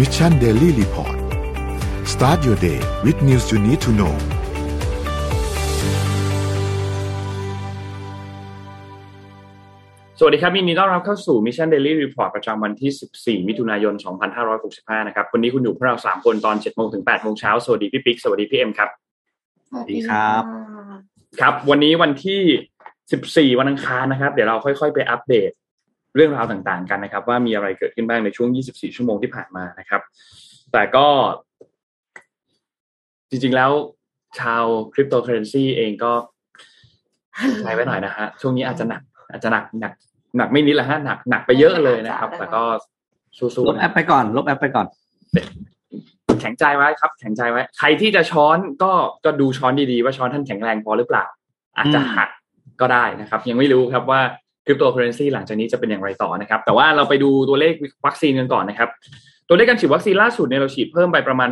[0.00, 1.16] Mission Daily Report
[2.12, 4.14] start your day with news you need to know
[10.18, 12.90] สวัสดีครับยินดีต้อนรับเข้าสู่ Mission Daily Report ประจำวันที่
[13.20, 13.94] 14 มิถุนายน
[14.50, 18.90] 2565 นะครับ วันนี้คุณอยู่กับพวกเรา 3 คนตอน 7 โมงถึง 8 โมงเช้า สวัสดีพี่ปิ๊ก สวัสดีพี่เอ็มครับ
[19.68, 20.42] สวัสดีครับ
[21.40, 25.50] ครับ วันนี้วันที่ 14 วันอังคารนะครับ เดี๋ยวเราค่อยๆ ไปอัปเดต
[26.16, 30.02] เรื่องราวต่างๆ กันนะครับ ว่ามีอะไรเกิดขึ้นบ้างในช่วง 24 ชั่วโมงที่ผ่านมานะครับ
[30.72, 31.06] แต่ก็
[33.30, 33.70] จริงๆแล้ว
[34.38, 36.12] ชาวคริปโตเคอเรนซีเองก็
[37.62, 39.92] ใจไว้หน่อยนะฮะช่วงนี้อาจจะหนัก อาจจะหนักหนัก
[40.36, 42.62] หนักไม่นิดละฮะหนักหนักไปเยอะเลยนะครับ แต่ก็
[43.38, 44.86] สู้ลบๆแอนะปไปก่อน ลบแอปไปก่อน
[46.40, 48.92] แข็งใจไว้ครับ แข็งใจไว้ ใครที่จะช้อนก็
[49.24, 51.24] ก็ดูช้อนดีๆ ว่าช้อนท่านแข็งแรงพอหรือเปล่า
[51.76, 52.30] อาจจะอืมหัก
[52.80, 57.74] ก็ได้นะครับ ยังไม่รู้ครับว่าค ริปโตเคอร์เรนซีหลังจากนี้จะเป็นอย่างไรต่อนะครับ แต่ว่าเราไปดูตัวเลข
[58.06, 58.90] วัคซีนกันก่อนนะครับ
[59.48, 61.50] ตัวเลขการฉีดวัคซีนล่าสุดเนี่ยเราฉีดเพิ่มไปประมาณ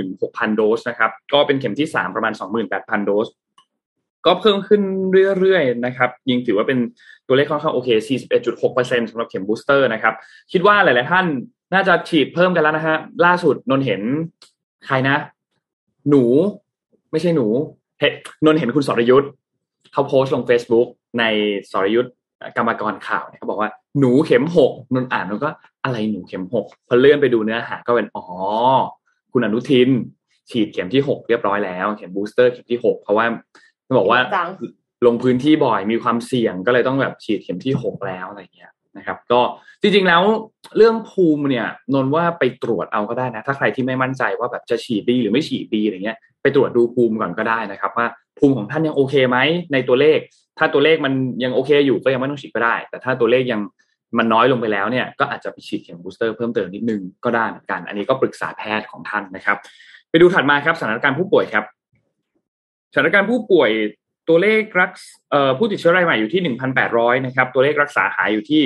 [0.00, 2.32] 36,000 โดสนะครับ ก็เป็นเข็มที่ 3 ประมาณ
[2.70, 3.28] 28,000 โดส
[4.26, 4.82] ก็เพิ่มขึ้น
[5.38, 6.78] เรื่อยๆนะครับยังถือว่าเป็น
[7.26, 7.88] ตัวเลขค่อนข้างโอเค
[8.50, 10.14] 41.6%สำหรับเข็ม booster นะครับ
[10.52, 11.26] คิดว่าหลายๆท่าน
[11.74, 14.02] น่าจะฉีดเพิ่มกันแล้วนะฮะ ล่าสุดนนท์เห็น
[14.86, 15.16] ใครนะ
[16.08, 16.24] หนู
[17.10, 17.46] ไม่ใช่หนู
[18.00, 18.12] เห็น
[18.44, 19.30] นนท์เห็นคุณสรยุทธ์
[19.92, 20.86] เขาโพสต์ลง Facebook
[21.18, 21.24] ใน
[21.70, 22.12] สรยุทธ์
[22.56, 25.50] กรรมกรข่าวเนี่ยเขาบอกว่าหนูเข็มหกนนท์อ่านแล้วก็
[25.84, 28.24] อะไรหนูเข็มหกพอเลื่อนไปดูเนื้อหาก็เป็นอ๋อ
[29.32, 29.88] คุณอนุทิน
[30.50, 33.26] ฉีดเข็มที่หกเรียบร้อยแล้วเข็มบูสเตอร์เข็มที่หกเพราะว่า
[33.86, 34.48] ต้องบอกว่าจัง
[35.06, 39.40] ลงพื้นที่บ่อยมีความเสี่ยงก็เลยต้องแบบฉีดเข็มที่หกแล้วอะไรเงี้ยนะครับ ก็
[39.82, 40.22] จริงๆแล้ว
[40.76, 48.06] เรื่องภูมิเนี่ยนนท์ว่าไปตรวจเอาก็ได้นะ ถ้าใครที่ไม่มั่นใจว่าแบบจะฉีดดีหรือไม่ฉีดดีอะไรเงี้ย ไปตรวจดูภูมิก่อนก็ได้นะครับ ว่า
[48.38, 49.38] ภูมิของท่านยังโอเคไหม
[49.72, 50.18] ในตัวเลข
[50.58, 51.12] ถ้าตัวเลขมัน
[51.44, 53.60] ยังโอเคอยู่ก็ยังไม่ต้องฉีดก็ได้ แต่ถ้าตัวเลขยัง
[54.18, 59.56] มันน้อยลงไปแล้วเนี่ยก็อาจจะไปฉีดเข็มบูสเตอร์เพิ่มเติมนิดนึงก็ได้เหมือนกัน อันนี้ก็ปรึกษาแพทย์ของท่านนะครับ
[60.10, 61.64] ไปดูถัดมาครับสถานการณ์ผู้ป่วยครับ
[62.92, 63.70] สถานการณ์ผู้ป่วย
[64.28, 64.90] ตัวเลขรัก
[65.58, 68.62] ผู้ติดเชื้อรายใหม่อยู่ที่ 1,800 นะครับ ตัวเลขรักษาหายอยู่ที่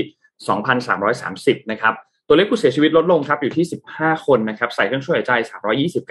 [0.85, 1.95] 2,330 นะครับ
[2.29, 5.33] ตัวเลขผู้เสียชีวิตลดลงครับอยู่ที่ 15 คนนะครับใส่เครื่องช่วยหายใจ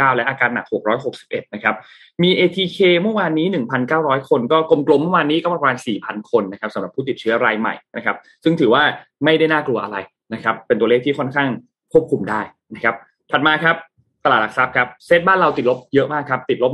[0.10, 0.66] 329 และอาการหนัก
[1.10, 1.76] 661 นะครับ
[2.24, 3.48] มี ATK เมื่อวานนี้
[3.88, 8.84] 1,900 คนก็กลมๆเมื่อวานนี้ก็ประมาณ 4,000 คนนะครับสำหรับผู้ติดเชื้อรายใหม่นะครับซึ่งถือว่า
[9.24, 9.98] ไม่ได้น่ากลัวอะไร
[10.34, 11.50] นะครับเป็นตัวเลขที่ค่อนข้าง
[11.94, 12.42] ควบคุมได้
[12.76, 12.96] นะครับ
[13.32, 13.76] ถัดมาครับ
[14.24, 16.72] ตลาดหลักทรัพย์ครับเซ็ตบ้านเราติดลบเยอะมากครับติดลบ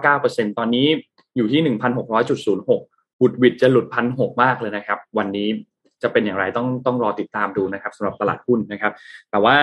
[0.00, 0.86] 1.99%ตอนนี้
[1.36, 1.76] อยู่ที่
[2.40, 5.48] 1,600.06บุดวิดจะหลุดพันหกมากเลยนะครับ วันนี้
[6.02, 8.92] จะเป็นอย่างไรต้องต้องรอติดตามดูนะครับสำหรับตลาดหุ้นนะครับ
[9.30, 9.56] แต่ว่า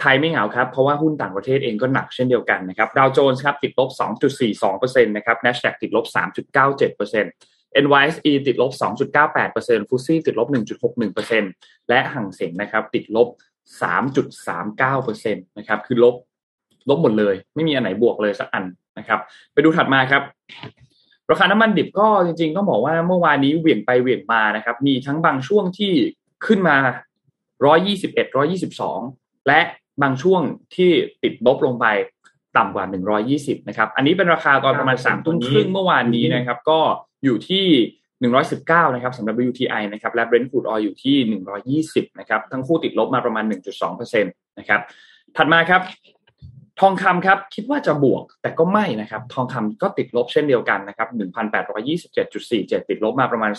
[0.00, 3.90] ไทยไม่เหงาครับ เพราะว่าหุ้นต่างประเทศเองก็หนักเช่นเดียวกันนะครับดาวโจนส์ครับติดลบ
[4.52, 7.26] 2.42%นะครับ NASDAQ ติดลบ 3.97%
[7.84, 8.72] NYSE ติดลบ
[9.30, 10.48] 2.98%ฟุตซี่ติดลบ
[11.18, 13.28] 1.61%และห่างเสียงนะครับติดลบ
[13.82, 16.14] 3.39%นะครับคือลบ
[16.88, 18.64] ลบหมดเลย ไม่มีอันไหนบวกเลยสักอัน
[18.98, 19.20] นะครับ
[19.52, 20.22] ไปดูถัดมาครับ
[21.32, 25.92] ราคาน้ำมันดิบก็จริงๆต้องบอกว่าเมื่อวานนี้เหวี่ยงไปเหวี่ยงมานะครับ มีทั้งบางช่วงที่
[26.46, 26.76] ขึ้นมา
[27.72, 28.26] 121
[28.86, 29.60] 122 และ
[30.02, 30.40] บางช่วง
[30.74, 30.90] ที่
[31.22, 31.86] ติดลบลงไป
[32.56, 32.84] ต่ำกว่า
[33.30, 36.80] 120 นะครับ อันนี้เป็นราคาตอนประมาณ3ทุ่มครึ่งเมื่อวานนี้นะครับ ก็
[37.24, 37.66] อยู่ที่
[38.30, 43.44] 119 นะครับสำหรับ WTI นะครับ และ Brent crude oil อยู่ที่ 120 นะครับ ทั้งคู่ติดลบมาประมาณ
[43.82, 44.80] 1.2%นะครับ
[45.36, 45.80] ถัดมาครับ
[46.80, 51.08] ทองคำครับคิดว่าจะบวกแต่ก็ไม่นะครับ ทองคำก็ติดลบเช่นเดียวกันนะครับ
[51.98, 53.52] 1,827.47 ติดลบมาประมาณ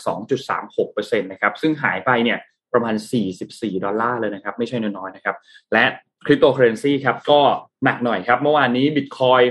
[0.57, 2.37] 2.36%นะครับซึ่งหายไปเนี่ย
[2.73, 2.95] ประมาณ
[3.39, 5.35] 44 ดอลลาร์เลยนะครับ ไม่ใช่น้อยๆนะครับ
[5.73, 5.83] และ
[6.25, 7.39] คริปโตเคอร์เรนซีครับก็
[7.83, 9.41] หนักหน่อยครับ เมื่อวานนี้บิตคอยน์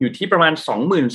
[0.00, 1.08] อยู่ที่ประมาณ 22,000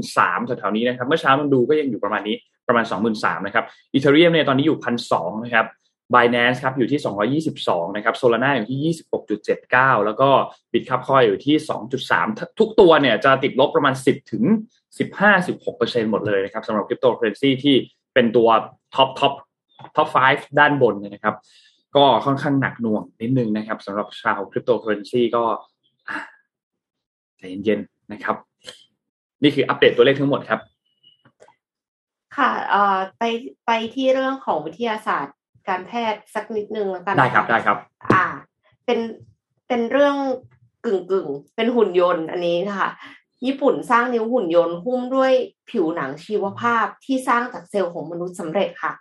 [0.00, 2.36] 23แถวๆนี้นะครับ เมื่อเช้ามันดูก็ยังอยู่ประมาณนี้
[2.68, 2.84] ประมาณ
[3.14, 4.78] 23,000นะครับ Ethereum เนี่ยตอนนี้อยู่
[5.10, 5.66] 1,200นะครับ
[6.14, 8.94] Binance ครับอยู่ที่ 222 นะครับ Solana อยู่ที่
[9.48, 10.28] 26.79 แล้วก็
[10.72, 11.56] Bitcoin อยู่ที่
[12.08, 14.44] 2.3 ทุกตัวเนี่ยจะติดลบประมาณ 10 ถึง
[15.08, 17.74] 15-16%หมดเลยนะครับสำหรับคริปโตเคอร์เรนซีที่
[18.14, 18.48] เป็นตัว
[18.94, 19.32] top top
[19.96, 21.34] top 5 ด้านบนนะครับ
[21.96, 25.42] ก็ค่อนข้างหนักหน่วงนิดนึงนะครับสำหรับชาวคริปโตเคอร์เรนซีก็
[27.38, 28.36] ใจเย็นๆนะครับ
[29.42, 30.60] นี่คืออัปเดตตัวเลขทั้งหมดครับ
[32.36, 33.22] ค่ะเอ่อไป
[33.66, 35.34] ไปที่เรื่องของวิทยาศาสตร์
[35.68, 37.78] การแพทย์สักนิดนึงแล้วกันได้ครับได้ครับ
[38.12, 38.24] อ่า
[38.86, 39.00] เป็น
[39.68, 40.16] เป็นเรื่อง
[40.84, 42.90] กึ่งกึ่งๆเป็นหุ่นยนต์อันนี้นะคะ
[43.46, 45.32] ญี่ปุ่นสร้างนิ้วหุ่นยนต์หุ้มด้วย
[45.70, 48.92] ผิวหนังชีวภาพที่สร้างจากเซลล์ของมนุษย์สำเร็จค่ะ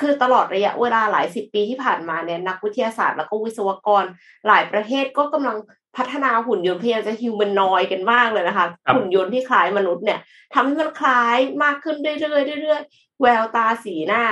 [0.00, 4.04] คือตลอดระยะเวลาหลายสิบปีที่ผ่านมาเนี่ยนักวิทยาศาสตร์แล้วก็วิศวกร
[4.46, 5.56] หลายประเทศก็กำลัง
[5.96, 10.18] พัฒนาหุ่นยนต์พยายามจะฮิวแมนนอยกันมากเลยนะคะครับหุ่นยนต์ที่คล้ายมนุษย์เนี่ย
[10.54, 14.22] ทำให้มันคล้ายมากขึ้นเรื่อยๆเรื่อยๆแววตาสีหน้า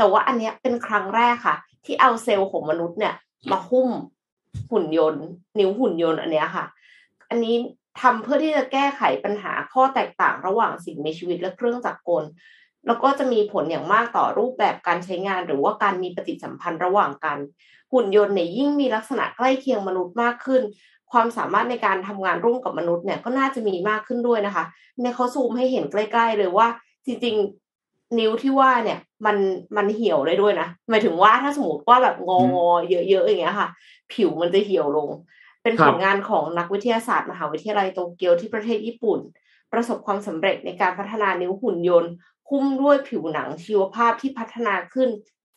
[0.00, 3.14] แต่ว่าอันเนี้ยเป็นครั้งแรกค่ะ ที่เอาเซลล์ของมนุษย์เนี่ย
[3.50, 3.88] มาหุ้ม
[4.70, 5.24] หุ่นยนต์
[5.58, 6.64] นิ้วหุ่นยนต์อันเนี้ยค่ะ
[7.30, 7.54] อันนี้
[8.00, 12.24] ทำเพื่อที่จะแก้ไขปัญหาข้อแตกต่างระหว่างสิ่งมีชีวิตและเครื่องจักรกล
[12.86, 17.38] แล้วก็จะมีผลอย่างมากต่อรูปแบบการใช้งาน หรือว่าการมีปฏิสัมพันธ์ระหว่างกัน
[17.92, 20.62] หุ่นยนต์เนี่ยยิ่งมีลักษณะใกล้เคียงมนุษย์มากขึ้น
[21.12, 24.64] ความสามารถในการทำงานร่วมกับมนุษย์เนี่ยก็น่าจะมีมากขึ้นด้วยนะคะ
[25.02, 26.66] ในเขาซูมให้เห็นใกล้ ๆ เลยว่า
[27.06, 27.36] จริง
[28.18, 29.36] นิ้วที่ว่าเนี่ย มัน
[29.76, 33.68] มันเหี่ยวได้ด้วยนะหมายถึงว่าถ้าสมมติว่าแบบงองอเยอะๆอย่างเงี้ยค่ะ
[34.12, 35.08] ผิวมันจะเหี่ยวลง
[35.62, 39.18] เป็นผลงานของนักวิทยาศาสตร์มหาวิทยาลัยโตเกียวที่ประเทศญี่ปุ่น
[39.72, 42.12] ประสบความสำเร็จในการพัฒนานิ้วหุ่นยนต์
[42.50, 45.08] หุ้มด้วยผิวหนังชีวภาพที่พัฒนาขึ้น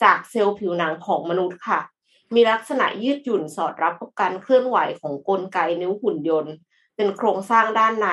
[0.04, 1.80] จากเซลล์ผิวหนังของมนุษย์ค่ะ
[2.36, 6.54] มีลักษณะยืดหยุ่นสอดรับกับการเคลื่อนไหวของกลไกนิ้วหุ่นยนต์
[6.96, 8.08] เป็นโครงสร้างด้านใน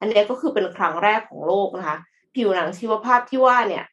[0.00, 1.98] อันนี้ก็คือเป็นครั้งแรกของโลกนะคะ
[2.36, 3.84] ผิวหนังชีวภาพที่ว่าเนี่ย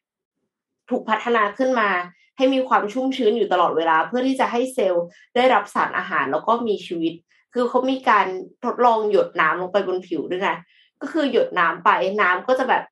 [0.89, 1.89] ถูกพัฒนาขึ้นมา
[2.37, 5.05] ให้มีความชุ่มชื้นอยู่ตลอดเวลา เพื่อที่จะให้เซลล์
[5.35, 7.13] ได้รับสารอาหารแล้วก็มีชีวิต
[7.53, 8.27] คือเขามีการ
[8.65, 10.57] ทดลองหยดน้ำลงไปบนผิวด้วยนะ
[11.01, 11.89] ก็คือหยดน้ำไป
[12.21, 12.83] น้ำก็จะแบบ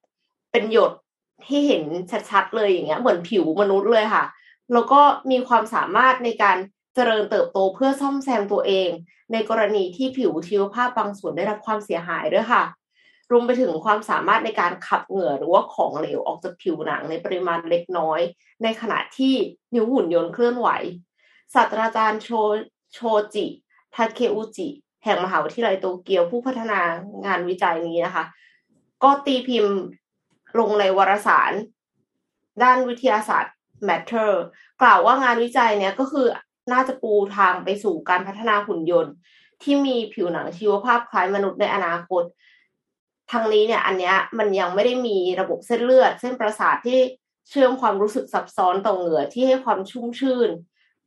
[0.51, 0.91] เป็นหยด
[1.47, 1.83] ที่เห็น
[2.29, 4.23] ชัดๆเลยอย่างเงี้ยเหมือนผิวมนุษย์เลยค่ะ
[4.73, 6.57] แล้วก็มีความสามารถในการ
[6.95, 8.89] เจริญเติบโตเพื่อซ่อมแซมตัวเอง
[9.31, 12.63] ในกรณีที่ผิวชีวภาพบางส่วนได้รับความเสียหายด้วยค่ะ
[13.31, 18.19] รวมไปถึงความสามารถในการขับเหงื่อหรือว่าของเหลวออกจากผิวหนังในปริมาณเล็กน้อย
[18.63, 19.33] ในขณะที่
[19.75, 20.69] นิ้วหุ่นยนต์เคลื่อนไหว
[21.53, 22.29] ศาสตราจารย์โช
[22.93, 22.99] โช
[23.33, 23.45] จิ
[23.95, 24.67] ทาเคอุจิ
[25.03, 26.81] แห่งมหาวิทยาลัยโตเกียวผู้พัฒนา
[27.25, 28.23] งานวิจัยนี้นะคะ
[29.03, 29.75] ก็ตีพิมพ์
[30.59, 31.53] ลงในวารสาร
[32.63, 33.53] ด้านวิทยาศาสตร์
[33.87, 34.31] Matter
[34.81, 36.27] กล่าวว่างานวิจัยเนี้ยก็คือ
[36.71, 39.13] น่าจะปูทางไปสู่การพัฒนาหุ่นยนต์
[39.63, 42.23] ที่มีผิวหนังชีวภาพคล้ายมนุษย์ในอนาคต
[43.31, 46.99] ทางนี้เนี่ยอันเนี้ยมันยังไม่ได้มีระบบเส้นเลือด เส้นประสาทที่
[47.49, 50.49] เชื่อมความรู้สึกซับซ้อนต่อเหงื่อที่ให้ความชุ่มชื่น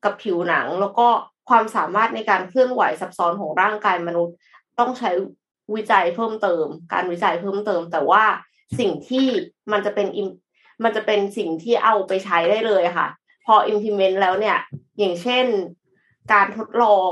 [0.05, 1.09] กับผิวหนัง แล้วก็
[1.49, 4.35] ความสามารถในการเคลื่อนไหวซับซ้อนของร่างกายมนุษย์
[4.79, 5.11] ต้องใช้
[5.75, 8.25] วิจัยเพิ่มเติม การวิจัยเพิ่มเติม แต่ว่า
[8.79, 9.27] สิ่งที่
[9.73, 10.07] มันจะเป็น
[10.85, 13.09] มันจะเป็นสิ่งที่เอาไปใช้ได้เลยค่ะ
[13.47, 14.59] พอ implement แล้วเนี่ย
[14.99, 15.47] อย่างเช่น
[16.33, 17.11] การทดลอง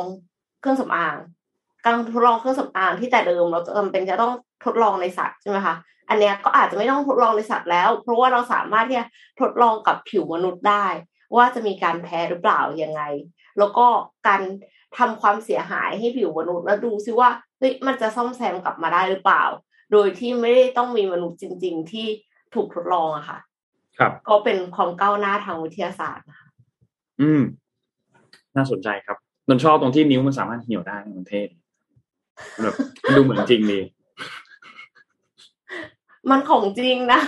[0.61, 1.17] เครื่องสำอาง
[1.85, 4.33] การทดลองเครื่องสำอางที่แต่เดิมเราจำเป็นจะต้อง
[4.65, 5.75] ทดลองในสัตว์ใช่ไหมคะ
[6.09, 9.07] อันเนี้ยก็อาจจะไม่ต้องทดลองในสัตว์แล้ว เพราะว่าเราสามารถที่จะ
[9.41, 10.87] ทดลองกับผิวมนุษย์ได้
[11.37, 13.03] ว่าจะมีการแพ้หรือเปล่ายังไง
[13.59, 13.87] แล้วก็
[14.29, 14.43] การ
[14.99, 19.45] ทำความเสียหายให้ผิวมนุษย์แล้วดูซิว่าเฮ้ยมันจะซ่อมแซมกลับมาได้หรือเปล่า
[19.93, 22.07] โดยที่ไม่ได้ต้องมีมนุษย์จริง ๆ ที่
[22.55, 23.39] ถูกทดลองอะค่ะ
[23.99, 26.49] ครับ ก็เป็นความก้าวหน้าทางวิทยาศาสตร์นะคะ
[27.21, 27.43] อืม
[28.57, 29.17] น่าสนใจครับ
[29.49, 31.43] นนชอบตรงที่นิ้วมันสามารถเหี่ยวได้มันเท่
[32.63, 32.75] แบบ
[33.17, 33.81] ดูเหมือนจริงดี
[36.31, 37.21] มันของจริงนะ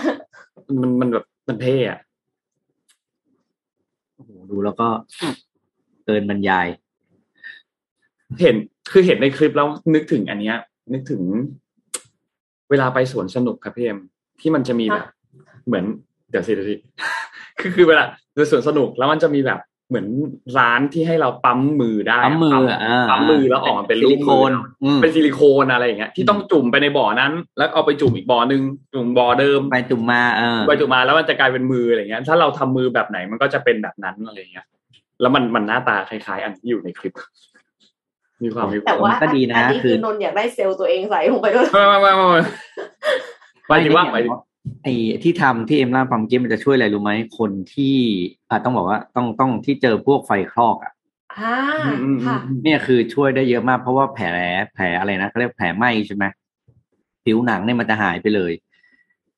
[0.81, 1.99] มันมันแบบมันเท่อะ
[4.15, 4.87] โอ้โหดูแล้วก็
[6.05, 6.67] เกินบรรยาย
[8.41, 8.55] เห็น
[8.91, 10.57] คือเห็นในคลิปแล้วนึกถึงอันเนี้ย
[10.93, 11.21] นึกถึง
[12.69, 13.99] เวลาไปสวนสนุกครับพี่เอ็ม
[14.39, 15.05] ที่มันจะมีแบบ
[15.65, 15.85] เหมือน
[16.29, 16.75] เดี๋ยวสิเดี๋ยวสิ
[17.59, 18.03] คือคือเวลา
[18.35, 19.59] ไปสวนสนุกแล้วมันจะมีแบบ
[19.89, 20.07] เหมือน
[20.59, 28.61] ร้านที่ให้เราปั๊มมือได้ปั๊มมืออ่าปั๊มมือแล้วออกมาเป็นรูซิปลิโคนมืออืมเป็นซิลิโคนอะไรอย่างเงี้ยที่ต้องจุ่มไปในบ่อนั้น แล้วเอาไปจุ่มอีกบ่อนึง
[28.93, 34.65] จุ่มบ่อเดิมไปจุ่มมาเออไปจุ่มมาแล้วมันจะกลายเป็นมืออะไรเงี้ย ถ้าเราทำมือแบบไหนมันก็จะเป็นแบบนั้นอะไรเงี้ย
[35.21, 37.13] แล้วมันมันหน้าตาคล้ายๆ อันที่อยู่ในคลิป
[38.43, 42.41] มีความมีแต่ว่าก็ดีนะอันนี้คืคืออนนท์อยากได้เซลล์ตัวเองใส่ลงไปด้วยไม่ไม่ไม่ไม่ไม่
[43.67, 44.31] หมายถึงว่าหมายถึง
[44.83, 44.93] ไอ้
[45.23, 47.97] ที่ทำที่เอ็มเล่าฟังเมื่อกี้มันจะช่วยอะไรรู้ไหมคนที่
[48.49, 50.93] อะต้องบอกว่าต้องต้องที่เจอพวกไฟคลอกอะ
[51.39, 51.55] อ่า
[51.85, 54.25] อืมอืมอืค่ะมเนี่ยคือช่วยได้เยอะมากเพราะว่าแผล
[54.73, 56.25] แผลอะไรนะเขาเรียกแผลไหม้ใช่ไหม
[57.23, 58.53] ผิวหนังเนี่ยมันจะหายไปเลย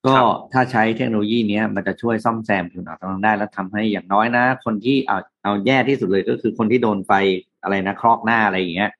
[0.06, 0.16] ก็
[0.52, 7.12] ถ้าใช้เทคโนโลยีเนี้ยมันจะช่วยซ่อมแซมผิวหนังตรงนั้นได้แล้วทำให้อย่างน้อยนะ คนที่เอาเอาแย่ที่สุดเลยก็คือคนที่โดนไฟ
[7.62, 8.90] อะไรนะครอกหน้าอะไรอย่างเงี้ย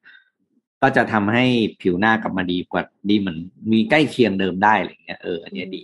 [0.87, 1.45] ก็จะทำให้
[1.83, 3.39] ผิวหน้ากลับมาดีกว่าดีเหมือน
[3.73, 5.83] มีใกล้เคียงเดิมได้อะไรอย่างเงี้ยเอออันเนี้ยดี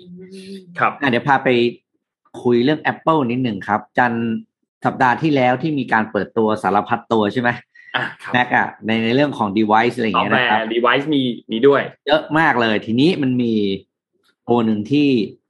[0.79, 1.49] ครับอะเดี๋ยวพาไป
[2.43, 4.31] คุยเรื่อง Apple นิดหนึ่งครับ จันทร์
[4.85, 7.51] สัปดาห์ที่แล้วที่มีการเปิดตัวสารพัดตัวใช่ไหม
[7.97, 13.55] อะครับ Mac อะในในเรื่องของ device อะไรอย่างซอฟเงี้ยต์แวนะครับร์ device มีมีด้วย เยอะมากเลย ทีนี้มันมี
[14.49, 15.09] ตัวหนึ่งที่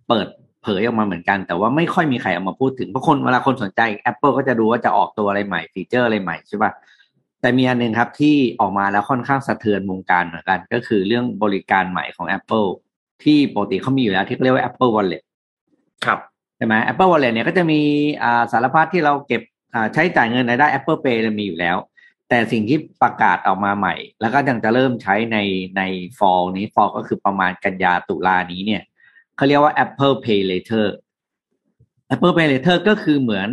[0.08, 0.28] เปิด
[0.62, 3.80] เผยออกมาเหมือนกัน แต่ว่าไม่ค่อยมีใครเอามาพูดถึงเพราะคนเวลาคนสนใจ
[4.10, 6.70] Apple ก็จะดูว่าจะออกตัวอะไรใหม่ฟีเจอร์อะไรใหม่ใช่ป่ะ
[7.42, 12.68] แต่มีอันหนึ่งครับที่ออกมาแล้วค่อนข้างสะเทือนวงการเหมือนกัน ก็คือเรื่องบริการใหม่ของ Apple
[13.24, 15.24] ที่ปกติเขามีอยู่แล้วที่เขาเรียกว่า Apple Wallet
[16.04, 16.18] ครับ
[16.56, 17.80] ใช่ไหม Apple Wallet เนี่ยก็จะมี
[18.22, 19.42] อ่าสารพัดที่เราเก็บ
[19.74, 21.76] อ่าใช้จ่ายเงินในได้ Apple Pay เนี่ยมีอยู่แล้ว
[22.28, 25.38] แต่สิ่งที่ประกาศออกมาใหม่ แล้วก็ยังจะเริ่มใช้ใน
[25.76, 25.82] ใน
[26.18, 28.82] fall นี้ fall ก็คือประมาณกันยาตุลานี้เนี่ย
[29.36, 30.86] เขาเรียกว่า Apple Pay Later
[32.14, 33.50] Apple Pay Later ก็คือเหมือน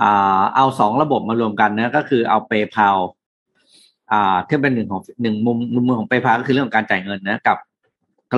[0.00, 2.98] อ่าเอาสองระบบมารวมกันนะก็คือเอา PayPal
[4.12, 7.56] อ่าที่เป็นหนึ่งของหนึ่งมุมมุมมือของเปพาก็คือเรื่องของการจ่ายเงินนะกับ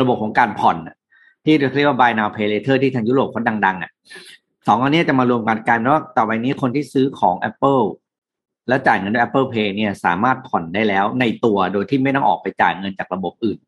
[0.00, 0.76] ระบบของการผ่อน
[1.44, 3.90] ที่เรียกว่า buy now pay later ที่ทางยุโรปเขาดังๆอะ
[4.66, 7.82] สองอันนี้จะมารวมกันกันว่าต่อไปนี้คนที่ซื้อของ Apple
[8.68, 13.59] แล้วจ่ายเงินด้วย Apple Pay เนี่ยสามารถผ่อนได้แล้วในตัวโดยที่ไม่ต้องออกไปจ่ายเงินจากระบบอื่น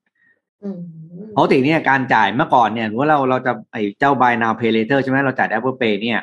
[1.37, 6.21] ปกติเนี่ยการจ่ายเมื่อก่อนเนี่ยว่าเราเราจะไอ้เจ้า buy now pay later ใช่ไหมเราจ่าย Apple Pay เนี่ย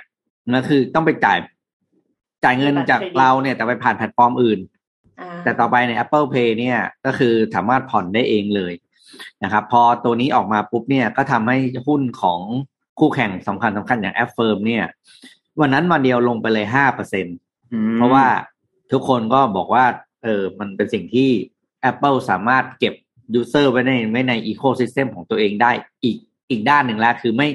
[0.49, 1.37] นั่นคือต้องไปจ่าย
[2.43, 4.59] จ่ายเงินจากเราเนี่ย แต่ไปผ่านแพลตฟอร์มอื่น
[5.43, 8.73] แต่ต่อไปใน Apple Pay เนี่ย ก็คือสามารถผ่อนได้เองเลย
[9.43, 11.57] นะครับ พอตัวนี้ออกมาปุ๊บเนี่ย ก็ทำให้
[11.87, 12.39] หุ้นของ
[12.99, 14.85] คู่แข่งสำคัญสำคัญอย่าง Affirm เนี่ย
[15.59, 17.25] วันนั้นวันเดียวลงไปเลยห้าเปอร์เซ็น
[17.95, 18.25] เพราะว่า
[18.91, 19.85] ทุกคนก็บอกว่า
[20.23, 21.29] เออมันเป็นสิ่งที่
[21.89, 22.93] Apple สามารถเก็บ
[23.33, 25.71] user ไว้ในไว้ใน ecosystem ของตัวเองได้
[26.03, 26.17] อีก
[26.49, 27.47] อีกด้านหนึ่งแล้ว คือไม่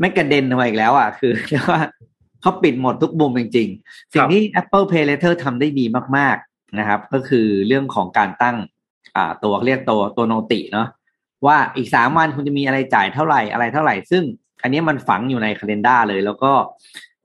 [0.00, 1.80] ไม่กระเด็นมาอีกแล้วอะคือเรียกว่า
[2.40, 5.84] เขาปิดหมดทุกมุมจริงๆ สิ่งที่ Apple Pay Later ทำได้ดี
[6.16, 8.56] มาก ๆนะครับ ก็คือเรื่องของการตั้ง
[9.16, 10.88] อ่าตัวเรียกตัวตัว noti เนาะ
[11.46, 14.22] ว่าอีกสามวันคุณจะมีอะไรจ่ายเท่าไหร่อะไรเท่าไหร่ ซึ่ง
[14.62, 16.52] อันนี้มันฝังอยู่ในคาล endar เลย แล้วก็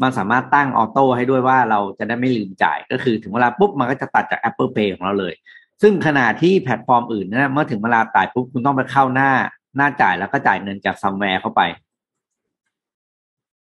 [0.01, 5.33] มันสามารถตั้ง auto ให้ด้วยว่าเราจะได้ไม่ลืมจ่าย ก็คือถึงเวลาปุ๊บมันก็จะตัดจาก Apple Pay ของเราเลย
[5.81, 9.31] ซึ่งขณะที่แพลตฟอร์มอื่นนะเมื่อถึงเวลาจ่ายปุ๊บคุณต้องไปเข้าหน้า
[9.77, 11.61] หน้าจ่ายแล้วก็จ่ายเงินจาก somewhere เข้าไป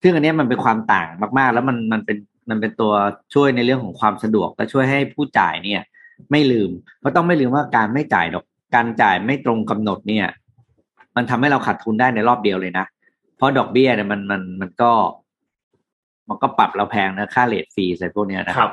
[0.02, 2.16] ซึ่งอันนี้มันเป็นความต่างมากๆ แล้วมันมันเป็น
[2.50, 2.92] มันเป็นตัว
[3.34, 5.82] ช่วยในเรื่องของความสะดวกและช่วยให้ผู้จ่ายเนี่ย
[6.30, 10.26] ไม่ลืมเพราะต้องไม่ลืมว่าการไม่จ่ายดอกการจ่ายไม่ตรงกำหนดเนี่ย
[11.16, 12.86] มันทำให้เราขาดทุนได้ในรอบเดียวเลยนะ
[13.36, 14.92] เพราะดอกเบี้ยเนี่ยมันมันมันก็
[16.28, 18.72] มันก็ปรับเราแพงนะค่าเลทฟรีอะไรพวกนี้นะครับ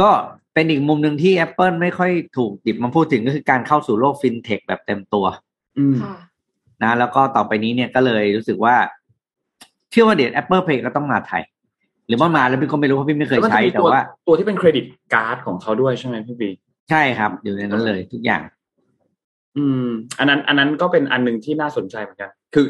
[0.00, 0.10] ก็
[0.54, 5.26] เป็นอีกมุมหนึ่งที่ Apple ไม่ค่อยถูกหยิบมาพูดถึงก็คือการเข้าสู่โลกฟินเทคแบบเต็มตัว
[5.78, 5.98] อืม
[6.82, 8.76] นะแล้วก็ต่อไปนี้เนี่ยก็เลยรู้สึกว่า
[9.90, 11.42] เชื่อว่าเดี๋ยว Apple Pay ก็ต้องมาไทย
[12.08, 16.50] หรือว่ามาแล้วพี่ก็ไม่รู้เพราะพี่ไม่เคยใช้แต่ว่าตัวที่เป็นเครดิตการ์ดของเขาด้วยใช่ไหมพี่บี
[16.90, 18.42] ใช่ครับ อยู่ในนั้นเลยทุกอย่าง
[19.56, 19.86] อืม
[20.18, 22.66] อันนั้น อันนั้นก็เป็นอันหนึ่งที่น่าสนใจเหมือนกัน คือ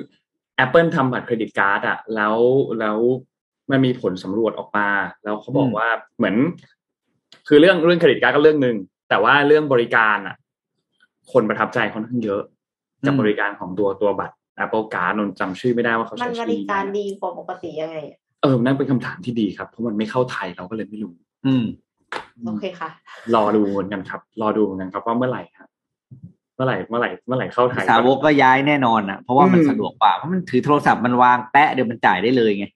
[0.64, 2.36] Apple ทำบัตร credit card อะแล้ว
[2.80, 2.98] แล้ว
[3.70, 4.88] มันมีผลสำรวจออกมา
[5.24, 6.36] แล้วเขาบอกว่าเหมือน
[7.48, 8.76] คือเรื่องเรื่อง credit card ก็เรื่องหนึ่ง
[9.08, 10.36] แต่ว่าเรื่องบริการอะ
[11.32, 12.42] คนประทับใจค่อนข้างเยอะ
[13.06, 14.34] กับบริการของตัวตัวบัตร
[14.64, 17.96] Apple Card นนจำชื่อไม่ได้ว่าเขาใช้ชื่อมันบริการดีกว่าปกติยังไง
[18.42, 21.12] เออนั่นเป็นคำถามที่ดีครับ เพราะมันไม่เข้าไทยเราก็เลยไม่รู้
[21.46, 21.64] อืม
[22.46, 22.90] โอเคค่ะ
[23.34, 25.68] รอดูเหมือนกันครับ รอดูเหมือนกันครับว่าเมื่อไหร่ครับ
[26.54, 32.66] เมื่อไหร่เมื่อไหร่เมื่อไหร่เข้าไทยสาวกก็ย้ายแน่นอนอะเพราะว่ามันสะดวกกว่าเพราะมันถือโทรศัพท์มันวางแปะเดี๋ยวมันจ่ายได้เลยไง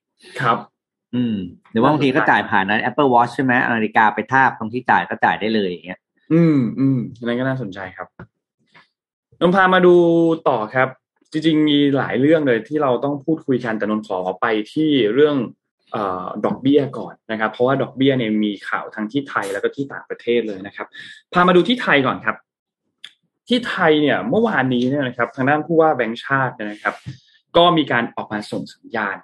[0.40, 0.58] ครับ
[1.14, 1.36] อืม
[1.72, 6.00] หรือว่าบางทีก็จ่ายผ่านนั้น Apple Watch ใช่ไหมนาฬิกาไปทาบตรงที่จ่ายก็จ่ายได้เลยอย่างเงี้ย
[6.32, 8.08] อืมอืมนั่นก็น่าสนใจครับ
[9.40, 9.94] นนพามาดู
[10.48, 10.88] ต่อครับ
[11.32, 15.36] จริงๆมีหลายเรื่องเลยที่เราต้องพูดคุยกันแต่นนขอไปที่เรื่อง
[15.94, 15.96] อ
[16.44, 20.86] ดอกเบี้ยก่อนนะครับ เพราะว่าดอกเบี้ยเนี่ยมีข่าวทั้งที่ไทยแล้วก็ที่ต่างประเทศเลยนะครับ
[21.32, 22.36] พามาดูที่ไทยก่อนครับ
[23.48, 26.94] ที่ไทยเนี่ยเมื่อวานนี้เนี่ยนะครับ ทางด้านผู้ว่าแบงค์ชาตินะครับ
[27.56, 29.16] ก็มีการออกมาส่งสัญญาณ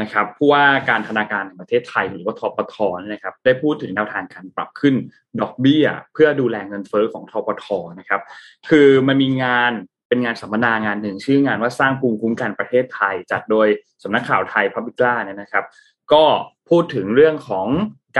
[0.00, 4.94] นะครับผู้ว่าการธนาคารแห่งประเทศไทยหรือว่าทปทนะครับ ได้พูดถึงแนวทางการปรับขึ้น
[5.40, 7.66] ดอกเบี้ย เพื่อดูแลเงินเฟอ้อของทปท
[7.98, 8.20] นะครับ
[8.68, 9.72] คือมันมีงาน
[10.10, 13.68] เป็นงานสัมมนางานหนึ่งชื่องานว่าสร้างภูมิคุ้มกันประเทศไทย จัดโดย
[14.02, 15.64] สำนักข่าวไทยพับบิก้าเนี่ยนะครับ
[16.12, 16.24] ก็
[16.70, 17.66] พูดถึงเรื่องของ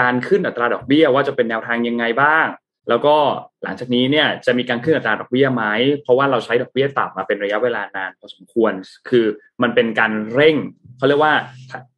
[0.00, 2.46] การขึ้นอัตราดอกเบี้ยว่าจะเป็นแนวทางยังไงบ้าง
[2.88, 3.16] แล้วก็
[3.64, 5.64] หลังจากนี้เนี่ยจะมีการขึ้นอัตราดอกเบี้ยไหม
[6.02, 8.72] เพราะว่าเราใช้ดอกเบี้ยต่ำมาเป็นระยะเวลานานพอสมควร
[9.08, 9.26] คือ
[9.62, 10.56] มันเป็นการเร่ง
[10.96, 11.34] เขาเรียกว่า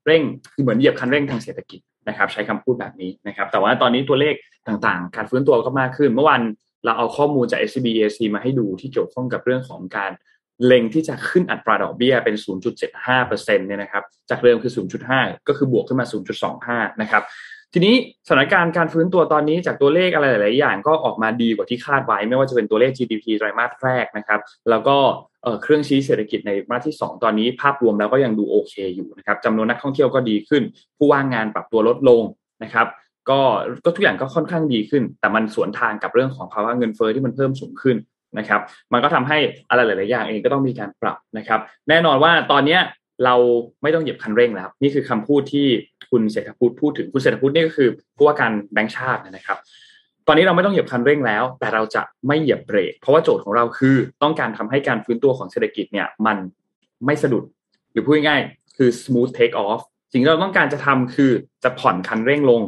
[0.06, 0.22] เร่ง
[0.52, 4.34] คือเหมือนเหยียบคันเร่งทางเศรษฐกิจนะครับ ใช้คำพูดแบบนี้นะครับ แต่ว่าตอนนี้ตัวเลข
[4.68, 6.40] ต่างๆ การฟื้นตัวก็มากขึ้น เมื่อวัน
[6.84, 10.12] เราเอาข้อมูลจาก SCB EC มาให้ดูที่เกี่ยวข้องกับเรื่องของการ
[10.64, 12.36] เล็งที่จะขึ้นอัตราดอกเบี้ยเป็น
[12.96, 14.72] 0.75%เนี่ยนะครับจากเดิมคือ
[15.10, 16.06] 0.5 ก็คือบวกขึ้นมา
[16.52, 17.22] 0.25 นะครับ
[17.72, 17.94] ทีนี้
[18.26, 24.96] สถานการณ์การฟื้นตัวตอนนี้จากตัวเลขอะไรหลาย ๆ อย่างก็ออกมาดีกว่าที่คาดไว้ ไม่ว่าจะเป็นตัวเลข GDP ไตรมาสแรกนะครับ แล้วก็
[25.62, 30.62] เครื่องชี้เศรษฐกิจในมาสที่ 2 ตอนนี้ ภาพรวมแล้วก็ยังดูโอเคอยู่นะครับจำนวนนักท่องเที่ยวก็ดีขึ้น
[30.96, 32.22] ผู้ว่างงานปรับตัวลดลง
[32.62, 32.86] นะครับ
[33.30, 33.40] ก็
[33.84, 37.96] ก็ทุกอย่างก็ค่อนข้างดีขึ้น แต่มันสวนทางกับเรื่องของภาวะเงินเฟอ้อที่มันเพิ่มสูงขึ้น
[38.38, 38.60] นะครับ
[38.92, 39.38] มันก็ทำให้
[39.68, 42.78] อะไรหลาย ๆ อย่างเองก็ต้องมีการปรับนะครับ แน่นอนว่าตอนนี้
[43.24, 43.34] เรา
[43.82, 45.66] ไม่ต้องเหยียบคันเร่งแล้วนี่คือคำพูดที่
[46.10, 49.58] คุณเศรษฐพุทธพูดถึงคุณเศรษฐพุทธนี่ก็คือผู้ว่าการแบงค์ชาตินะครับ
[50.26, 56.36] ตอนนี้เราไม่ต้องเหยียบคันเร่งแล้ว แต่เราจะไม่เหยียบเบรก เพราะว่าโจทย์ของเราคือต้องการทำให้การฟื้นตัวของเศรษฐกิจเนี่ยมัน
[57.06, 57.44] ไม่สะดุด
[57.92, 59.80] หรือพูดง่ายๆคือ smooth take off
[60.12, 61.30] สิ่งที่เราต้องการจะทำคือ
[61.64, 62.62] จะผ่อนคันเร่งลง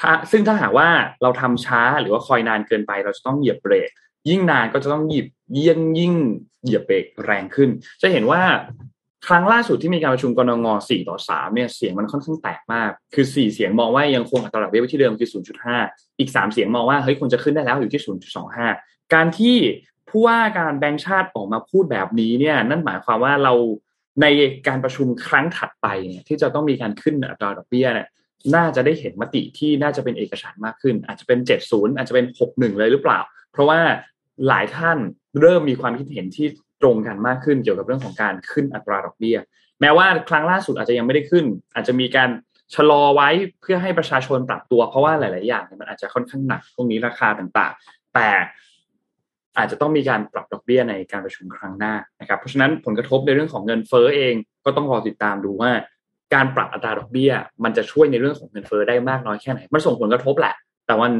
[0.00, 0.88] ถ้าซึ่งถ้าหากว่า
[1.22, 3.90] เราทำช้าหรือว่าคอยนานเกินไป เราจะต้องเหยียบเบรก
[4.28, 5.26] ยิ่งนานก็จะต้องหยิบ
[5.56, 6.14] ยิ่งยิ่ง
[6.64, 7.70] เหยียบเบรกแรงขึ้น
[8.02, 8.42] จะเห็นว่า
[9.26, 15.30] ครั้งล่าสุดที่มีการประชุมกรงง4ต่อ3เนี่ยเสียงมันค่อนข้างแตกมาก คือ 4 เสียงมองว่ายังคงอัตราดอกเบี้ยไว้ที่เดิมคือ
[15.74, 18.02] 0.5 อีก 3 เสียงมองว่าเฮ้ยควรจะขึ้นได้แล้วอยู่ที่
[18.56, 19.56] 0.25 การที่
[20.08, 23.52] ผู้ว่าการแบงก์ชาติออกมาพูดแบบนี้เนี่ยนั่นหมายความว่าเรา
[24.22, 24.26] ใน
[24.68, 28.08] การประชุมครั้งถัดไปเนี่ยที่จะต้องมีการขึ้นอัตราดอกเบี้ยเนี่ย
[28.54, 33.18] น่าจะได้เห็นมติที่น่าจะเป็นเอกฉันท์มากขึ้น อาจจะเป็น70อาจจะเป็น61เลยหรือเปล่า
[33.52, 33.80] เพราะว่า
[34.48, 34.98] หลายท่าน
[35.40, 36.46] เริ่มมีความคิดเห็นที่
[36.82, 39.38] ตรงกันมากขึ้นเกี่ยวกับเรื่องของการขึ้นอัตราดอกเบี้ย
[39.80, 42.30] แม้ว่าครั้งล่าสุดอาจจะยังไม่ได้ขึ้น อาจจะมีการ
[42.74, 43.28] ชะลอไว้
[43.60, 48.28] เพื่อให้ประชาชนปรับตัว เพราะว่าหลาย ๆ อย่างมันอาจจะค่อนข้างหนักตรงนี้ราคาต่าง ๆ แต่
[49.58, 55.70] อาจจะต้องมีการปรับดอกเบี้ยในการประชุมครั้งหน้านะครับ เพราะฉะนั้นผลกระทบในเรื่องของเงินเฟ้อเองก็ต้องรอติดตามดูว่า
[56.34, 57.32] การปรับอัตราดอกเบี้ย
[57.64, 60.54] มันจะช่วยในเรื่องของเงินเฟ้อได้มากน้อยแค่ไหน มันส่งผลกระทบแหละ
[60.86, 61.12] แต่มัน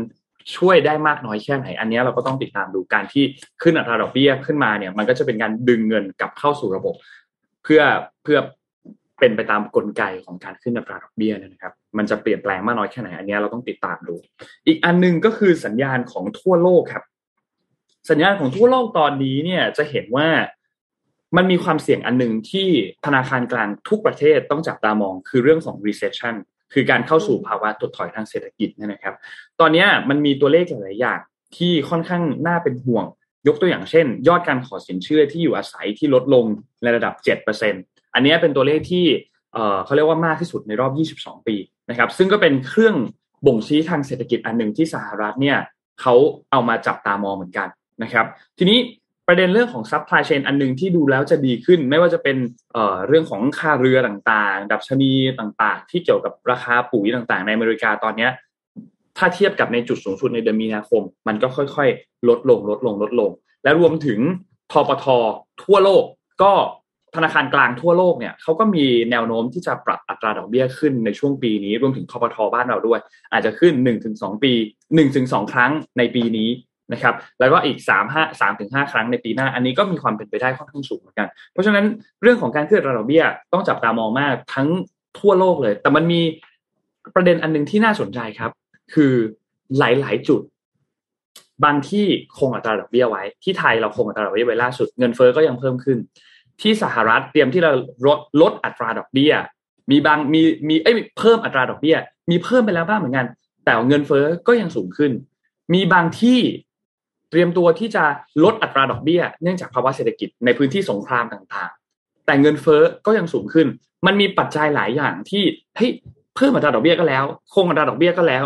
[0.56, 3.24] ช่วยได้มากน้อยแค่ไหน อันนี้เราก็ต้องติดตามดูการที่
[3.62, 6.94] ขึ้นอัตราดอกเบี้ยขึ้นมาเนี่ย มันก็จะเป็นการดึงเงินกลับเข้าสู่ระบบ
[7.64, 7.82] เพื่อ
[8.22, 8.38] เพื่อ
[9.20, 14.14] เป็นไปตามกลไกของการขึ้นอัตราดอกเบี้ยนะครับ มันจะเปลี่ยนแปลงมากน้อยแค่ไหน อันนี้เราต้องติดตามดู
[14.66, 17.04] อีกอันนึงก็คือสัญญาณของทั่วโลกครับ
[18.10, 20.28] สัญญาณของทั่วโลกตอนนี้เนี่ยจะเห็นว่า
[21.36, 22.68] มันมีความเสี่ยงอันหนึ่งที่
[23.06, 26.34] ธนาคารกลางทุกประเทศต้องจับตามองคือเรื่องของ recession
[26.72, 29.14] คือการเข้าสู่ภาวะถดถอยทางเศรษฐกิจนะครับ
[29.60, 31.20] ตอนนี้มันมีตัวเลขหลาย ๆ อย่าง
[31.56, 33.04] ที่ค่อนข้างน่าเป็นห่วง
[33.48, 36.44] ยกตัวอย่างเช่น ยอดการขอสินเชื่อที่อยู่อาศัยที่ลดลง
[36.82, 37.14] ในระดับ
[37.64, 39.06] 7%อันนี้เป็นตัวเลขที่
[39.84, 40.92] เขาเรียกว่ามากที่สุดในรอบ
[41.38, 41.56] 22 ปี
[41.90, 42.96] นะครับ ซึ่งก็เป็นเครื่อง
[43.46, 45.58] บ่งชี้ทางเศรษฐกิจอันหนึ่งที่สหรัฐเนี่ย
[46.00, 46.14] เขา
[46.50, 47.68] เอามาจับตามองเหมือนกัน
[48.02, 48.26] นะครับ
[48.58, 48.78] ทีนี้
[49.30, 52.36] ประเด็นเรื่องของ supply chain อันหนึ่งที่ดูแล้วจะดีขึ้น ไม่ว่าจะเป็น
[52.72, 58.28] เรื่องของค่าเรือต่างๆ ดัชนีต่างๆ ที่เกี่ยวกับราคาปุ๋ยต่างๆ ในอเมริกาตอนนี้
[59.18, 63.30] ถ้าเทียบกับในจุดสูงสุดในเดือนมีนาคม มันก็ค่อยๆ ลดลงลดลงลดลง
[63.64, 64.18] และรวมถึง
[64.72, 65.06] ทปท
[65.62, 66.04] ทั่วโลก
[66.42, 66.52] ก็
[67.16, 73.00] ธนาคารกลางทั่วโลกเนี่ยเขาก็มีแนวโน้มที่จะปรับอัตราดอกเบี้ยขึ้นในช่วงปีนี้ รวมถึงทปทบ้านเราด้วย
[73.32, 73.72] อาจจะขึ้น
[74.08, 74.52] 1-2 ปี
[75.02, 76.48] 1-2 ครั้งในปีนี้
[76.92, 81.84] นะครับแล้วก็อีก3 5 3ถึง5ครั้งในปีหน้า อันนี้ก็มีความเป็นไปได้ค่อนข้างสูงเหมือนกัน เพราะฉะนั้น
[82.22, 84.68] เรื่องของการขึ้นระดอกเบี้ยต้องจับตามองมากทั้ง
[85.18, 86.20] ทั่วโลกเลย แต่มันมี
[87.14, 88.50] ประเด็นอันนึงที่น่าสนใจครับ
[88.94, 89.14] คือ
[89.78, 90.40] หลาย ๆ จุด
[91.64, 92.06] บางที่
[92.38, 95.98] คงอัตราดอกเบี้ยไว้ ที่ไทยเราคงอัตราดอกเบี้ยไว้ล่าสุดเงินเฟ้อก็ยังเพิ่มขึ้น
[96.60, 97.72] ที่สหรัฐเตรียมที่เรา
[98.06, 99.32] ลดลดอัตราดอกเบี้ย
[99.90, 101.96] มีบางมีมีเอ้ยเพิ่มอัตราดอกเบี้ย
[102.30, 103.26] มีเพิ่มไปแล้วบ้างเหมือนกัน
[103.64, 105.12] แต่เงินเฟ้อก็ยังสูงขึ้น
[105.74, 106.38] มีบางที่
[107.30, 108.04] เตรียมตัวที่จะ
[108.44, 113.66] ลดอัตราดอกเบี้ย เนื่องจากภาวะเศรษฐกิจในพื้นที่สงครามต่างๆ แต่เงินเฟ้อก็ยังสูงขึ้น
[114.06, 115.42] มันมีปัจจัยหลายอย่างที่
[115.76, 115.90] เฮ้ย
[116.36, 118.44] เพิ่มอัตราดอกเบี้ยก็แล้ว คงอัตราดอกเบี้ยก็แล้ว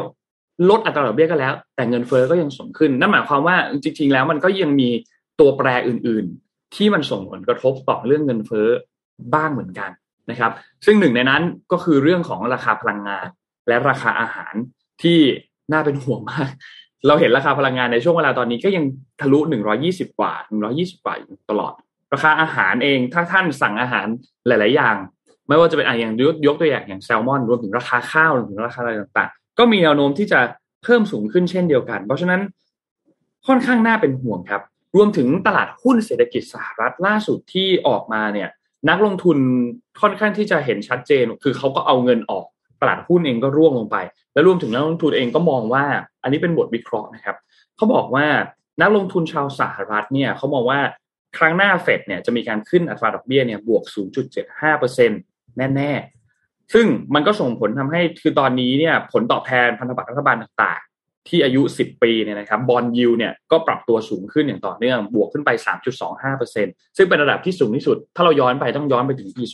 [0.70, 4.88] ลดอัตราดอกเบี้ยก็แล้ว แต่เงินเฟ้อก็ยังสูงขึ้น นั่นหมายความว่าจริง ๆ แล้วมันก็ยังมี
[5.40, 8.68] ตัวแปรอื่น ๆ ที่มันส่งผลกระทบต่อเรื่องเงินเฟ้อ
[9.34, 9.90] บ้างเหมือนกัน
[10.30, 10.52] นะครับ
[10.84, 11.42] ซึ่งหนึ่งในนั้น
[11.72, 13.26] ก็คือเรื่องของราคาพลังงาน
[13.68, 14.54] และราคาอาหาร
[15.02, 15.18] ที่
[15.72, 16.50] น่าเป็นห่วงมาก
[17.06, 18.84] เราเห็นราคาพลังงานในช่วงเวลาตอนนี้ก็ยัง
[19.20, 19.38] ทะลุ
[19.78, 20.32] 120 กว่า
[20.68, 21.72] 120 กว่าอยู่ตลอด
[22.12, 24.06] ราคาอาหารเอง ถ้าท่านสั่งอาหาร
[24.46, 24.96] หลาย ๆ อย่าง
[25.48, 26.14] ไม่ว่าจะเป็นอย่าง
[26.46, 30.40] ยกตัวอย่างอย่างแซลมอน รวมถึงราคาข้าวรวมถึงราคาอะไรต่าง ๆ ก็มีแนวโน้มที่จะ
[30.84, 32.40] เพิ่มสูงขึ้นเช่นเดียวกัน เพราะฉะนั้น
[33.46, 34.62] ค่อนข้างน่าเป็นห่วงครับ
[34.96, 38.48] รวมถึงตลาดหุ้นเศรษฐกิจสหรัฐล่าสุดที่ออกมาเนี่ย
[38.88, 39.38] นักลงทุน
[40.00, 42.46] ค่อนข้างที่จะเห็นชัดเจน คือเขาก็เอาเงินออก
[42.82, 43.96] ตลาดหุ้นเองก็ร่วงลงไป
[44.32, 45.84] แล้วรวมถึงนักลงทุนเองก็มองว่า
[46.22, 47.36] อันนี้เป็นบทวิเคราะห์นะครับ
[47.76, 48.26] เขาบอกว่า
[48.80, 50.80] นักลงทุนชาวสหรัฐเนี่ยเขามองว่า
[51.38, 53.82] ครั้งหน้าเฟดเนี่ยจะมีการขึ้นอัตราดอกเบี้ยเนี่ยบวก
[54.70, 65.50] 0.75%แน่ๆ ซึ่งมันก็ส่งผลทำให้คือตอนนี้เนี่ยผลตอบแทนพันธบัตรรัฐบาลต่างๆ ที่อายุ 10 ปีเนี่ยนะครับบอลยูเนี่ยก็ปรับตัวสูงขึ้นอย่างต่อเนื่อง บวกขึ้นไป
[66.22, 69.44] 3.25%ซึ่งเป็นระดับที่สูงที่สุด ถ้าเราย้อนไปต้องย้อนไปถึงปี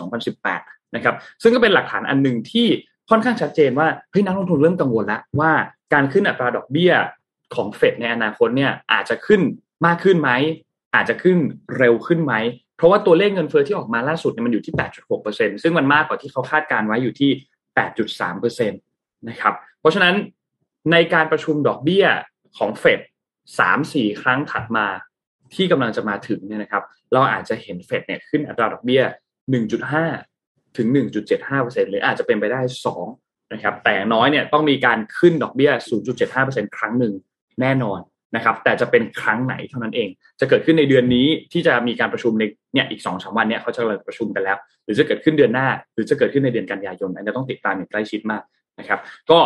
[0.43, 2.67] 2018 นะครับ ซึ่งก็เป็นหลักฐานอันหนึ่งที่
[3.11, 5.53] ค่อนข้างชัดเจนว่าเฮ้ยนักลงทุนเริ่มกังวลแล้วว่า
[5.93, 6.93] การขึ้นอัตราดอกเบี้ย
[7.55, 9.41] ของเฟดในอนาคตเนี่ยอาจจะขึ้น
[9.87, 10.31] มากขึ้นไหม
[10.95, 11.39] อาจจะขึ้น
[11.79, 12.35] เร็วขึ้นไหม
[12.77, 14.75] เพราะว่าตัวเลขเงินเฟอ้อที่ออกมาล่าสุดเนี่ยมันอยู่ที่
[15.19, 17.31] 8.6%ซึ่งมันมากกว่าที่เขาคาดการไว้อยู่ที่
[17.97, 20.15] 8.3%นะครับเพราะฉะนั้น
[20.93, 22.07] ในการประชุมดอกเบี้ย
[22.59, 23.01] ของเฟด
[23.59, 24.87] สามสี่ครั้งถัดมา
[25.55, 29.03] ที่กำลังจะมาถึงเนี่ยนะครับ เราอาจจะเห็นเฟดเนี่ยขึ้นอัตราดอกเบี้ย
[29.83, 30.28] 1.5
[30.77, 30.87] ถึง
[31.35, 32.61] 1.75%หรืออาจจะเป็นไปได้
[33.07, 35.71] 2 นะครับ แต่น้อยเนี่ยต้องมีการขึ้นดอกเบี้ย
[36.25, 37.13] 0.75%ครั้งหนึ่ง
[37.61, 38.01] แน่นอน
[38.37, 40.09] นะครับ แต่จะเป็นครั้งไหนเท่านั้นเอง
[40.41, 48.43] จะเกิดขึ้นในเดือนนี้ที่จะมีการประชุมในเนี่ยอีกสองสามวันเนี่ยเขาจะเริ่มประชุมกันแล้ว หรือจะเกิดขึ้นเดือนหน้า หรือจะเกิดขึ้นในเดือนกันยายนอันนี้ต้องติดตามอย่างใกล้ชิดมาก
[48.79, 49.01] นะครับ
[49.31, 49.39] ก็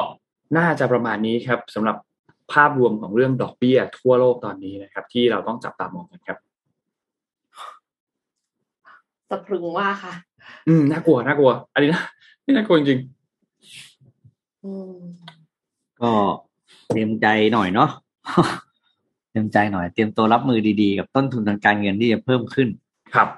[0.59, 1.97] น่าจะประมาณนี้ครับสำหรับ
[2.53, 6.39] ภาพรวมของเรื่องดอกเบี้ยทั่วโลกตอนนี้นะครับ ที่เราต้องจับตามองกันครับ
[9.29, 10.15] สะพรึงว่าค่ะ
[10.69, 12.03] อืมน่ากลัวน่ากลัว อันนี้นะ
[12.45, 13.01] นี่น่ากลัวจริง
[14.65, 14.97] อืม
[16.01, 16.11] ก็
[16.89, 17.91] เตรียมใจหน่อยเนาะ
[19.31, 23.29] เตรียมใจหน่อย เตรียมตัวรับมือดีๆ กับต้นทุนทางการเงินที่จะเพิ่มขึ้นๆครับ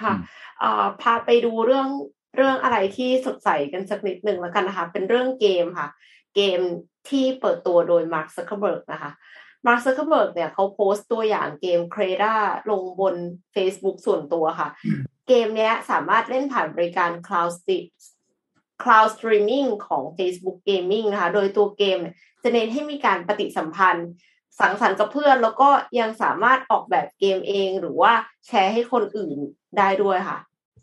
[0.00, 0.20] ค่ะอืม
[0.58, 1.88] เอ่อพาไปดูเรื่อง
[2.36, 5.88] เรื่องอะไรที่สดใสกันสักนิดหนึ่งแล้วกันนะคะ เป็นเรื่องเกมค่ะ
[6.34, 6.60] เกม
[7.08, 9.10] ที่เปิดตัวโดยมาร์คซักเคอร์เบิร์กนะคะ
[9.66, 12.34] มาร์คซักเคอร์เบิร์กเนี่ยเขาโพสต์ตัวอย่างเกม Crayta
[12.70, 13.14] ลงบน
[13.54, 14.68] Facebook ส่วนตัวค่ะ
[15.28, 17.78] เกมเนี้ยสามารถเล่นผ่านบริการ Cloud s t e
[18.82, 21.98] Cloud Streaming ของ Facebook Gaming นะคะ โดยตัวเกม
[22.42, 24.08] จะเน้นให้มีการปฏิสัมพันธ์
[24.60, 25.68] สังสรรค์กับเพื่อน แล้วก็
[26.00, 28.12] ยังสามารถออกแบบเกมเอง หรือว่า
[28.46, 29.36] แชร์ให้คนอื่น
[29.78, 30.38] ได้ด้วยค่ะ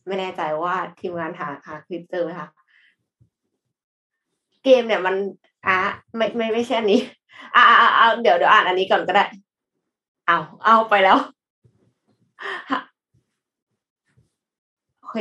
[0.08, 2.48] ไม่แน่ใจว่าทีมงานหาหาคลิปเจอไหมคะ
[4.64, 5.16] เกมเนี่ยมัน
[5.68, 5.78] อะ
[6.16, 7.02] ไม่ไม่ไม่ใช่อันนี้
[7.56, 9.26] อ่าอ่าอ่าเดี๋ยวเดี๋ยวอ่านอันนี้ก่อนก็ได้
[10.28, 11.18] เอาเอาไปแล้ว
[15.12, 15.16] เค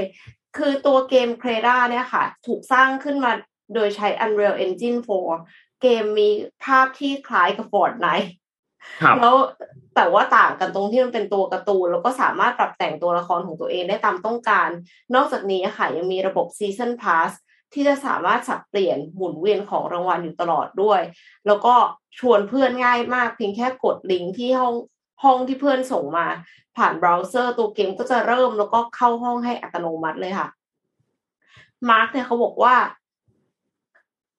[0.56, 3.32] คือตัวเกม c r e d a เนี่ยค่ะ ถูกสร้างขึ้นมา
[3.74, 4.98] โดยใช้ Unreal Engine
[5.40, 6.28] 4 เกมมี
[6.64, 8.28] ภาพที่คล้ายกับ Fortnite
[9.02, 9.36] ครับแล้ว
[9.96, 14.68] แต่ว่าต่างกันตรงที่มันเป็นตัวการ์ตูน แล้วก็สามารถปรับแต่งตัวละครของตัวเองได้ตามต้องการ
[15.14, 17.30] นอกจากนี้ค่ะ ยังมีระบบ Season Pass
[17.72, 21.00] ที่จะสามารถสับเปลี่ยนหมุนเวียนของรางวัลอยู่ตลอดด้วย
[21.46, 21.74] แล้วก็
[22.18, 24.74] ชวนเพื่อนง่ายมากเพียงแค่กดลิงก์ที่ห้อง
[25.22, 26.26] ห้องที่เพื่อนส่งมา
[26.76, 30.48] ผ่านเบราว์เซอร์ตัวเกมก็จะเริ่มแล้วก็เข้าห้องให้อัตโนมัติเลยค่ะ
[31.90, 32.74] มาร์กเนี่ยเขาบอกว่า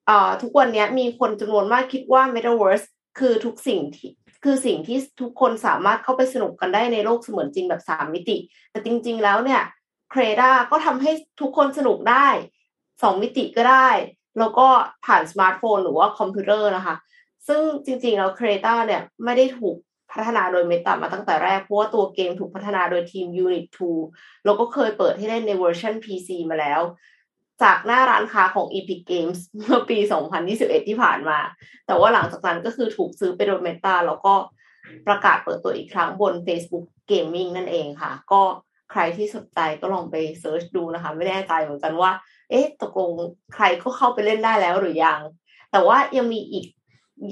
[0.06, 2.86] เอ่อทุกวันนี้มีคนจำนวนมากคิดว่า Metaverse
[3.20, 4.12] คือทุกสิ่งที่
[4.44, 8.38] คือสิ่งที่ทุกคนสามารถเข้าไปสนุกกันได้ในโลกเสมือนจริงแบบสามมิติ
[8.72, 9.62] แต่จริง ๆ แล้วเนี่ย
[10.12, 12.28] Crayta ก็ทำให้ทุกคนสนุกได้
[13.02, 13.90] สองมิติก็ได้
[14.40, 14.68] แล้วก็
[15.06, 16.96] ผ่านสมาร์ทโฟนหรือว่าคอมพิวเตอร์นะคะ
[17.48, 19.76] ซึ่งจริงๆแล้ว Crayta เนี่ยไม่ได้ถูก
[20.12, 23.66] พัฒนาโดย Meta มาตั้งแต่แรก เพราะว่าตัวเกมถูกพัฒนาโดยทีม Unit
[24.06, 26.82] 2 แล้วก็เคยเปิดให้เล่นในเวอร์ชัน PC มาแล้ว
[27.64, 29.98] จากหน้าร้านค้าของ Epic Games เมื่อปี
[30.44, 31.40] 2021 ที่ผ่านมา
[31.88, 34.34] แต่ว่าหลังจากนั้นก็คือถูกซื้อไปโดย Meta แล้วก็
[35.08, 38.42] ประกาศเปิดตัวอีกครั้งบน Facebook Gaming นั่นเองค่ะ ก็
[38.92, 42.12] ใครที่สนใจก็ลองไปเซิร์ชดูนะคะ ไม่แน่ใจเหมือนกันว่า
[42.50, 43.12] เอ๊ะ ตกลง
[43.56, 45.20] ใครก็เข้าไปเล่นได้แล้วหรือยัง
[45.72, 46.66] แต่ว่ายังมีอีก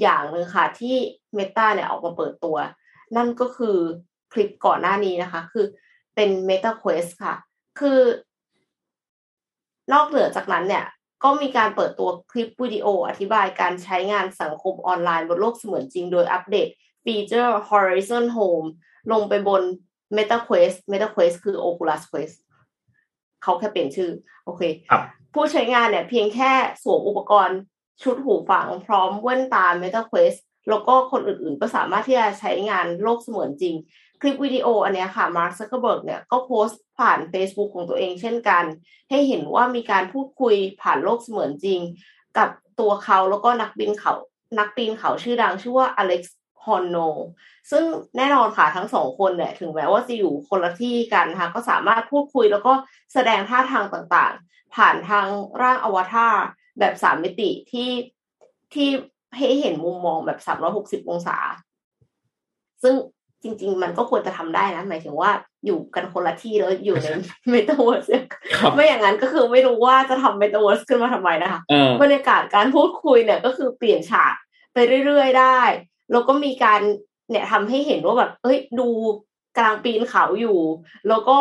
[0.00, 0.96] อย่างหนึ่งค่ะ ที่
[1.38, 2.56] Meta เนี่ยออกมาเปิดตัว
[3.16, 3.76] นั่นก็คือ
[4.32, 5.66] คลิปก่อนหน้านี้นะคะ คือ
[6.14, 7.34] เป็น Meta Quest ค่ะ
[7.80, 8.00] คือ
[9.92, 10.86] นอกเหนือจากนั้นเนี่ย
[11.24, 16.68] ก็มีการเปิดตัวคลิปวิดีโออธิบายการใช้งานสังคมออนไลน์บนโลกเสมือนจริงโดยอัปเดต
[17.04, 18.68] ฟีเจอร์ Horizon Home
[19.12, 19.62] ลงไปบน
[20.16, 22.36] Meta Quest Meta Quest คือ Oculus Quest
[23.42, 24.10] เขาแค่เปลี่ยนชื่อ
[24.44, 25.02] โอเคครับ
[25.34, 27.58] ผู้ใช้งานเนี่ย เพียงแค่สวมอุปกรณ์
[28.02, 30.38] ชุดหูฟังพร้อมแว่นตา Meta Quest
[30.70, 33.74] แล้วก็คนอื่นๆ ก็สามารถที่จะใช้งานโลกเสมือนจริง
[34.20, 38.64] คลิปวิดีโออันนี้ค่ะ Mark Zuckerberg เนี่ยก็โพสต์ผ่าน Facebook ของตัวเองเช่นกัน
[39.10, 41.80] ให้เห็นว่ามีการพูดคุยผ่านโลกเสมือนจริง
[42.38, 42.48] กับ
[42.80, 44.14] ตัวเขาแล้วก็นักบินเขา
[44.58, 46.96] นักปีนเขาชื่อดังชื่อว่าอเล็กซ์ฮอนโน
[47.70, 47.84] ซึ่ง
[48.16, 52.72] แน่นอนค่ะทั้งสองคนเนี่ยถึงแม้ว่าจะอยู่คนละที่กันนะคะก็สามารถพูดคุยแล้วก็
[53.12, 55.26] แสดงท่าทางต่างๆ ผ่านทาง
[55.62, 56.36] ร่างอวตาร
[56.80, 57.90] แบบสามมิติที่
[58.74, 58.88] ที่
[59.36, 61.36] ให้เห็นมุมมองแบบสามร้อยหกสิบองศา
[62.82, 62.94] ซึ่ง
[63.42, 65.30] จริง ๆ มันก็ควรจะทำได้นะ หมายถึงว่า
[65.66, 67.06] อยู่กันคนละที่แล้วอยู่ใน
[67.50, 68.04] เมตาเวิร์ส
[68.56, 74.34] ครับไม่อย่างนั้นก็คือไม่รู้ว่าจะทำเมตาเวิร์สขึ้นมาทำไมนะคะเออบรรยากาศการพูดคุยเนี่ยก็คือเปลี่ยนฉาก
[74.74, 75.60] ไปเรื่อย ๆ ได้
[76.12, 76.80] แล้วก็มีการ
[77.30, 78.88] เนี่ยทำให้เห็นว่าแบบ เอ้ยดู
[79.58, 80.58] กลางปีนเขาอยู่
[81.08, 81.38] แล้วก็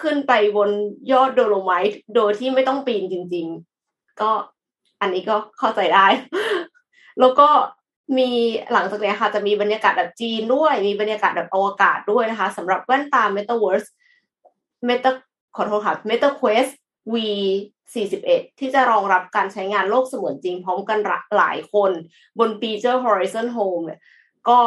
[0.00, 0.70] ขึ้นไปบน
[1.12, 3.46] ยอดโดโลไมต์โดยที่ไม่ต้องปีนจริง
[3.82, 4.30] ๆ ก็
[5.00, 6.06] อันนี้ก็เข้าใจได้
[7.20, 7.48] แล้วก็
[8.18, 8.30] มี
[8.72, 13.88] หลังจากนี้ค่ะ จะมีบรรยากาศแบบจีนด้วย มีบรรยากาศแบบอวกาศด้วยนะคะสำหรับแว่นตา Metaverse
[14.88, 15.10] Meta
[15.56, 16.72] ขอโทษค่ะ Meta Quest
[17.12, 17.14] V
[17.92, 20.98] 41 ที่จะรองรับการใช้งานโลกเสมือนจริงพร้อมกัน
[21.36, 21.90] หลายคน
[22.38, 24.00] บนฟีเจอร์ Horizon Home เนี่ย
[24.48, 24.58] ก็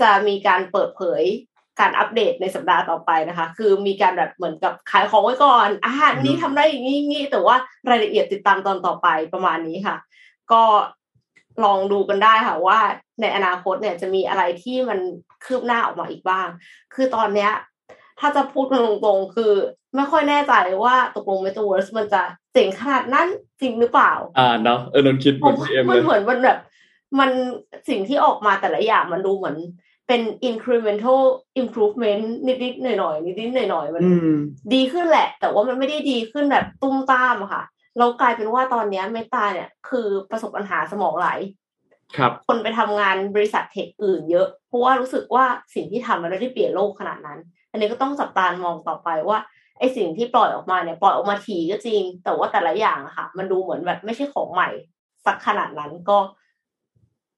[0.00, 1.22] จะมีการเปิดเผย
[1.80, 7.56] การอัปเดตในสัปดาห์ต่อไปนะคะ คือมีการแบบเหมือนกับขายของไว้ก่อนอ่านี่ทำได้อย่างนี้นี่แต่ว่า
[7.90, 9.96] รายละเอียดติดตามตอนต่อไปประมาณนี้ค่ะ
[10.52, 10.62] ก็
[11.64, 12.78] ลองดูกันได้ค่ะว่า
[13.20, 14.98] ในอนาคตเนี่ยจะมีอะไรที่มัน
[15.44, 16.48] คืบหน้าออกมาอีกบ้าง
[16.94, 17.52] คือตอนเนี้ย
[18.20, 19.52] ถ้าจะพูดกันตรงๆ คือ
[19.96, 20.52] ไม่ค่อยแน่ใจ
[20.84, 23.28] ว่าตกลง Metaverse มันจะเจ๋งขนาดนั้น
[23.60, 26.58] จริงหรือเปล่า อ่าเนาะเออนนท์คิดเหมือนพีเอ็มมัเลนยเหมือนมันแบบ
[27.20, 27.30] มัน
[27.88, 29.56] สิ่งที่ออกมาแต่ละอย่างมันดูเหมือน
[30.08, 31.22] เป็น incremental
[31.60, 34.34] improvement นิดๆหน่อยๆนิดๆหน่อยๆมันอืม
[34.74, 37.62] ดีขึ้นแหละ แต่ว่ามันไม่ได้ดีขึ้นแบบตุ้มตามอะค่ะ
[37.98, 41.28] เรากลายเป็นว่าตอนเนี้ยเมตาเนี่ยคือประสบปัญหาสมองไหล
[42.16, 47.38] ครับ คนไปทำงานบริษัทเทคอื่นเยอะ เพราะว่ารู้สึกว่าสิ่งที่ทำมันไม่ได้เปลี่ยนโลกขนาดนั้น
[47.70, 49.38] อันนี้ก็ต้องจับตามองต่อไปว่า
[49.78, 54.68] ไอสิ่งที่ปล่อยออกมาเนี่ยปล่อยออกมาทีก็จริง แต่ว่าแต่ละอย่างอะค่ะ มันดูเหมือนแบบไม่ใช่ของใหม่
[55.26, 56.18] สักขนาดนั้นก็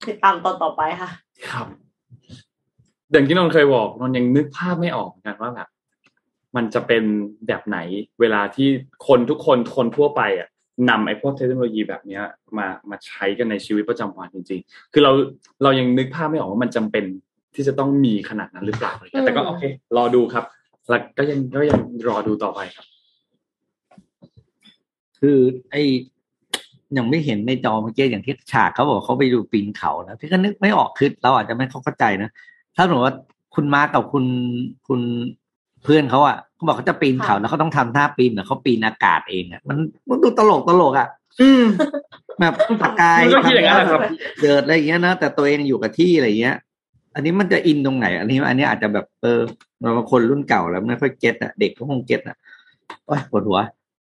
[0.09, 1.11] ติดตามตอนต่อไปค่ะ
[1.51, 1.67] ครับ
[3.13, 5.69] อย่างที่นนท์เคยบอกนนท์ยังนึกภาพไม่ออกเหมือนกันว่าแบบ
[6.57, 7.05] มันจะเป็น
[7.47, 7.79] แบบไหน
[8.21, 8.69] เวลาที่
[9.07, 10.49] คนทุกคนคนทั่วไปอะ
[10.91, 12.23] นำไอ้พวกเทคโนโลยีแบบเนี้ย
[12.59, 15.13] มามาใช้กันในชีวิตประจำวันจริง ๆ คือเรา
[15.63, 17.05] เรายังนึกภาพไม่ออกว่ามันจำเป็น
[17.55, 19.63] ที่จะต้องมีขนาดนั้นหรือเปล่าอะไรเงี้ยแต่ก็อืมโอเค
[19.97, 20.45] รอดูครับ
[20.89, 22.87] แล้วก็ยังก็ยังรอดูต่อไปครับ
[25.21, 25.39] คือ
[25.71, 25.83] ไอ้
[26.97, 32.31] ยังไม่เห็นในจอเมื่อกี้อย่างที่ฉากเขาบอกเขาไปดูปีนเขานะพี่ก็นึกไม่ออกคือเราอาจจะไม่เข้าใจนะ
[32.79, 33.17] ถ้าสมมติว่า
[33.55, 34.25] คุณมาร์คกับคุณ
[34.89, 35.01] คุณ
[35.85, 39.77] เพื่อนเขาอะเขาบอกเขาจะปีนเขาค่ะแล้วเขาต้องทำท่าปีนเหมือนเขาปีนอากาศเองอะมัน
[40.09, 41.09] มันดูตลกตลกอะ
[41.41, 41.63] อืม
[42.41, 44.01] แบบปากกายมันก็คิดอย่างนั้นแหละครับ
[44.43, 46.57] เดินอะไรอย่างเงี้ยนะแต่ตัวเองอยู่กับที่อะไรเงี้ย
[47.15, 49.41] อันนี้มันจะอินตรงไหน อันนี้ อันนี้อาจจะแบบเออ
[49.97, 52.37] บางคนรุ่นเก่าแล้วไม่ค่อยเก็ตอะเด็กก็คงเก็ตอะ
[53.07, 53.59] โอ้ยปวดหัว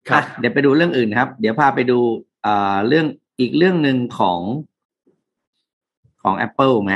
[0.08, 1.98] ครับอะเดี๋ยวไปดูเรื่องอื่นครับ เดี๋ยวพาไปดู
[2.46, 3.06] อ่าเรื่อง
[3.40, 4.40] อีกเรื่องหนึ่งของ
[6.22, 6.94] ของ Apple ไหม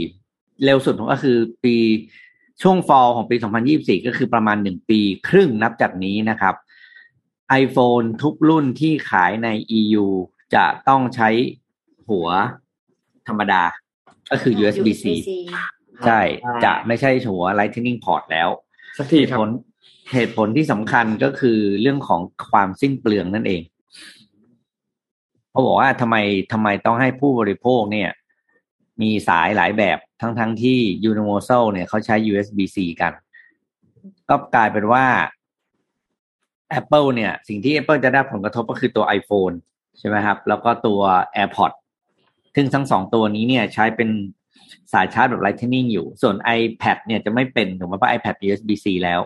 [0.00, 1.74] 2024เร็วสุดก็คือปี
[2.62, 3.36] ช่วงฟอลของปี
[3.70, 6.54] 2024 ก็คือประมาณหนึ่งปีครึ่งนับจากนี้นะครับ
[7.62, 10.06] iPhone ทุกรุ่นที่ขายใน EU
[10.54, 11.28] จะต้องใช้
[12.08, 12.28] หัว
[13.28, 13.62] ธรรมดา
[14.30, 15.04] ก็คือ USB-C
[16.06, 16.20] ใช่
[16.64, 18.48] จะไม่ใช่หัว Lightning port แล้ว
[18.98, 19.50] สักทีเหตุครับผล
[20.14, 23.62] เหตุผลที่สำคัญก็คือเรื่องของความสิ้นเปลืองนั่นเอง
[25.50, 26.16] เขาบอกว่าทำไม
[26.52, 28.10] ทำไมต้องให้ผู้บริโภคเนี่ย
[29.02, 30.78] มีสายหลายแบบทั้งทั้งที่
[31.10, 33.12] Universal เนี่ยเขาใช้ USB-C กัน
[34.28, 35.04] ก็กลายเป็นว่า
[36.80, 39.54] Apple เนี่ย สิ่งที่ Apple จะได้ผลกระทบก็คือตัว iPhone
[39.98, 41.00] ใช่ไหมครับ แล้วก็ตัว
[41.36, 41.78] AirPods
[42.54, 44.08] ซึ่งทั้งสองตัวนี้เนี่ยใช้เป็น
[44.92, 49.20] สายชาร์จแบบ Lightning อยู่ ส่วน iPad เนี่ยจะไม่เป็นถูกไหมเพราะ iPad USB-C แล้ว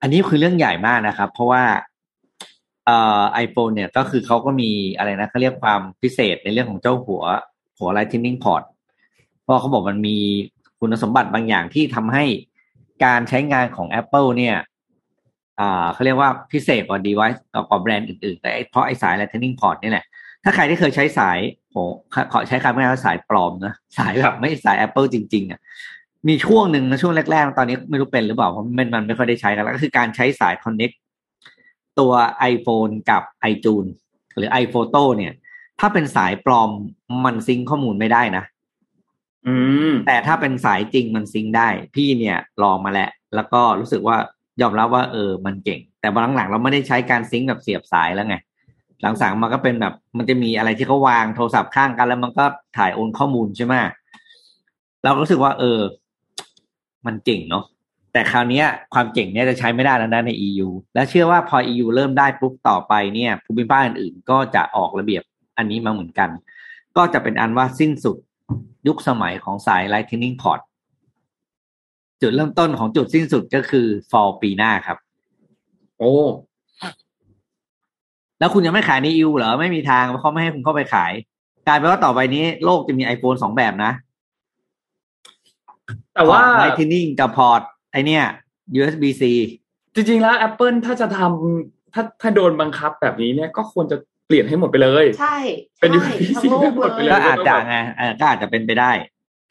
[0.00, 1.64] อันนี้คือเรื่องใหญ่มากนะครับ เพราะว่า
[2.86, 7.22] เอ่อ iPhone เนี่ยก็คือเขาก็มีอะไรนะเขาเรียกความพิเศษในเรื่องของเจ้าหัว
[7.78, 8.62] หัว Lightning port
[9.42, 10.18] เพราะเขาบอกมันมี
[10.80, 12.24] คุณสมบัติบางอย่างที่ทำให้
[13.04, 14.56] การใช้งานของ Apple เนี่ย
[15.60, 20.06] อ่าเขาเรียกว่าพิเศษกว่า device กว่าแบรนด์อื่นๆ แต่เพราะไอสาย Lightning port นี่แหละ
[20.44, 21.38] ถ้าใครที่เคยใช้สาย
[21.70, 21.76] โห
[22.14, 25.60] ขอขอใช้คำว่าสายปลอมนะสายแบบไม่สาย Apple จริง ๆอะ
[26.28, 30.96] มีช่วงหนึ่งนะช่วงแรกๆ ตอนนี้ไม่รู้เป็นหรือเปล่าเพราะมันมันไม่ค่อยได้ใช้กันแล้วก็คือการใช้สาย Connect
[31.98, 32.12] ตัว
[32.52, 33.22] iPhone กับ
[33.52, 33.92] iTunes
[34.36, 35.32] หรือ iPhoto เนี่ย
[35.80, 36.70] ถ้าเป็นสายปลอม
[37.24, 38.44] มันซิงค์ข้อมูลไม่ได้นะ
[39.46, 39.54] อื
[39.90, 44.16] มแต่ถ้าเป็นสายจริงมันซิงค์ได้ พี่เนี่ยลองมาแล้วแล้วก็รู้สึกว่า
[44.60, 48.36] ยอมรับว่าเออมันเก่ง แต่หลังๆเราไม่ได้ใช้การซิงค์แบบเสียบสายแล้วไง
[49.02, 52.44] หลังสั่งมันก็เป็นแบบ มันจะมีอะไรที่เขาวางโทรศัพท์ข้างกันแล้วมันก็
[52.76, 53.74] ถ่ายโอนข้อมูลใช่ไหม
[55.02, 55.80] เราก็รู้สึกว่า เออ
[57.06, 57.64] มันเก่งเนาะ
[58.12, 58.62] แต่คราวนี้
[58.94, 65.22] ความเก่งเนี้ยจะใช้ไม่ได้แล้วนะใน EU และเชื่อว่าพอ EU เริ่มได้ปุ๊บต่อไปเนี่ยภูมิภาคอื่นๆ ก็จะออกระเบียบ
[65.58, 66.30] อันนี้มาเหมือนกัน
[66.96, 68.16] ก็จะเป็นอันว่าสิ้นสุด
[68.86, 70.60] ยุคสมัยของสาย Lightning Port
[72.20, 74.98] จุดเริ่มต้นของจุดสิ้นสุดก็คือ fall ปีหน้าครับ
[75.98, 76.14] โอ้
[78.38, 81.12] แล้วคุณยังไม่ขายใน EU เหรอไม่มีทางเพราะเขาไม่ให้คุณเข้าไปขาย
[81.66, 83.92] กลายเป็นว่าต่อไปนี้โลกจะมี iPhone สองแบบนะ
[86.14, 88.24] แต่ว่าพอร์ต Lightning กับพอร์ตไอเนี่ย
[88.78, 89.22] USB-C
[89.94, 93.96] จริงๆแล้ว Apple ถ้าจะทำถ้าถ้าโดนบังคับแบบนี้เนี่ยก็ควรจะ
[94.26, 95.36] เปลี่ยนให้หมดไปเลย ใช่
[95.80, 98.90] เป็นใช่ USB-C ทั้งโลกหมดไปเลเลยก็ยอาจจะไงเออก็อาจจะเป็นไปได้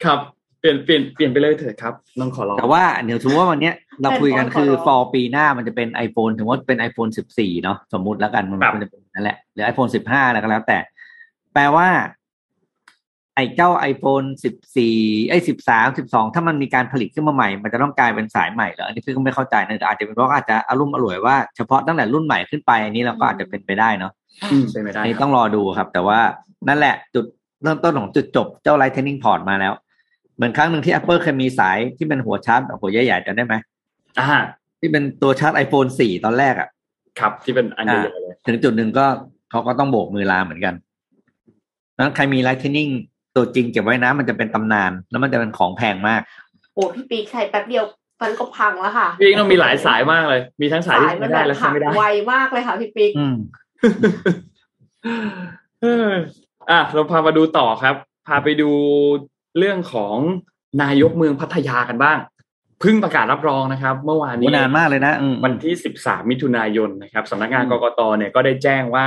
[0.04, 0.35] ครับเป
[0.66, 10.78] ลี่ยนเปลี่ยนเปลี่ยนไปเลยเถิดครับน้องขอร้องแต่ว่าเดี๋ยวถือว่าวันเนี้ยเราคุยกันเป็นคือขอร้อง fall ปีหน้ามันจะเป็น iPhone ถึงว่าเป็น iPhone 14 เนาะสมมุติแล้วกันมันครับควรจะเป็นนั่นแหละหรือ iPhone 15แล้วก็แล้วแต่
[11.54, 11.88] แปลว่า
[13.34, 14.26] ไอ้เจ้า iPhone
[14.82, 24.12] 14 ไอ้13 12 ถ้ามันมีการผลิตขึ้นมาใหม่ มันจะต้องกลายเป็นสายใหม่เหรออันนี้พี่ก็ไม่เข้าใจนะแต่อาจจะเป็นเพราะอาจจะอารมณ์อร่วยว่าเฉพาะตั้งแต่รุ่นใหม่ขึ้นไปอันนี้เราก็อาจจะเป็นไปได้เนาะ
[24.52, 26.18] อืมใช่ไม่ได้อันนี้ครับต้องรอดูครับ แต่ว่า
[26.68, 27.24] นั่นแหละจุด
[27.62, 29.72] เริ่มต้นของจุดจบเจ้า Lightning Port มาแล้ว
[30.36, 33.54] เหมือนครั้งหนึ่งที่ Apple เคยมีสายที่เป็นหัวชาร์จหัวใหญ่ๆจำได้ไหม
[34.18, 34.28] อ่า
[34.80, 36.68] ที่เป็นตัวชาร์จ iPhone 4ตอนแรกอะ่ะ
[37.18, 39.06] ครับ ที่เป็นอันใหญ่ๆเลยถึงจุดหนึ่งก็
[39.50, 40.74] เขาก็ต้องโบกมือลาเหมือนกัน
[41.98, 42.90] นั้นใครมี Lightning
[43.36, 46.20] ตัวจริงเก็บไว้นะ มันจะเป็นตำนาน แล้วมันจะเป็นของแพงมาก
[46.74, 47.84] โอ้พี่ปีกใช้แป๊บเดียว
[48.22, 53.36] มันก็พังแล้วค่ะพี่ต้องมีหลายสายมากเลย มีทั้งสายที่สายมัใช้นได้แบบและใช้หักไม่ได้ไวมากเลยค่ะพี่ปีกอืม
[55.82, 56.10] เออ
[56.70, 57.94] อะเราพามาดูต่อครับ
[58.26, 58.70] พาไปดู
[59.58, 60.16] เรื่องของ
[60.82, 62.18] นายกเมืองพัทยากันบ้าง
[62.80, 69.06] เพิ่งประกาศรับรองนะครับ เมื่อวานนี้นานมากเลยนะอืมวันที่ 13 มิถุนายนนะครับสำนักงานกกตเนี่ยก็ได้แจ้งว่า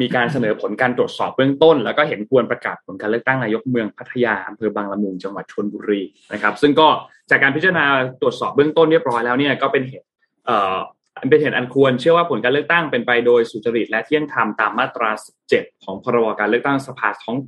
[0.00, 6.88] มีการเสนอผลการตรวจสอบเบื้องต้น แล้วก็เห็นควรประกาศผลการเลือกตั้งนายกเมืองพัทยาอำเภอบางละมุงจังหวัดชลบุรีนะครับ ซึ่งก็
[7.30, 7.84] จากการพิจารณา
[8.20, 10.06] ตรวจสอบเบื้องต้นเรียบร้อยแล้วเนี่ยก็เป็นเหตุ
[10.46, 10.76] เอ่อ
[11.30, 15.10] เป็นเหตุอันควรเชื่อว่าผลการเลือกตั้งเป็นไปโดยสุจริตและเที่ยงธรรมตามมาตรา
[15.48, 17.38] 17 ของพรบการเลือกตั้งสภาท้อง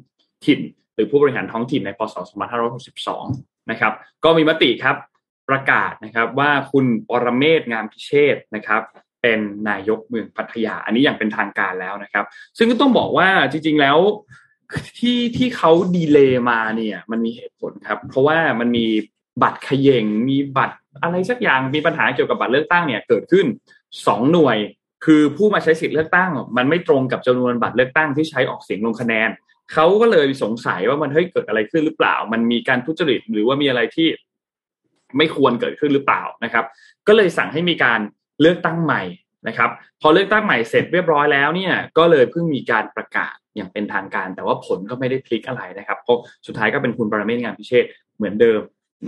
[0.46, 0.60] ถิ่น
[0.94, 2.16] หรือผู้บริหารท้องถิ่นในพศ
[2.92, 3.92] 2562 นะครับ
[4.24, 4.96] ก็มีมติครับ
[5.48, 8.82] ประกาศนะครับว่าคุณปรเมศงามพิเชษฐ์นะครับ
[9.22, 12.24] เป็นนายกเมืองพัทยา อันนี้อย่างเป็นทางการแล้วนะครับ
[12.58, 13.98] ซึ่งก็ต้องบอกว่าจริง ๆแล้ว
[14.98, 18.86] ที่ที่เขาดีเลย์มาเนี่ยมันมีเหตุผลครับ เพราะว่ามันมี
[19.42, 23.46] บัตรขย่งมีบัตรอะไรสักอย่างมีปัญหาเกี่ยวกับบัตรเลือกตั้งเนี่ยเกิดขึ้น
[24.06, 24.58] สองหน่วย
[25.04, 29.30] คือผู้มาใช้สิทธิ์เลือกตั้ง มันไม่ตรงกับจำนวนบัตรเลือกตั้งที่ใช้ออกเสียงลงคะแนน
[29.72, 34.08] เขาก็เลยสงสัยว่ามันเฮ้ยเกิดอะไรขึ้นหรือเปล่า มันมีการทุจริตหรือว่ามีอะไรที่
[35.16, 36.64] ไม่ควรเกิดขึ้นหรือเปล่านะครับ
[37.08, 38.00] ก็เลยสั่งให้มีการ
[38.40, 39.02] เลือกตั้งใหม่
[39.48, 39.70] นะครับ
[40.00, 47.84] พอเลือกตั้งใหม่เสร็จเรียบร้อยแล้วเนี่ยก็เลยเพิ่งมีการประกาศอย่างเป็นทางการ แต่ว่าผลก็ไม่ได้พลิกอะไรนะครับเพราะสุดท้ายก็เป็นคุณปรเมศงานพิเชษ
[48.16, 48.60] เหมือนเดิม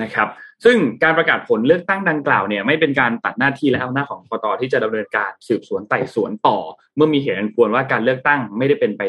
[0.03, 0.29] นะครับ
[0.65, 6.59] ซึ่งการประกาศผลเลือกตั้งดังกล่าวเนี่ยไม่เป็นการตัดหน้าที่และอำนาจของกตที่จะดำเนินการสืบสวนไต่สวนต่อ
[6.97, 9.03] เมื่อมีเหตุอันควรว่าการเลือกตั้งไม่ได้เป็นไป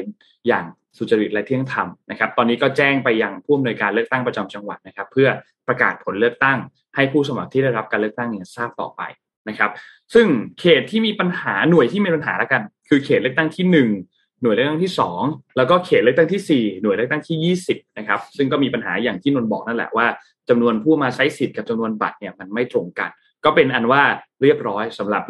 [0.47, 0.65] อย่าง
[0.97, 5.29] สุจริตและเที่ยงธรรมนะครับ ตอนนี้ก็แจ้งไปยังผู้อำนวยการเลือกตั้งประจำจังหวัดนะครับ เพื่อ
[5.67, 6.57] ประกาศผลเลือกตั้ง
[6.95, 9.01] ให้ผู้สมัครที่ได้รับการเลือกตั้งเนี่ยทราบต่อไป
[9.49, 9.71] นะครับ
[10.13, 10.27] ซึ่ง
[10.59, 13.89] เขตที่มีปัญหาหน่วยที่มีปัญหาแล้วกัน คือเขตเลือกตั้งที่หนึ่ง
[14.41, 15.21] หน่วยเลือกตั้งที่สอง
[15.57, 20.07] แล้วก็เขตเลือกตั้งที่สี่หน่วยเลือกตั้งที่ยี่สิบนะครับ ซึ่งก็มีปัญหาอย่างที่นนบอกนั่นแหละว่า
[20.49, 23.09] จำนวนผู้มาใช้สิทธิ์กับจำนวนบัตรเนี่ยมันไม่ตรงกัน
[23.45, 24.01] ก็เป็นอันว่า
[24.41, 25.23] เรียบร้อยสำหรับ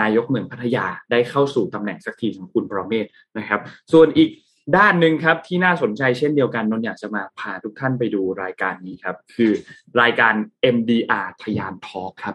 [0.00, 3.04] นายกเมืองพัทยาได้เข้าสู่ตำแหน่งสักทีของคุณประเมศ
[3.38, 3.60] นะครับ
[3.92, 4.28] ส่วนอีก
[4.76, 9.52] ด้านหนึ่งครับที่น่าสนใจเช่นเดียวกันนนท์อยากจะมาพาทุกท่านไปดูรายการนี้ครับ คือ
[10.00, 10.34] รายการ
[10.74, 12.34] MDR ทยานทอครับ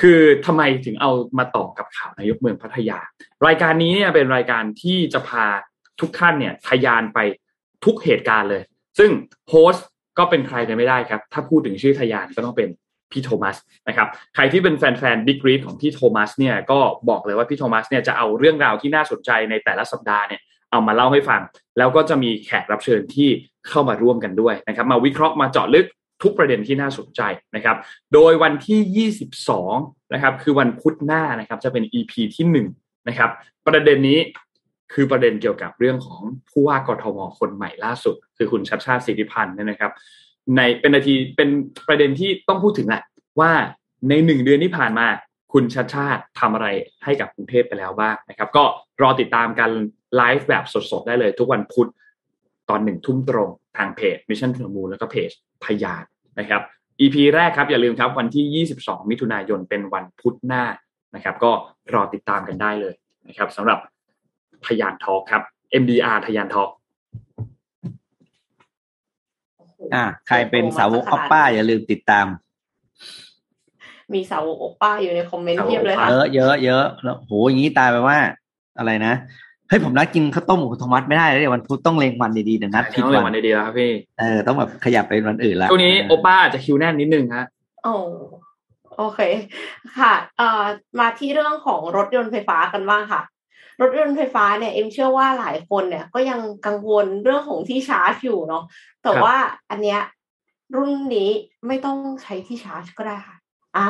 [0.00, 2.98] คือทำไมถึงเอามาต่อกับข่าวนายกเมืองพัทยา
[3.46, 5.44] รายการนี้เนี่ยเป็นรายการที่จะพา
[6.00, 7.18] ทุกท่านเนี่ยทะยานไป
[7.84, 8.62] ทุกเหตุการณ์เลย
[8.98, 9.10] ซึ่ง
[9.48, 9.86] host
[10.18, 12.68] ก็เป็นใครไปไม่ได้ครับ ถ้าพูดถึงชื่อทะยานก็ต้องเป็น
[13.12, 13.56] พี่โทมัส
[13.88, 20.40] นะครับใครที่เป็นแฟนๆ Big Read ของพี่โทมัสเนี่ยก็บอกเลยว่าพี่โทมัสเนี่ยจะเอาเรื่องราวที่น่าสนใจในแต่ละสัปดาห์เนี่ย
[20.72, 21.40] เอามาเล่าให้ฟัง
[21.78, 23.28] แล้วก็จะมีแขกรับเชิญที่
[23.68, 25.86] เข้ามาร่วมกันด้วยนะครับ มาวิเคราะห์มาเจาะลึก
[26.22, 27.20] ทุกประเด็นที่น่าสนใจ
[27.54, 27.76] นะครับ
[28.14, 29.08] โดยวันที่
[29.68, 33.30] 22 นะครับ คือวันพุธหน้านะครับ จะเป็น EP ที่1นะครับ
[33.66, 34.18] ประเด็นนี้
[34.92, 39.92] คือประเด็นเกี่ยวกับเรื่องของผู้ว่ากทมคนใหม่ล่าสุด คือคุณชัดชาติสิทธิพันธ์เนี่ยนะครับ
[40.56, 41.48] ในเป็นนาทีเป็น
[41.88, 43.02] ประเด็นที่ต้องพูดถึงแหละ
[43.40, 43.52] ว่า
[44.08, 45.06] ในหนึ่งเดือนที่ผ่านมา
[45.52, 46.66] คุณชัดชาติทำอะไร
[47.04, 48.64] ให้กับกรุงเทพไปแล้วบ้างนะครับ ก็
[49.02, 49.70] รอติดตามกัน
[50.16, 51.88] ไลฟ์แบบสดๆ ได้เลย ทุกวันพุธ
[52.70, 55.30] ตอนหนึ่งทุ่มตรงทางเพจ Mission to the Moon แล้วก็เพจ
[55.64, 56.04] พยาน
[56.40, 56.62] นะครับ
[57.00, 60.64] EP แรกครับอย่าลืมครับวันที่ 22 มิถุนายนเป็นวันพุธหน้า
[61.14, 61.52] นะครับ ก็
[61.94, 62.94] รอติดตามกันได้เลย
[63.28, 63.78] นะครับสำหรับ
[64.66, 65.42] พยานทอครับ
[65.82, 66.64] MDR พยานทอ
[69.94, 72.26] อ่าใครเป็นสาวกออปป้า อย่าลืมติดตาม
[74.14, 78.18] มีสาวกโอป้าอยู่ในคอมเมนต์เทียบเลยค่ะเยอะเยอะเยอะแล้วโหอย่างนี้ตายไปว่า
[78.78, 79.14] อะไรนะ
[79.72, 87.46] เฮ้ยผมนัดกินข้าวต้มกับคุณโทมัสไม่ได้เลยเดี๋ยววันพุธต้องเล็งวันดีๆเดี๋ยวนัดผิดต้องเรียกวัวันนดีๆแล้วครับพี่เออต้องแบบขยับไปวันอื่นละช่วงนี้โอป้าอาจจะคิวแน่นนิดนึงฮะ
[87.84, 87.94] โอ้
[88.96, 89.20] โอเค
[89.98, 90.62] ค่ะเอ่อ
[90.98, 93.22] มาที่เรื่องของรถยนต์ไฟฟ้ากันบ้างค่ะ
[93.80, 98.64] รถยนต์ไฟฟ้าเนี่ยเอ็มเชื่อว่าหลายคนเนี่ย ก็ยังกังวลเรื่องของที่ชาร์จอยู่เนาะ
[99.02, 99.36] แต่ครับว่า
[99.70, 100.00] อันเนี้ย
[100.76, 101.30] รุ่นนี้
[101.66, 103.36] ไม่ต้องใช้ที่ชาร์จก็ได้ค่ะ
[103.76, 103.86] อ่า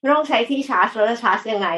[0.00, 1.68] ไม่ต้องใช้ที่ชาร์จแล้วจะชาร์จยังไง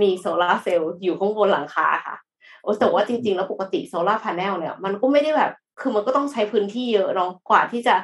[0.00, 2.16] มีโซลาร์เซลล์อยู่ข้างบนหลังคาค่ะ
[2.62, 7.94] โอ้แต่ว่าจริงๆ แล้วปกติ solar panel เนี่ยมันก็ไม่ได้แบบ คือมันก็ต้องใช้พื้นที่เยอะเนาะกว่าที่จะ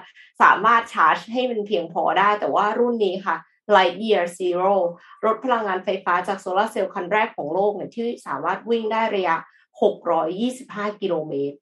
[0.42, 3.36] สามารถชาร์จให้มันเพียงพอได้ แต่ว่ารุ่นนี้ค่ะ
[3.76, 4.74] Lightyear Zero
[5.24, 9.36] รถพลังงานไฟฟ้าจากโซลาร์เซลล์คันแรกของโลกเนี่ยที่สามารถวิ่งได้ระยะ
[10.22, 11.56] 625 กิโลเมตร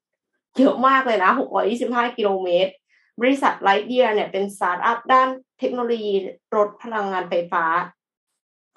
[0.57, 1.31] เยอะมากเลยนะ
[1.73, 2.71] 625 กิโลเมตร
[3.21, 6.13] บริษัท Lightyear เนี่ยเป็นสตาร์ทอัพด้านเทคโนโลยี
[6.55, 7.63] รถพลังงานไฟฟ้า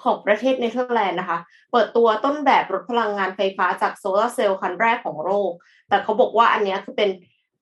[0.03, 1.39] ของประเทศเนเธอร์แลนด์นะคะ
[1.73, 5.53] เปิดตัวต้นแบบรถพลังงานไฟฟ้าจากโซลาร์เซลล์คันแรกของโลก
[5.89, 7.11] แต่เขาบอกว่าอันนี้คือเป็น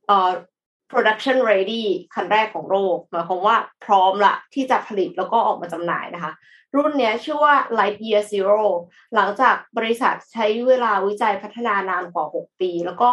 [0.07, 0.31] เอ่อ
[0.91, 1.85] production ready
[2.15, 6.33] คันแรกของโลกหมายความว่าพร้อมละที่จะผลิตแล้วก็ออกมาจำหน่ายนะคะ
[6.77, 8.63] รุ่นนี้ชื่อว่า Lightyear Zero
[9.15, 13.09] หลังจากบริษัทใช้เวลาวิจัยพัฒนานานกว่า 6 ปี แล้วก็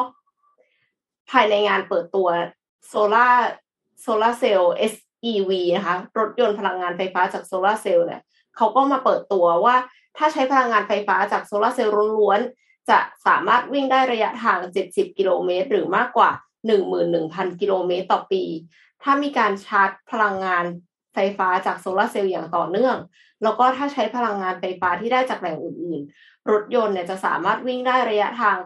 [1.31, 2.27] ภายในงานเปิดตัว
[2.87, 3.27] โซลา
[4.01, 8.21] โซลาเซลล์ SEV นะคะ รถยนต์พลังงานไฟฟ้าจากโซลาเซลล์เนี่ย
[8.57, 9.75] เขาก็มาเปิดตัวว่า
[10.17, 16.31] ถ้าใช้พลังงานไฟฟ้าจากโซลาร์เซลล์ล้วนๆ จะสามารถวิ่งได้ระยะทาง 70 กิโลเมตร หรือมากกว่า
[16.91, 18.43] 11,000 กิโลเมตรต่อปี
[19.03, 20.65] ถ้ามีการชาร์จพลังงาน
[21.13, 22.97] ไฟฟ้าจากโซลาร์เซลล์อย่างต่อเนื่อง
[23.43, 28.57] แล้วก็ถ้าใช้พลังงานไฟฟ้าที่ได้จากแหล่งอื่นๆ รถยนต์เนี่ยจะสามารถวิ่งได้ระยะทาง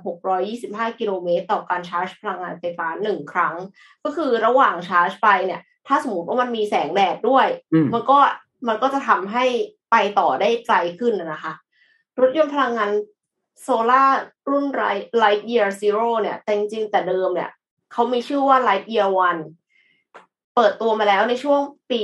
[0.45, 3.55] 625 กิโลเมตร ต่อการชาร์จพลังงานไฟฟ้าหนึ่งครั้ง
[4.03, 8.19] ก็คือระหว่างชาร์จไปเนี่ย ถ้าสมมติว่ามันมีแสงแดดด้วยอืมมันก็
[8.67, 9.45] มันก็จะทำให้
[9.91, 11.53] ไปต่อได้ไกลขึ้นนะคะ
[12.19, 12.91] รถยนต์พลังงาน
[13.61, 14.19] โซลาร์
[14.49, 17.51] รุ่น Light Light Year Zero เนี่ย แต่จริงๆแต่เดิมเนี่ย
[17.91, 19.41] เขามีชื่อว่า Light Year One
[20.55, 21.61] เปิดตัวมาแล้วในช่วง
[21.91, 22.01] ปี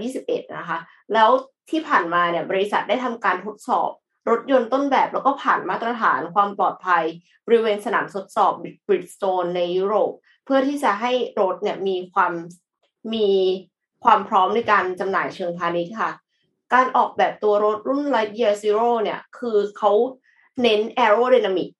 [0.00, 0.78] 2021 นะคะ
[1.12, 1.30] แล้ว
[1.70, 3.90] ที่ผ่านมาเนี่ยบริษัทได้ทำการทดสอบ
[4.30, 7.04] รถยนต์ต้นแบบแล้วก็ผ่านมาตรฐานความปลอดภัย
[7.46, 8.52] บริเวณสนามทดสอบ
[8.86, 10.12] บริดสโตนในยุโรป
[10.44, 12.32] เพื่อที่จะให้รถเนี่ยมีความ
[13.14, 13.28] มี
[14.04, 16.10] ความพร้อมในการจำหน่ายเชิงพาณิชย์ค่ะ
[16.74, 19.92] การออกแบบตัวรถรุ่น Lightyear Zero เนี่ย คือเขา
[20.62, 21.70] เน้น aerodynamic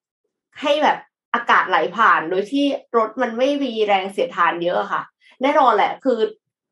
[0.61, 0.99] ให้แบบ
[1.35, 2.67] อากาศไหลผ่าน โดยที่
[2.97, 5.03] รถมันไม่มีแรงเสียดทานเยอะอะค่ะ
[5.43, 6.19] แน่นอนแหละ คือ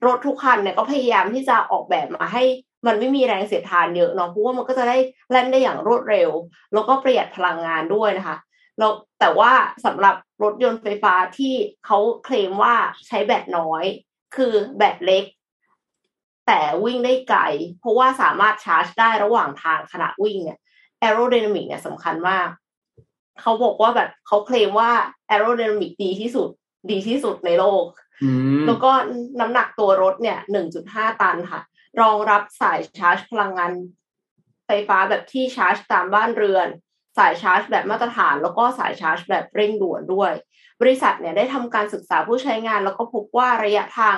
[0.07, 2.45] รถทุกคันเนี่ยก็พยายามที่จะออกแบบมาให้
[2.87, 4.97] มันไม่มีแรงเสียดทานเยอะเนาะเพราะว่ามันก็จะได้
[5.31, 6.31] แล่นได้อย่างรวดเร็ว
[6.73, 8.37] แล้วก็ประหยัดพลังงานด้วยนะคะ
[8.79, 9.53] แล้วแต่ว่า
[9.85, 11.55] สำหรับรถยนต์ไฟฟ้าที่
[11.87, 12.75] เขาเคลมว่า
[13.07, 13.85] ใช้แบตน้อย
[14.37, 15.25] คือแบตเล็ก
[16.53, 17.41] แต่วิ่งได้ไกล
[17.81, 20.59] เพราะว่าสามารถชาร์จได้ระหว่างทางขณะวิ่งเนี่ย
[21.03, 22.49] aerodynamic เนี่ยสำคัญมาก
[23.41, 24.91] เขาบอกว่าแบบเขาเคลมว่า
[25.31, 26.49] aerodynamic ดีที่สุด
[26.91, 27.85] ดีที่สุดในโลก
[28.23, 28.31] อื
[28.61, 28.91] มแล้วก็
[29.41, 30.39] น้ำหนักตัวรถเนี่ย
[30.79, 31.61] 1.5ตันค่ะ
[32.01, 33.73] รองรับสายชาร์จพลังงาน
[34.67, 36.69] ไฟฟ้าแบบที่ชาร์จตามบ้านเรือน
[37.19, 40.33] สายชาร์จแบบมาตรฐาน แล้วก็สายชาร์จแบบเร่งด่วนด้วย
[40.81, 44.17] บริษัทเนี่ยได้ทำการศึกษาผู้ใช้งาน แล้วก็พบว่าระยะทาง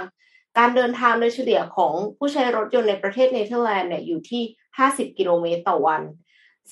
[0.58, 4.42] การเดินทางโดยเฉลี่ยของผู้ใช้รถยนต์ในประเทศเนเธอร์แลนด์เนี่ยอยู่ที่
[4.80, 6.02] 50 กิโลเมตรต่อวัน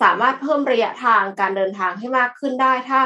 [0.03, 3.01] สามารถเพิ่มระยะทางการเดินทางให้มากขึ้นได้ ถ้า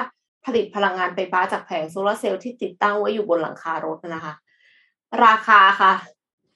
[0.45, 4.35] ผลิตพลังงานไฟฟ้าจากแผงโซลาร์เซลล์ที่ติดตั้งไว้อยู่บนหลังคารถนะคะ
[5.25, 5.93] ราคาค่ะ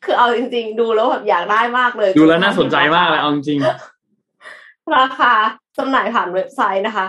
[0.04, 3.58] คือเอาจริง ๆ ดูแล้วแบบอยากได้มากเลย ดูแล้วน่าสนใจมากเลยเอาจริง
[4.96, 5.32] ราคา
[5.78, 7.06] จำหน่ายผ่านเว็บไซต์นะคะ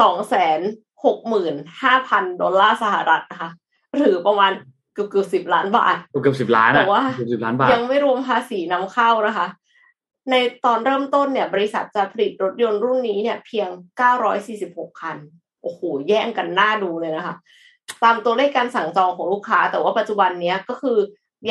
[0.00, 0.60] สองแสน
[1.04, 3.50] หกหมื่นห้าพันดอลลาร์สหรัฐนะคะ
[3.96, 9.46] หรือประมาณเกือบเกือบสิบล้านบาทเกือบสิบล้านแต่อะว่าเกือบสิบล้านบาทยังไม่รวมภาษีนำเข้านะคะ
[10.30, 10.34] ใน
[10.64, 13.68] ตอนเริ่มต้นเนี่ย บริษัทจะผลิตรถยนต์รุ่นนี้เนี่ย เพียง
[14.34, 15.16] 946 คัน
[15.62, 17.34] โอ้โห แย่งกันหน้าดูเลยนะคะ
[18.02, 20.98] ตามตัวเลขการสั่งจองของลูกค้า แต่ว่าปัจจุบันเนี้ยก็คือ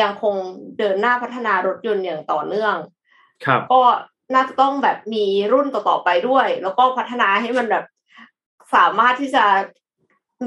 [0.01, 0.35] ยังคง
[0.77, 2.75] เดินหน้าพัฒนารถยนต์อย่างต่อเนื่อง
[3.45, 3.81] ครับ ก็
[4.33, 7.85] น่าจะต้องแบบมีรุ่นต่อๆไปด้วย แล้วก็พัฒนาให้มันแบบ
[8.75, 9.45] สามารถที่จะ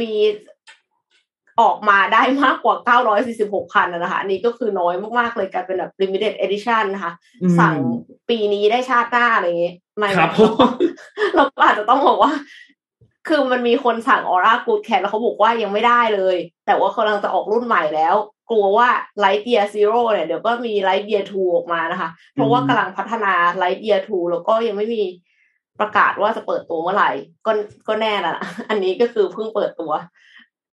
[0.01, 0.13] มี
[1.61, 2.77] ออกมาได้มากกว่า
[3.29, 7.75] 946 คันนะนะคะ อันนี้ก็คือน้อยมาก ๆ เลยกลายเป็นแบบ limited edition นะคะอืมสั่ง
[8.29, 10.65] ปีนี้ได้ชาติหน้าอะไรอย่างเงี้ยไม่ครับเราก็
[11.37, 12.33] เราก็อาจจะต้องบอกว่า
[13.29, 16.37] คือมันมีคนสั่งออร่ากูดแคทแล้วเขาบอกว่ายังไม่ได้เลย
[16.67, 18.15] แต่ว่ากำลังจะออกรุ่นใหม่แล้ว
[18.51, 18.89] กลัวว่า
[19.25, 23.33] Light Year Zero เนี่ย เดี๋ยวก็มี Light Year 2ออกมานะคะ เพราะว่ากำลังพัฒนา
[23.63, 25.03] Light Year 2แล้วก็ยังไม่มี
[25.81, 27.11] ประกาศว่าจะเปิดตัวเมื่อไหร่
[27.47, 27.53] ก็
[27.89, 28.35] ก็แน่ละ
[28.69, 29.93] อันนี้ก็คือเพิ่งเปิดตัว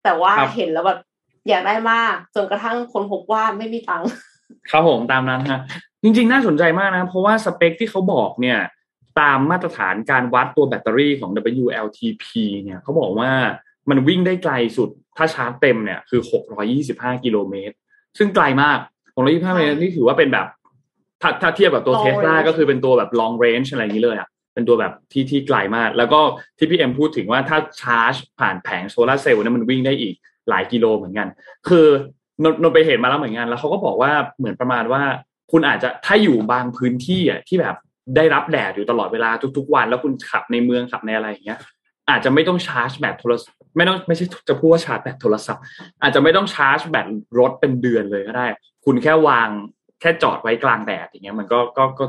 [0.05, 0.99] แต่ว่าครับเห็นแล้วแบบ
[1.49, 4.09] อยากได้มาก จนกระทั่งคนพบว่าไม่มีตังค์
[4.71, 5.59] ครับผมตามนั้นฮะ
[6.03, 8.59] จริงๆ น่าสนใจมากนะ เพราะว่าสเปคที่เขาบอกเนี่ย
[9.19, 11.29] ตามมาตรฐานการวัดตัวแบตเตอรี่ของ
[11.63, 12.25] WLTP
[12.63, 13.31] เนี่ยเขาบอกว่า
[13.89, 16.21] มันวิ่งได้ไกลสุดถ้าชาร์จเต็มเนี่ยคือ
[16.71, 17.75] 625 กิโลเมตร
[18.17, 18.79] ซึ่งไกลมาก
[19.15, 20.47] 625กิโลเมตรนี่ถือว่าเป็นแบบ
[21.21, 26.19] ถ้าถ้าเทียบกับตัว Long เทสลา range ก็คือเป็นตัวแบบ long range อะไรอย่างนี้เลยอะ เป็นตัวแบบที่ที่ไกลมาก แล้วก็
[26.57, 30.15] ที่พี่เอ็มพูดถึงว่าถ้าชาร์จ ผ่านแผงโซลาร์เซลล์นี่ยมันวิ่งได้อีก
[30.49, 31.27] หลายกิโลเหมือนกัน
[31.67, 31.87] คือ
[32.43, 35.03] นนนนไปเห็นมาแล้วเหมือนกัน แล้วเขาก็บอกว่าเหมือนประมาณว่า
[35.51, 37.75] คุณอาจจะถ้าอยู่บางพื้นที่อะที่แบบ
[38.15, 41.59] ได้รับแดดอยู่ตลอดเวลาทุก ๆ วัน แล้วคุณขับในเมืองขับในอะไรอย่างเงี้ย
[42.09, 45.63] อาจจะไม่ต้องชาร์จแบตโทรศัพท์ไม่ต้องไม่ใช่จะพูดว่าชาร์จแบตโทรศัพท์
[46.01, 47.07] อาจจะไม่ต้องชาร์จแบต
[47.39, 48.47] รถเป็นเดือนเลยก็ได้
[48.85, 49.49] คุณแค่วาง
[50.01, 52.05] แค่จอดไว้กลางแดดอย่างเงี้ยมันก็ก็ก็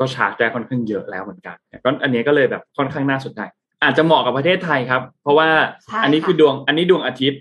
[0.00, 3.40] ก็ชาร์จได้ค่อนข้างเยอะแล้วเหมือนกันก็อันนี้ก็เลยแบบค่อนข้างน่าสนใจ
[3.82, 5.48] อาจจะเหมาะกับประเทศไทยครับ เพราะว่า
[5.84, 7.40] ใช่อันนี้ค่ะคือดวง อันนี้ดวงอาทิตย์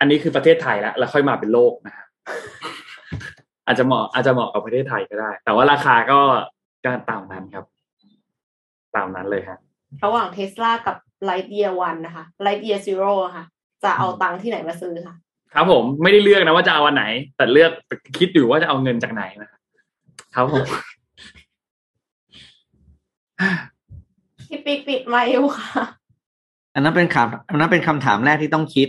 [0.00, 2.06] อันนี้คือประเทศไทยแล้วแล้วค่อยมาเป็นโลกนะครับ
[3.66, 6.20] อาจจะเหมาะอาจจะเหมาะกับประเทศไทยก็ได้ แต่ว่าราคาก็
[6.84, 7.64] ก็ตามนั้นครับ
[8.96, 9.58] ตามนั้นเลยฮะ
[10.04, 10.96] ระหว่างเทสลากับ
[11.28, 13.44] Light Year One นะคะ Light Year Zero อะค่ะ
[13.84, 15.16] จะเอาตังค์ที่ไหนมาซื้อค่ะ
[15.54, 17.04] ครับผมไม่ได้เลือกนะว่าจะเอาวันไหน
[17.36, 17.72] แต่เลือก
[18.18, 19.60] คิดอยู่ว่าจะเอาเงินจากไหนนะครับ
[20.34, 20.66] ครับผม
[24.48, 25.82] พี่ปิ๊กปิดไมาอยู่ค่ะ
[26.74, 28.88] อันนั้นเป็นคำอันนั้นเป็นคำถามแรกที่ต้องคิด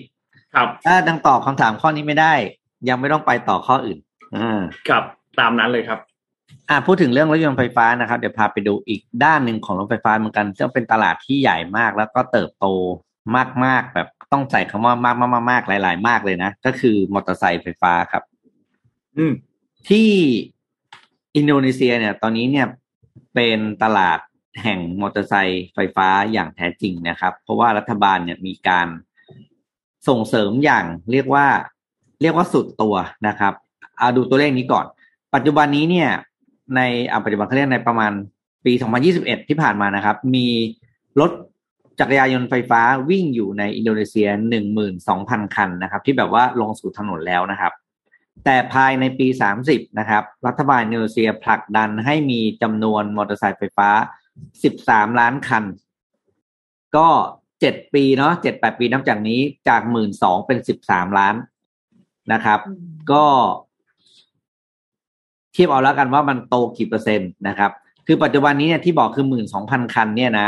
[0.56, 2.34] ครับ ถ้าดังตอบคำถามข้อนี้ไม่ได้
[2.90, 3.98] ยังไม่ต้องไปต่อข้ออื่น
[4.36, 5.04] อ่าครับ
[5.40, 6.00] ตามนั้นเลยครับ
[6.70, 12.66] อ่าพูดถึงเรื่องรถยนต์ไฟฟ้านะครับ เดี๋ยวพาไปดูอีกด้านหนึ่งของรถไฟฟ้าเหมือนกันซึ่งเป็นตลาดที่ใหญ่มากแล้วก็เติบโต
[13.66, 18.24] มากๆแบบต้องใส่คำว่ามากๆมากๆหลาย ๆ มากเลยนะ ก็คือมอเตอร์ไซค์ไฟฟ้าครับ
[19.18, 19.34] อืม
[19.90, 20.10] ที่
[21.36, 22.68] อินโดนีเซียเนี่ย ตอนนี้เนี่ย
[23.34, 24.20] เป็นตลาด
[24.64, 28.88] แห่งมอเตอร์ไซค์ไฟฟ้าอย่างแท้จริงนะครับ เพราะว่ารัฐบาลเนี่ยมีการ
[30.08, 31.46] ส่งเสริมอย่างเรียกว่า
[32.22, 32.96] เรียกว่าสุดตัว
[33.28, 33.54] นะครับ
[33.98, 34.86] เอาดูตัวเลขนี้ก่อน
[35.36, 36.10] ปัจจุบันนี้เนี่ย
[36.76, 36.82] ใน
[37.12, 38.12] อ่ปัจจุบันเขาเรียกในประมาณ
[38.66, 38.74] ปี
[39.12, 40.48] 2021 ที่ผ่านมานะครับ มี
[41.20, 41.32] รถ
[42.00, 44.30] จักรยานยนต์ไฟฟ้าวิ่งอยู่ในอินโดนีเซีย
[44.92, 47.74] 12,000 คันนะครับ ที่แบบว่าลงสู่ถนนแล้วนะครับ
[48.46, 49.28] แต่ภายในปี
[49.64, 53.90] 30 นะครับ รัฐบาลอินโดนีเซียผลักดันให้มีจำนวนมอเตอร์ไซค์ไฟฟ้า
[54.64, 55.64] 13ล้านคัน
[56.96, 57.08] ก็
[57.62, 61.36] เจ็ดปีเนาะเจ็ดแปดปีนับจากนี้จากหมื่นสองเป็นสิบสามล้าน
[62.34, 62.60] นะครับ
[63.12, 63.26] ก็
[65.54, 67.72] เทียบเอาแล้วกันว่ามันโตกี่เปอร์เซ็นต์นะครับ
[68.08, 70.48] คือปัจจุบันนี้เนี่ยที่บอกคือหมื่นสองพันคัน เนี่ยนะ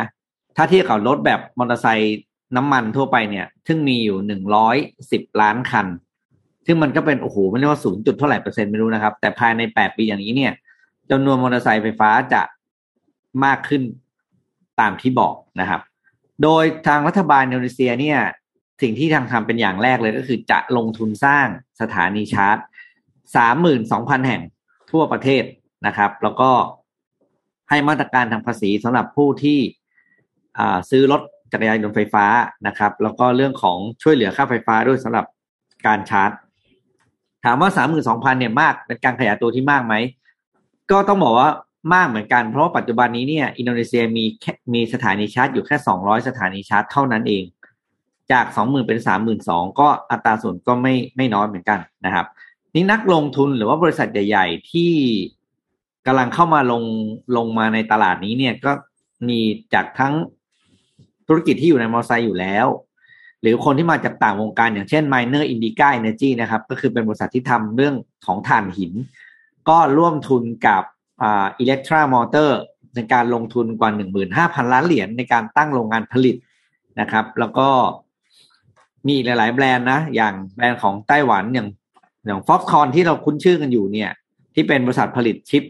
[0.55, 2.19] ถ้าเทียบกับรถแบบมอเตอร์ไซค์
[2.55, 4.75] น้ำมันทั่วไปเนี่ย ซึ่งมีอยู่หนึ่งร้อย
[5.11, 5.87] สิบล้านคัน
[6.65, 10.53] ซึ่งมันก็เป็นโอ้โหไม่เรียกว่าศูนย์จุดเท่าไหร่เปอร์เซ็นต์ไม่รู้นะครับ แต่ภายในแปดปีอย่างนี้เนี่ย
[11.11, 12.41] จำนวนมอเตอร์ไซค์ไฟฟ้าจะ
[13.45, 13.83] มากขึ้น
[14.79, 15.81] ตามที่บอกนะครับ
[16.43, 18.19] โดยทางรัฐบาลอินโดนีเซียเนี่ย
[18.81, 21.47] สิ่งที่ทางทำเป็นอย่างแรกเลยก็คือจะลงทุนสร้าง
[21.81, 22.57] สถานีชาร์จ
[23.35, 24.41] สามหมื่นสองพันแห่ง
[24.91, 25.43] ทั่วประเทศ
[25.87, 26.51] นะครับ แล้วก็
[27.69, 29.59] ให้มาตรการทางภาษีสำหรับผู้ที่
[30.89, 31.21] ซื้อรถ
[31.51, 32.25] จักรยานยนต์ไฟฟ้า
[32.67, 35.25] นะครับ แล้วก็เรื่องของช่วยเหลือค่าไฟฟ้าด้วยสำหรับ
[35.85, 36.31] การชาร์จ
[37.43, 39.93] ถามว่าสามหมื่นสองพันเนี่ยมากเป็นการขยายตัวที่มากไหม
[40.91, 41.49] ก็ต้องบอกว่า
[41.93, 47.43] มากเหมือนกัน เพราะปัจจุบันนี้เนี่ย อินโดนีเซียมีแค่มีสถานีชาร์จอยู่แค่สองร้อยสถานีชาร์จเท่านั้นเอง
[48.31, 52.25] จากสองหมื่นเป็นสามหมื่นสองก็อัตราส่วนก็ไม่ไม่น้อยเหมือนกันนะครับ
[52.73, 54.93] นี่นักลงทุนหรือว่าบริษัทใหญ่ ๆ ที่
[56.05, 56.83] กำลังเข้ามาลง
[57.37, 58.71] ลงมาในตลาดนี้เนี่ยก็
[59.29, 59.39] มี
[59.73, 60.13] จากทั้ง
[61.27, 62.67] ธุรกิจที่อยู่ในมอเตอร์ไซค์อยู่แล้ว
[63.41, 68.93] หรือคนที่มาจากต่างวงการอย่างเช่น Miner Indica Energy นะครับ ก็คือเป็นบริษัทที่ทำเรื่องของถ่านหิน
[69.69, 70.83] ก็ร่วมทุนกับ
[71.21, 72.59] อ่าอิเล็กทรามอเตอร์
[72.95, 76.35] ในการลงทุนกว่าหนึ่งหมื่นห้าพันล้านเหรียญในการตั้งโรงงานผลิต
[76.99, 77.67] นะครับ แล้วก็
[79.07, 81.67] มีหลาย ๆ แบรนด์นะ อย่างแบรนด์ของไต้หวันอย่าง
[82.25, 84.09] อย่างฟ็อกคอนที่เราคุ้นชื่อกันอยู่เนี่ย
[84.55, 85.63] ที่เป็นบริษัทผลิตชิป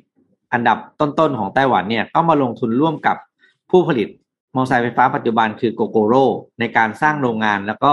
[0.54, 3.18] อันดับต้น ๆ ของไต้หวันเนี่ยก็มาลงทุนร่วมกับ
[3.70, 4.14] ผู้ผลิตม
[4.52, 6.14] อเตอร์ไซค์ไฟฟ้าปัจจุบันคือโกโกโร
[6.60, 7.92] ในการสร้างโรงงานแล้วก็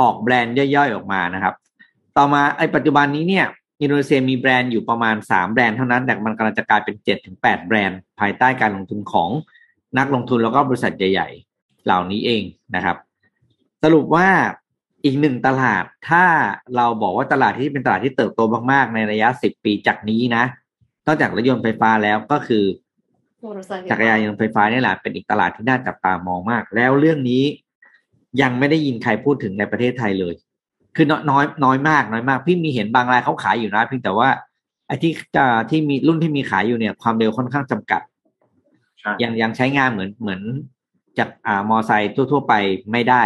[0.00, 1.54] ออกแบรนด์ย่อย ๆ ออกมานะครับ
[2.16, 3.46] ต่อมาไอ้ปัจจุบันนี้เนี่ย
[3.80, 9.30] อินโดนีเซียมีแบรนด์อยู่ประมาณสามแบรนด์เท่านั้น แต่มันกำลังจะกลายเป็นเจ็ดถึงแปดแบรนด์ภายใต้การลงทุนของ
[9.98, 12.42] นักลงทุนแล้วก็บริษัทใหญ่ ๆ เหล่านี้เอง
[12.74, 12.96] นะครับ
[13.82, 14.28] สรุปว่า
[15.04, 16.24] อีกหนึ่งตลาดถ้า
[16.76, 18.40] เราบอกว่าตลาดที่เป็นตลาดที่เติบโต
[18.72, 20.44] มากๆ ในระยะสิบปีจากนี้นะ
[21.06, 22.64] นอกจากรถยนต์ไฟฟ้าแล้วก็คือ
[23.90, 27.44] จักรยานยนต์ไฟฟ้านี่แหละเป็นอีกตลาดที่น่าจับตามองมาก แล้วเรื่องนี้
[28.42, 30.34] ยังไม่ได้ยินใครพูดถึงในประเทศไทยเลย
[30.96, 34.28] คือน้อยน้อยมากน้อยมากพี่มีเห็นบางรายเขาขายอยู่นะเพียงแต่ว่า
[34.86, 38.02] ไอ้ที่จะที่มีรุ่นที่มีขายอยู่เนี่ย ความเร็วค่อนข้างจำกัด
[39.22, 40.40] ยังยังใช้งานเหมือนเหมือน
[41.18, 42.54] จากอ่ามอไซค์ทั่ว ๆ ไป
[42.92, 43.22] ไม่ได้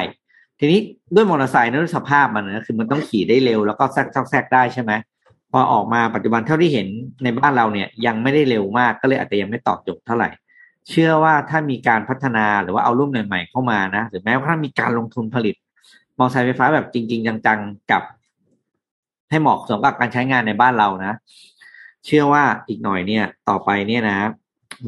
[0.58, 0.80] ทีนี้
[1.14, 4.92] ด้วยมอเตอร์ไซค์ด้วยสภาพมันนะคือมันต้องขี่ได้เร็วแล้วก็แทรกแทรกได้ใช่ไหม
[5.52, 6.88] พอออกมาปัจจุบันเท่าที่เห็น
[7.24, 10.28] ในบ้านเราเนี่ย ยังไม่ได้เร็วมากก็เลยอาจจะยังไม่ตอบโจทย์เท่าไหร่
[10.88, 15.54] เชื่อว่าถ้ามีการพัฒนาหรือว่าเอารุ่นใหม่ๆเข้ามานะหรือแม้ว่าถ้ามีการลงทุนผลิต
[16.20, 18.02] มอเตอร์ไซค์ไฟฟ้าแบบจริง ๆ จังๆ กับ
[19.30, 21.12] ให้เหมาะสมกับการใช้งานในบ้านเรานะ
[22.06, 24.18] เชื่อว่าอีกหน่อยเนี่ย ต่อไปเนี่ยนะ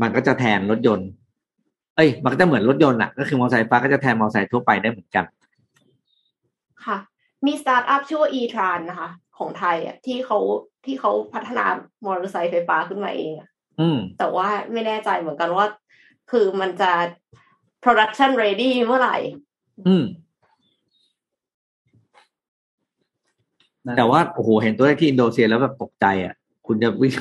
[0.01, 1.09] มันก็จะแทนรถยนต์
[1.97, 5.25] เอ้ย มันก็จะเหมือนรถยนต์อะก็คือมอเตอร์ไซค์ไฟฟ้าก็จะแทนมอเตอร์ไซค์ทั่วไปได้เหมือนกัน
[6.85, 6.99] ค่ะ
[7.47, 10.39] มีสตาร์ทอัพชื่อว่า e-tran นะคะ ของไทยอะที่เขา
[10.85, 11.65] ที่เขาพัฒนา
[12.05, 13.49] มอเตอร์ไซค์ไฟฟ้าขึ้นมาเองอะ
[14.19, 15.67] แต่ว่าไม่แน่ใจเหมือนกันว่า
[16.31, 16.91] คือมันจะ
[17.85, 19.17] production ready เมื่อไหร่
[19.89, 20.05] อืม
[23.97, 26.35] แต่ว่าโอ้โหเห็นตัวเลขที่อินโดนีเซียแล้วแบบตกใจอะ
[26.67, 27.13] คุณจะวิ่ง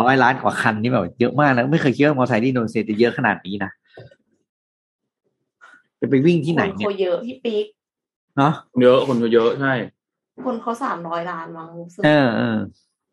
[0.00, 3.70] ร้อยล้านกว่าคันนี่แบบเยอะมากนะไม่เคยคิดว่ามอเตอร์ไซค์ที่อินโดนีเซียจะเยอะขนาดนี้นะ
[6.00, 7.64] จะไปวิ่งที่ไหนเนี่ยคนเยอะพี่ปิ๊ก
[8.36, 8.52] เนาะ
[8.82, 9.72] เยอะคนเยอะใช่
[10.44, 11.68] คนเขาสามร้อยล้านมั้ง
[12.04, 12.56] เออเออ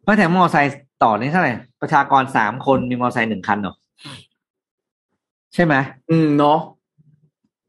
[0.04, 0.74] เพราะแต่มอเตอร์ไซค์
[1.04, 3.76] ต่อนี่เท่าไหร่ประชากรสามคนมีมอเตอร์ไซค์หนึ่งคันเหรอ
[5.54, 5.74] ใช่ไหม
[6.10, 6.60] อืมเนาะ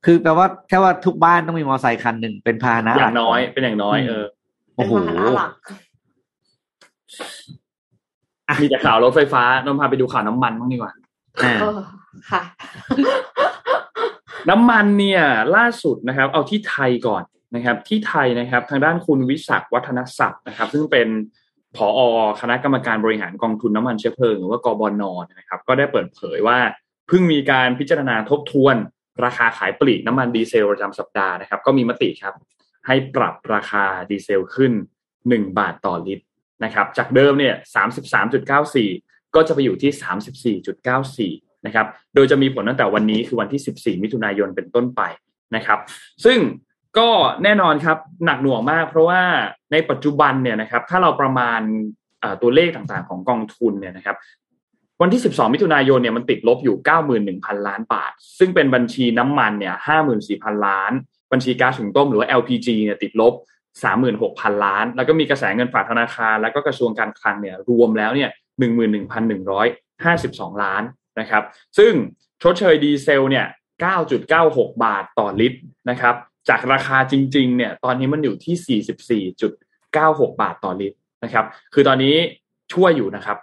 [0.04, 4.24] คือแปลว่าแค่ว่าทุกบ้านต้องมีมอเตอร์ไซค์คันหนึ่งเป็นพาหนะอย่างน้อยเป็นอย่างน้อยเออ
[4.76, 4.92] โอ้โห
[8.60, 10.92] มีแต่ข่าวรถไฟฟ้านนพาไปดูข่าวน้ำมันบ้างดีกว่า
[12.30, 12.42] ค่ะ
[14.50, 15.22] น้ำมันเนี่ย
[15.56, 21.08] ล่าสุดนะครับ เอาที่ไทยก่อนนะครับ ที่ไทยนะครับ ทางด้านคุณวิศักวัฒนศัพท์นะครับ ซึ่งเป็น
[21.76, 22.00] ผอ
[22.40, 25.02] คณะกรรมการบริหารกองทุนน้ำมันเชื้อเพลิงหรือว่ากบน
[25.38, 26.58] นะครับ ก็ได้เปิดเผยว่า
[27.08, 28.76] เพิ่งมีการพิจารณาทบทวน
[29.24, 32.34] ราคาขายปลีกน้ำมันดีเซลประจำสัปดาห์นะครับ ก็มีมติครับ
[32.86, 34.72] ให้ปรับราคาดีเซลขึ้น
[35.14, 36.24] 1 บาทต่อลิตร
[36.64, 37.54] นะครับจากเดิมเนี่ย
[38.64, 40.54] 33.94 ก็จะไปอยู่ที่
[41.38, 45.02] 34.94นะครับโดยจะมีผลตั้งแต่วันนี้คือวันที่ 14 มิถุนายนเป็นต้นไป
[45.56, 45.78] นะครับ
[46.24, 46.38] ซึ่ง
[46.98, 47.08] ก็
[47.42, 49.22] แน่นอนครับหนักหน่วงมาก เพราะว่า
[49.72, 51.60] ในปัจจุบันเนี่ยนะครับถ้าเราประมาณ
[52.42, 54.16] ตัวเลขต่างๆ ของกองทุนเนี่ยนะครับ
[55.00, 56.76] วันที่ 12 มิถุนายนเนี่ยมันติดลบอยู่
[57.22, 59.74] 91,000 ล้านบาท ซึ่งเป็นบัญชีน้ำมันเนี่ย
[60.20, 60.92] 54,000 ล้าน
[61.34, 63.34] บัญชีก๊าซหุงต้มหรือว่า LPG เนี่ยติดลบ
[63.98, 68.30] 36,000 ล้าน แล้วก็มีกระแสเงินฝากธนาคาร แล้วก็กระทรวงการคลังเนี่ยรวมแล้วเนี่ย
[69.66, 70.82] 11,152 ล้าน
[71.20, 71.42] นะครับ
[71.78, 71.92] ซึ่ง
[72.42, 73.46] ชดเชยดีเซลเนี่ย
[74.14, 75.60] 9.96 บาทต่อลิตร
[75.90, 76.14] นะครับ
[76.48, 78.82] จากราคาจริงๆ เนี่ย ตอนนี้มันอยู่ที่
[79.80, 82.16] 44.96 บาทต่อลิตรนะครับ คือตอนนี้
[82.72, 83.38] ช่วยอยู่นะครับ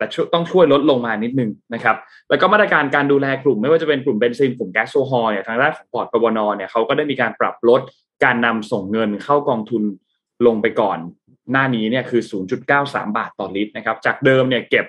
[0.00, 1.96] แต่ต้องช่วยลดลงมานิดนึงนะครับ
[2.28, 7.80] แล้วก็มาตรการการดูแลกลุ่ม ไม่ว่าจะเป็นกลุ่มเบนซินกลุ่มแก๊สโซฮอล์เนี่ยทางด้านของพอร์ตปวนเนี่ยเขาก็ได้มีการปรับลด
[8.24, 9.82] การนำส่งเงินเข้ากองทุน
[10.46, 10.98] ลงไปก่อน
[11.52, 12.22] หน้านี้เนี่ยคือ
[12.68, 14.86] 0.93 บาทต่อลิตรนะครับ จากเดิมเนี่ยเก็บ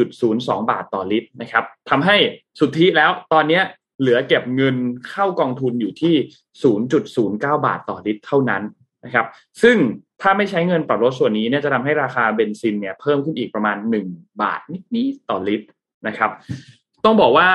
[0.00, 2.16] 1.02 บาทต่อลิตรนะครับทำให้
[2.58, 3.60] สุทธิแล้วตอนนี้
[4.00, 4.76] เหลือเก็บเงิน
[5.10, 6.14] เข้ากองทุนอยู่ที่
[6.94, 7.36] 0.09
[7.66, 8.62] บาทต่อลิตรเท่านั้น
[9.04, 9.26] นะครับ
[9.62, 9.76] ซึ่ง
[10.22, 13.76] ถ้าไม่ใช้เงินปรับลดส่วนนี้เนี่ยจะทำให้ราคาเบนซินเนี่ยเพิ่มขึ้นอีกประมาณ
[14.08, 14.60] 1 บาท
[14.94, 15.66] นิดๆต่อลิตร
[16.06, 16.30] นะครับ
[17.04, 17.48] ต้องบอกว่า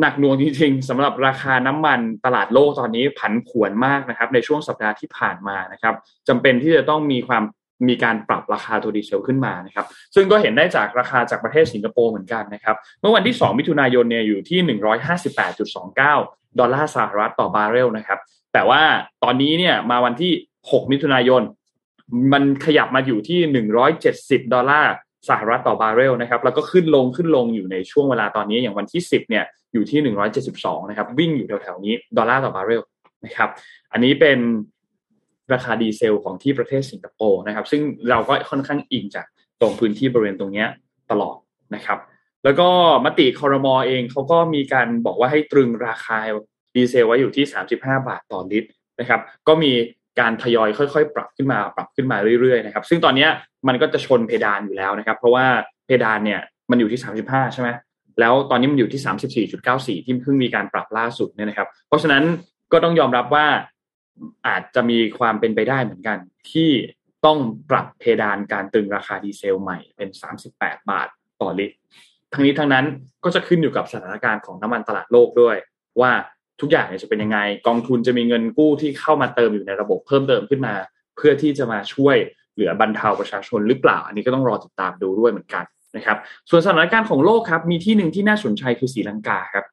[0.00, 5.94] หนักหน่วงจริงๆสำหรับราคาน้ำมันตลาดโลกตอนนี้ผันผวนมากนะครับ ในช่วงสัปดาห์ที่ผ่านมานะครับ
[6.28, 7.42] จำเป็นที่จะต้องมีความ
[7.88, 14.78] มีการปรับราคาตัวดีเซลขึ้นมานะครับ ซึ่งก็เห็นได้จากราคาจากประเทศสิงคโปร์เหมือนกันนะครับ เมื่อวันที่ 2 มิถุนายนเนี่ยอยู่ที่
[15.40, 18.18] 158.29 ดอลลาร์สหรัฐต่อบาร์เรลนะครับ
[18.52, 18.82] แต่ว่า
[19.24, 20.32] ตอนนี้เนี่ยมาวันที่
[20.62, 21.42] 6 มิถุนายน
[22.32, 23.40] มันขยับมาอยู่ที่
[23.96, 24.92] 170 ดอลลาร์
[25.28, 30.00] สหรัฐต่อบาร์เรลนะครับแล้วก็ขึ้นลงขึ้นลงอยู่ในช่วงเวลาตอนนี้อย่างวันที่ 10เนี่ยอยู่ที่
[30.44, 32.82] 172 นะครับ วิ่งอยู่แถวๆนี้ดอลลาร์ต่อบาร์เรล
[33.24, 33.48] นะครับ
[33.92, 34.38] อันนี้เป็น
[35.52, 39.26] ราคาดีเซลของที่ประเทศสิงคโปร์นะครับ ซึ่งเราก็ค่อนข้างอิงจาก
[39.60, 40.64] ตรงพื้นที่บริเวณตรงนี้
[41.10, 41.36] ตลอด
[41.74, 41.98] นะครับ
[42.44, 42.68] แล้วก็
[43.04, 46.18] มติคอรมอเองเขาก็มีการบอกว่าให้ตรึงราคา
[46.74, 47.44] ดีเซลไว้อยู่ที่
[47.74, 47.74] 35
[48.08, 49.72] บาทต่อลิตรนะครับ ก็มี
[50.20, 53.26] การทยอยค่อยๆ ปรับขึ้นมาปรับขึ้นมาเรื่อยๆนะครับซึ่งตอนนี้
[53.68, 55.46] มันก็จะชนเพดานอยู่แล้วนะครับ เพราะว่า
[55.86, 56.40] เพดานเนี่ย
[56.70, 57.68] มันอยู่ที่ 35 ใช่ไหม
[58.20, 59.40] แล้วตอนนี้มันอยู่ที่
[59.98, 62.24] 34.94 ที่เพิ่งมีการปรับล่าสุดเนี่ยนะครับ เพราะฉะนั้น
[62.72, 63.46] ก็ต้องยอมรับว่า
[64.46, 66.18] อาจจะมีความเป็นไปได้เหมือนกัน
[66.50, 66.70] ที่
[67.26, 67.38] ต้อง
[67.70, 70.08] ปรับเพดานการตึงราคาดีเซลใหม่เป็น
[70.48, 71.08] 38 บาท
[71.40, 71.76] ต่อลิตร
[72.32, 72.84] ทั้งนี้ทั้งนั้น
[73.24, 75.56] ก็จะขึ้นอยู่กับสถานการณ์ของน้ำมันตลาดโลกด้วย
[76.00, 76.12] ว่า
[76.60, 80.74] ทุกอย่างจะเป็นยังไง กองทุนจะมีเงินกู้ที่เข้ามาเติมอยู่ในระบบเพิ่มเติมขึ้นมา
[81.16, 82.16] เพื่อที่จะมาช่วย
[82.54, 85.64] เหลือบรรเทาประชาชนหรือเปล่า อันนี้ก็ต้องรอติดตามดูด้วยเหมือนกัน
[85.96, 86.16] นะครับ
[86.50, 89.66] ส่วนสถานการณ์ของโลกครับ มีที่หนึ่งที่น่าสนใจคือสีลังกาครับ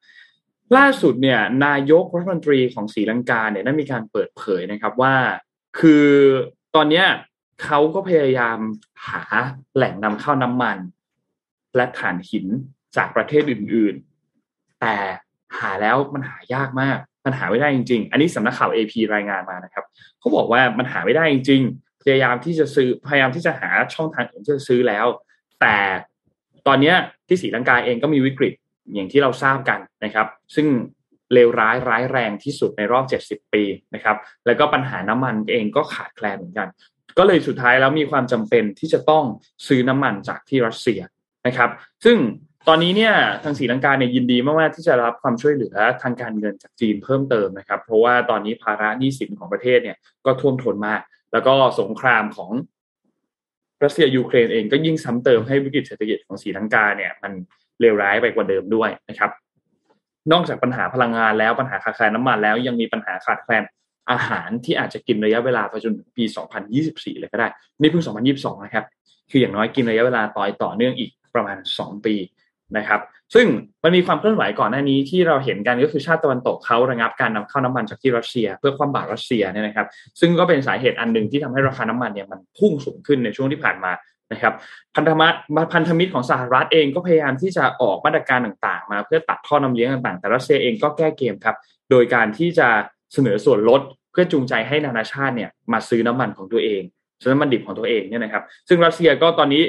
[0.76, 5.14] ล่าสุดเนี่ยนายกรัฐมนตรีของสีลังกาเนี่ยได้มีการเปิดเผยนะครับว่า
[5.78, 6.08] คือ
[6.74, 7.04] ตอนนี้
[7.64, 8.58] เขาก็พยายาม
[9.08, 9.22] หา
[9.74, 10.78] แหล่งนำเข้าน้ำมัน
[11.76, 12.46] และถ่านหิน
[12.96, 13.94] จากประเทศอื่น
[14.38, 14.96] ๆ แต่
[15.60, 19.84] หาแล้วมันหายากมาก มันหาไม่ได้จริง ๆ อันนี้สำนักข่าว AP รายงานมานะครับ
[20.18, 25.06] เขาบอกว่ามันหาไม่ได้จริง ๆ พยายามที่จะซื้อพยายามที่จะหาช่องทางอื่นที่จะซื้อแล้ว
[25.60, 25.76] แต่
[26.66, 26.94] ตอนนี้
[27.28, 28.52] ที่สีลังกาเองก็มีวิกฤต
[28.94, 30.66] อย่างที่เราทราบกันนะครับ ซึ่ง
[31.32, 33.62] เลวร้ายร้ายแรงที่สุดในรอบ 70 ปี
[33.94, 36.68] นะครับ แล้วก็ปัญหาน้ำมันเองก็ขาดแคลนเหมือนกัน
[37.18, 39.24] ก็เลยสุดท้ายแล้วมีความจำเป็นที่จะต้อง
[39.66, 41.00] ซื้อน้ำมันจากที่รัสเซีย
[41.46, 41.70] นะครับ
[42.04, 42.16] ซึ่ง
[42.68, 49.96] ตอนนี้เนี่ยทางสีลังกาเนี่ยยินดีมากๆที่จะรับความช่วยเหลือทางการเงินจากจีนเพิ่มเติมนะครับ เพราะว่าตอนนี้ภาระหนี้สินของประเทศเนี่ย
[50.26, 51.00] ก็ท่วมท้นมาก
[51.32, 52.50] แล้วก็สงครามของ
[53.82, 57.32] รัสเซียยูเครนเองก็ยิ่งซ้ำเติมให้วิกฤตเศรษฐกิจของสีลังกาเนี่ยมัน
[57.80, 59.30] เลวร้ายไปกว่าเดิมด้วยนะครับ
[60.32, 63.62] นอกจากปัญหาพลังงานแล้วปัญหาขาดแคลนน้ามันแล้วยังมีปัญหาขาดแคลน
[64.10, 66.24] อาหารที่อาจจะกินระยะเวลาไปจนถึงปี
[66.72, 67.48] 2024 เลยก็ได้
[67.80, 68.04] นี่เพิ่ง
[68.34, 68.84] 2022 นะครับ
[69.30, 72.14] คืออย่างน้อยกินระยะเวลาต่อยต่อเนื่องอีกประมาณ 2 ปี
[72.76, 73.00] นะครับ
[73.34, 73.46] ซึ่ง
[73.84, 79.86] มันมีความเคลื่อนไหวก่อนหน้านี้ที่เราเห็นกันก็คือชาติตะวันตกเขาระงับการนำเข้าน้ำมันจากที่รัสเซีย เพื่อความบาดรัสเซียเนี่ยนะครับ
[80.20, 83.92] ซึ่งก็เป็นสาเหตุอันหนึ่งที่ทำให้ราคาน้ำมันเนี่ยมันพุ่งสูงขึ้นในช่วงที่ผ่านมา
[84.32, 84.54] นะครับ
[84.94, 85.36] พันธมิตร
[85.72, 91.56] พันธมิตรของสหรัฐเองก็พยายามที่จะออกมาตรการต่างๆ มาเพื่อตัดท่อน้ำเลี้ยงต่างๆ แต่รัสเซียเองก็แก้เกมครับ
[91.90, 92.68] โดยการที่จะ
[93.12, 93.80] เสนอส่วนลด
[94.12, 96.82] เพื่อจูงใจให้นานาชาติเนี่ยมาซื้อน้ำมันของตัวเอง
[97.22, 99.62] ซื้อน้ำมันดิบของตัวเองเนี่ยนะครับ ซึ่งรัสเซียก็ตอนนี้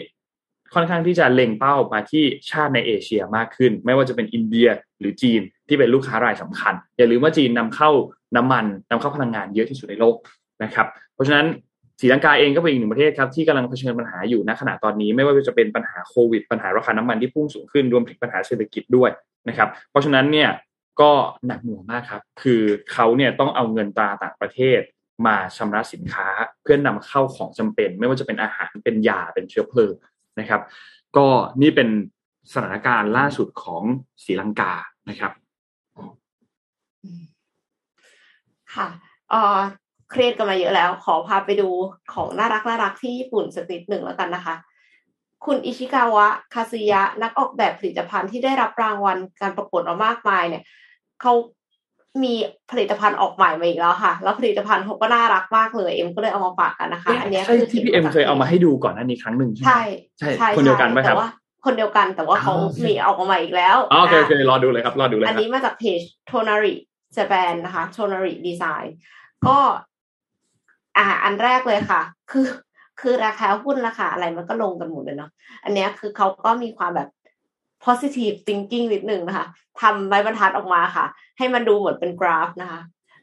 [0.75, 4.67] ค่อนข้างที่จะเล็งเป้ามาที่ชาติในเอเชียมากขึ้น ไม่ว่าจะเป็นอินเดีย
[4.99, 7.89] หรือจีนที่เป็นลูกค้ารายสำคัญ อย่าลืมว่าจีนนำเข้า
[8.35, 10.15] น้ำมันนำเข้าพลังงานเยอะที่สุดในโลก
[10.63, 11.45] นะครับเพราะฉะนั้น
[11.99, 19.09] สีลังกาเองก็เป็นอีกหนึ่งประเทศครับที่กำลังเผชิญปัญหาอยู่ณขณะตอนนี้ ไม่ว่าจะเป็นปัญหาโควิด ปัญหาราคาน้ำมันที่พุ่งสูงขึ้นรวมถึงปัญหาเศรษฐกิจด้วย
[19.49, 20.49] นะครับ เพราะฉะนั้นเนี่ย
[21.01, 21.11] ก็
[21.47, 22.61] หนักหน่วงมากครับ คือ
[22.91, 24.81] เขาเนี่ยต้องเอาเงินตราต่างประเทศ
[25.25, 26.27] มาชำระสินค้า
[26.63, 29.93] เพื่อนนำเข้าของจำเป็น ไม่ว่าจะเป็นอาหารเป็นยาเป็นเชื้อเพลิง
[30.39, 30.61] นะครับ
[31.17, 31.27] ก็
[31.61, 31.89] นี่เป็น
[32.53, 33.83] สถานการณ์ล่าสุดของ
[34.23, 34.73] ศรีลังกา
[35.09, 35.31] นะครับ
[38.75, 38.87] ค่ะ
[39.29, 39.57] เออ
[40.09, 41.69] เครียดกันมาเยอะแล้ว ขอพาไปดู
[42.13, 44.55] ของน่ารักน่ารักที่ญี่ปุ่นสักนิดหนึ่งแล้วกันนะคะ
[45.45, 50.63] คุณอิชิกาวะ คาซึยะ นักออกแบบผลิตภัณฑ์ที่ได้รับรางวัลการประกวดมามากมายเนี่ย
[51.21, 51.33] เขา
[52.23, 52.33] มี
[52.71, 59.81] ผลิตภัณฑ์ออกใหม่มาอีกแล้วค่ะ แล้วผลิตภัณฑ์เขาก็น่ารักมากเลย เอ็มก็เลยเอามาฝากกันนะคะ อันเนี้ยใช่คือที่พี่เอ็มเคยเอามาให้ดูก่อนหน้านี้ครั้งหนึ่งใช่ไหมใช่
[60.39, 61.29] ใช่คนเดียวกันไหมครับแต่ว่า
[61.65, 66.73] คนเดียวกันแต่ว่าเขาอ๋อโอเคมีออกมาใหม่อีกแล้วอ๋อโอเคนะโอเครอดูเลยครับรอดูเลยคอัรันบนี้มาจากเพจ Tonari
[67.17, 68.87] Japan นะคะ Tonari Design
[69.47, 69.57] ก็
[70.97, 72.01] อ่าอันแรกเลยค่ะ
[72.31, 72.47] คือ
[73.01, 75.29] คือราคาหุ้นราคาอะไรมันก็ลงกันหมดเลยเนาะ
[75.63, 77.09] อันเนี้ยคือเขาก็มีความแบบ
[77.85, 79.47] positive thinking นิดหนึ่งนะคะ
[79.81, 81.05] ทำใบบรรทัดออกมาค่ะ
[81.37, 82.81] ให้มันดูเหมือนเป็นกราฟนะคะ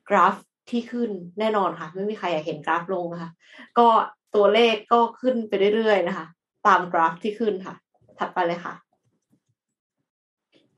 [0.09, 0.35] กราฟ
[0.71, 3.31] ที่ขึ้นแน่นอนค่ะ ไม่มีใครอยากเห็นกราฟลงนะคะ
[3.79, 3.89] ก็
[4.35, 6.27] ตัวเลขก็ขึ้นไปเรื่อยๆนะคะ
[6.67, 7.75] ตามกราฟที่ขึ้นค่ะ
[8.19, 8.75] ถัดไปเลยค่ะ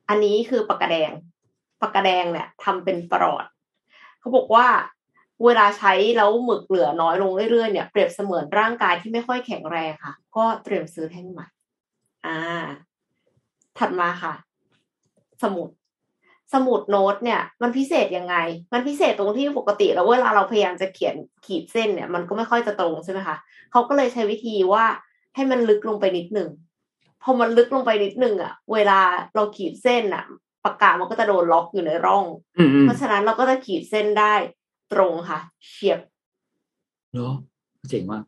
[0.08, 1.12] อันนี้คือปากกาแดง
[1.82, 3.44] ปากกาแดงเนี่ยทำเป็นปลอด
[4.20, 4.66] เขาบอกว่า
[5.44, 11.46] เวลาใช้แล้วหมึกเหลือน้อยลงเรื่อยๆเนี่ยเปรียบเสมือนร่างกายที่ไม่ค่อยแข็งแรงค่ะ ก็เตรียมซื้อแท่งใหม่
[12.26, 12.38] อ่า
[13.78, 14.34] ถัดมาค่ะ
[15.42, 15.68] สมุด
[16.54, 18.36] สมุดโน้ตเนี่ย มันพิเศษยังไง
[18.72, 21.14] มันพิเศษตรงที่ปกติแล้วเวลาเราพยายามจะเขียน
[21.46, 23.36] ขีดเส้นเนี่ย มันก็ไม่ค่อยจะตรงใช่ไหมคะ
[23.72, 24.84] เขาก็เลยใช้วิธีว่า
[25.34, 26.50] ให้มันลึกลงไปนิดหนึ่ง
[27.22, 29.00] พอมันลึกลงไปนิดหนึ่งอะเวลา
[29.34, 30.24] เราขีดเส้นอะ
[30.64, 32.24] ปากกามันก็จะโดนล็อกอยู่ในร่อง
[32.58, 34.34] อืมอืมเพราะฉะนั้นเราก็จะขีดเส้นได้
[34.92, 36.00] ตรงค่ะเฉียบ
[37.14, 37.34] เนาะ
[37.88, 38.24] เจ๋งมาก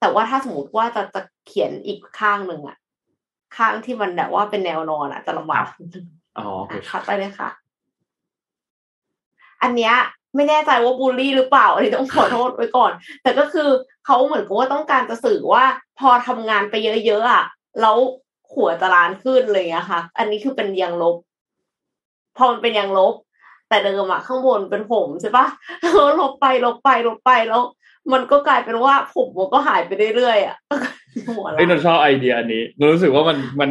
[0.00, 2.76] แต่ว่าถ้าสมมติว่าจะจะเขียนอีกข้างหนึ่งอะ
[3.56, 5.66] ข้างที่มันแบบว่าเป็นแนวนอนอะจะลำบาก
[6.38, 7.50] อ๋อโอเคอะคัดไปเลยค่ะ
[9.62, 9.94] อันเนี้ย
[10.36, 12.92] ไม่แน่ใจว่าบูลลี่หรือเปล่า อันนี้ต้องขอโทษไว้ก่อน
[13.22, 13.68] แต่ก็คือ
[14.06, 15.64] เขาเหมือนกับว่าต้องการจะสื่อว่า
[15.98, 16.74] พอทำงานไป
[17.06, 17.44] เยอะๆอะ
[17.80, 17.96] แล้ว
[18.54, 21.16] หัวจะล้านขึ้นเลยอะค่ะ อันนี้คือเป็นยางลบ
[22.36, 23.14] พอมันเป็นยางลบ
[23.68, 25.46] แต่เดิมอะข้างบนเป็นผมใช่ปะ
[25.80, 27.62] แล้วลบไปลบไปลบไปแล้ว
[28.12, 30.56] มันก็กลายเป็นว่าผมมันก็หายไปเรื่อยๆอะ
[31.28, 33.70] หัวเอ้ยนล้านนชอบไอเดียอันนี้นนรู้สึกว่ามันมัน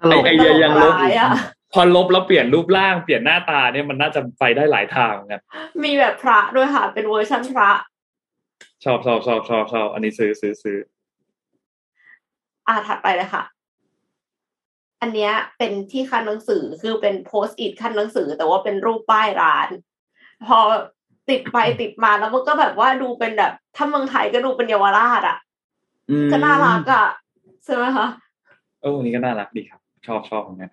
[0.00, 1.30] ตลกไอเดียยังลบร้ายอะ
[1.72, 5.42] พอลบแล้วเปลี่ยนรูปร่างเปลี่ยนหน้าตาเนี่ยมันน่าจะไปได้หลายทางเหมือนกัน
[5.84, 7.70] มีแบบพระด้วยค่ะเป็นเวอร์ชันพระ
[8.84, 10.78] ชอบชอบชอบชอบชอบอันนี้ซื้อซื้อซื้อ
[12.68, 13.44] อ่าถัดไปเลยค่ะ
[15.00, 19.68] อันเนี้ยเป็นที่ขั้นหนังสือคือเป็นโพสต์อิทขั้นหนังสือ แต่ว่าเป็นรูปป้ายร้าน
[20.46, 20.58] พอ
[21.30, 25.38] ติดไปติดมาแล้วมันก็แบบว่าดูเป็นแบบ ถ้าเมืองไทยก็ดูเป็นเยาวราชอะ
[26.10, 27.06] อืมก็น่ารักอะ
[27.64, 28.06] ใช่ไหมคะ
[28.80, 30.70] เอออันนี้ก็น่ารักดีครับ ชอบชอบเหมือนกัน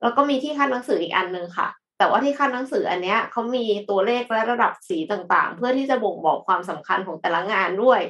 [0.00, 8.00] แล้วก็มีที่ขั้นหนังสืออีกอันหนึ่งค่ะ แต่ว่าที่ขั้นหนังสืออันเนี้ยเขามีตัวเลขและระดับสีต่างๆ เพื่อที่จะบ่งบอกความสำคัญของแต่ละงานด้วย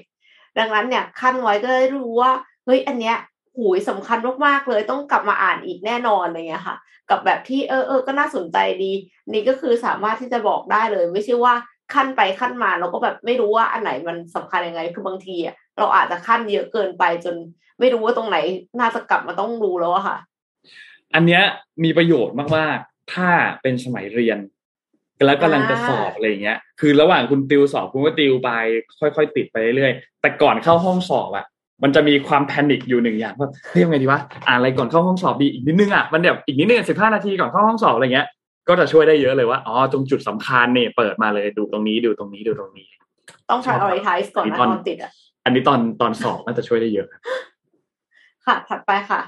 [0.58, 2.32] ดังนั้นเนี่ย ขั้นไว้ก็ได้รู้ว่า
[2.64, 3.16] เฮ้ยอันเนี้ย
[3.56, 6.76] หูยสำคัญมากๆเลยต้องกลับมาอ่านอีกแน่นอนอะไรเงี้ยค่ะ
[7.10, 8.92] กับแบบที่เออเออก็น่าสนใจดี
[9.32, 11.54] นี่ก็คือสามารถที่จะบอกได้เลย ไม่ใช่ว่า
[11.94, 17.34] ขั้นไปขั้นมาเราก็แบบไม่รู้ว่าอันไหนมันสำคัญยังไง คือบางทีอะเราอาจจะขั้นเยอะเกินไปจน
[17.78, 18.36] ไม่รู้ว่าตรงไหน
[18.80, 20.16] น่าจะกลับมาต้องรู้แล้วอะค่ะ
[21.14, 21.42] อันเนี้ย
[21.84, 23.28] มีประโยชน์มากๆถ้า
[23.62, 24.38] เป็นสมัยเรียน
[25.26, 28.50] แล้วกำลังจะสอบอะไรอย่างเงี้ย คือระหว่างคุณติวสอบคุณก็ติวไป
[29.00, 31.46] ค่อยๆติดไปเรื่อยๆแต่ก่อนเข้าห้องสอบอะ
[31.82, 38.26] มันจะมีความแพนิคอยู่หนึ่งอย่างว่าเฮ้ยยังไงดีวะอ่านอะไรก่อนเข้าห้องสอบดีอีกนิดนึงอะมันแบบอีกนิดนึงสิบห้านาทีก่อนเข้าห้องสอบอะไรเงี้ย
[38.68, 42.88] ก็จะช่วยได้เยอะเลยว่าอ๋อตรงจุดสำคัญเนี่ยเปิดมาเลยดูตรงนี้ดูตรงนี้ดูตรงนี้
[43.50, 45.12] ต้องชอบ prioritize ก่อนนะตอนตอนติดอะ
[45.44, 47.20] อันนี้ตอนตอนสอบน่าจะช่วยได้เยอะครับ
[48.46, 49.20] ค่ะ ถัดไปค่ะ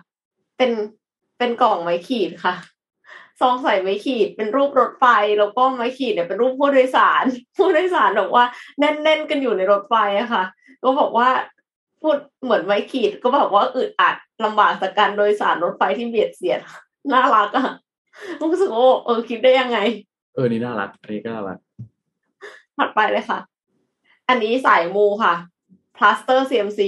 [0.57, 0.71] เป็น
[1.39, 2.55] เป็นกล่องไม้ขีดค่ะ
[3.41, 5.05] ซองใส่ไม้ขีดเป็นรูปรถไฟ
[5.39, 7.25] แล้วก็ไม้ขีดเนี่ยเป็นรูปผู้โดยสาร
[7.57, 8.45] ผู้โดยสารบอกว่า
[8.79, 10.45] แน่นๆกันอยู่ในรถไฟอะค่ะ
[10.83, 11.29] ก็บอกว่า
[12.03, 16.61] พูดเหมือนไม้ขีดก็บอกว่าอึดอัดลำบากจากการโดยสารรถไฟที่เบียดเสียด
[17.13, 17.69] น่ารักอะ
[18.43, 19.79] รู้สึกว่าเออคิดได้ยังไง
[20.35, 21.59] เออนี่น่ารักอันนี้ก็น่ารัก
[22.77, 23.39] ถัดไปเลยค่ะ
[24.29, 25.35] อันนี้สายมูค่ะ
[25.97, 26.81] พลาสเตอร์ CMC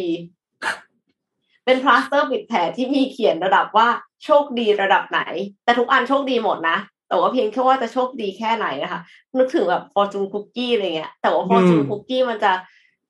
[1.64, 3.88] เป็นพลาสเตอร์ปิดแผลที่มีเขียนระดับว่า
[4.24, 5.20] โชคดีระดับไหน
[5.64, 9.00] แต่ทุกอันโชคดีหมดนะ แต่ว่าเพียงแค่ว่าจะโชคดีแค่ไหนนะคะ
[9.38, 12.52] นึกถึงแบบ fortune cookie อะไรเงี้ย แต่ว่า fortune cookie มันจะ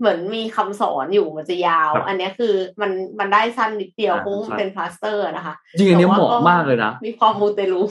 [0.01, 7.83] เหมือนมีคำสอนอยู่มันจะยาว อันเนี้ยคือมันมันได้สั้นนิดเดียวเพราะว่ามันเป็นพลาสเตอร์นะคะจริงอันนี้เหมาะมากเลยนะมีความมูเตลู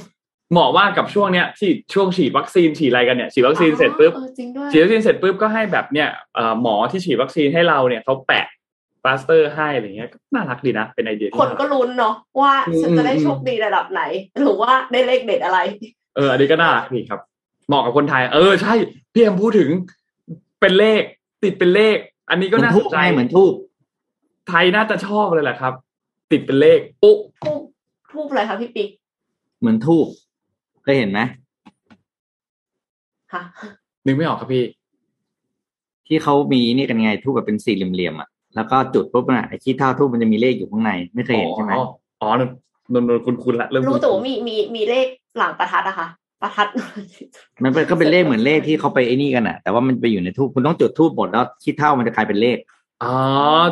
[0.52, 8.46] เหมาะมากกับช่วงเนี้ยที่ช่วงฉีดวัคซีนฉีดอะไรกันเนี่ยฉีดวัคซีนเสร็จปุ๊บเออจริงด้วยฉีดวัคซีนเสร็จปุ๊บก็ให้แบบเนี่ยเอ่อหมอที่ฉีดวัคซีนให้เราเนี่ยเขาแปะ
[9.04, 14.02] ปลาสเตอร์ให้อะไรเงี้ยก็น่ารักดีนะ เป็นไอเดียที่คนก็ารัลุ้นเนาะว่าอืมฉันจะได้อืมโชคดีระดับไหน
[14.44, 15.60] หรือว่าได้เลขเด็ดอะไร
[16.16, 17.20] เออ อันนี้ก็น่ารักดีครับ
[17.68, 18.74] เหมาะกับคนไทย เออ ใช่
[19.14, 19.70] พี่เอ็มพูดถึง
[20.60, 21.02] เป็นเลข
[21.44, 21.98] ติดเป็นเลข
[22.30, 23.54] อันนี้เหก็มือนน่าทูสบนใจไงเหมือนทูบ
[24.48, 25.74] ไทยน่าจะชอบเลยแหละครับ
[26.32, 27.16] ติดเป็นเลขปุ๊
[27.46, 27.62] ทูบ
[28.12, 28.90] ทูบอะไรคะพี่ปิ๊ก
[29.60, 30.06] เหมือนทูบ
[30.84, 31.20] เคยเห็นไหม
[33.34, 33.42] ค่ะ
[34.06, 34.66] นึกไม่ออกครับพี่
[36.08, 41.86] ที่เขามีนี่กันไงทูบแบบเป็นสี่เหลี่ยมๆอะแล้วก็จุดปุ๊บน่ะไอ้ขี้เท่าทูบมันจะมีเลขอยู่ข้างใน ไม่เคยเห็นใช่ไหมอ๋อ
[42.22, 42.44] อ๋อน
[42.94, 46.08] นนนนคุณคุณละเริ่มรู้คุ้นๆแต่ว่ามีมีมีเลขหลังประทัดอะค่ะ
[46.42, 46.68] ประทัด
[47.64, 52.58] มันเป็นก็เป็นเลขเหมือนเลขที่เขาไปไอ้นี่กันอะแต่ว่ามันไปอยู่ในทูบคุณต้องจุดทูบหมดแล้วขี้เท่ามันจะกลายเป็นเลข
[53.04, 53.16] อ๋อ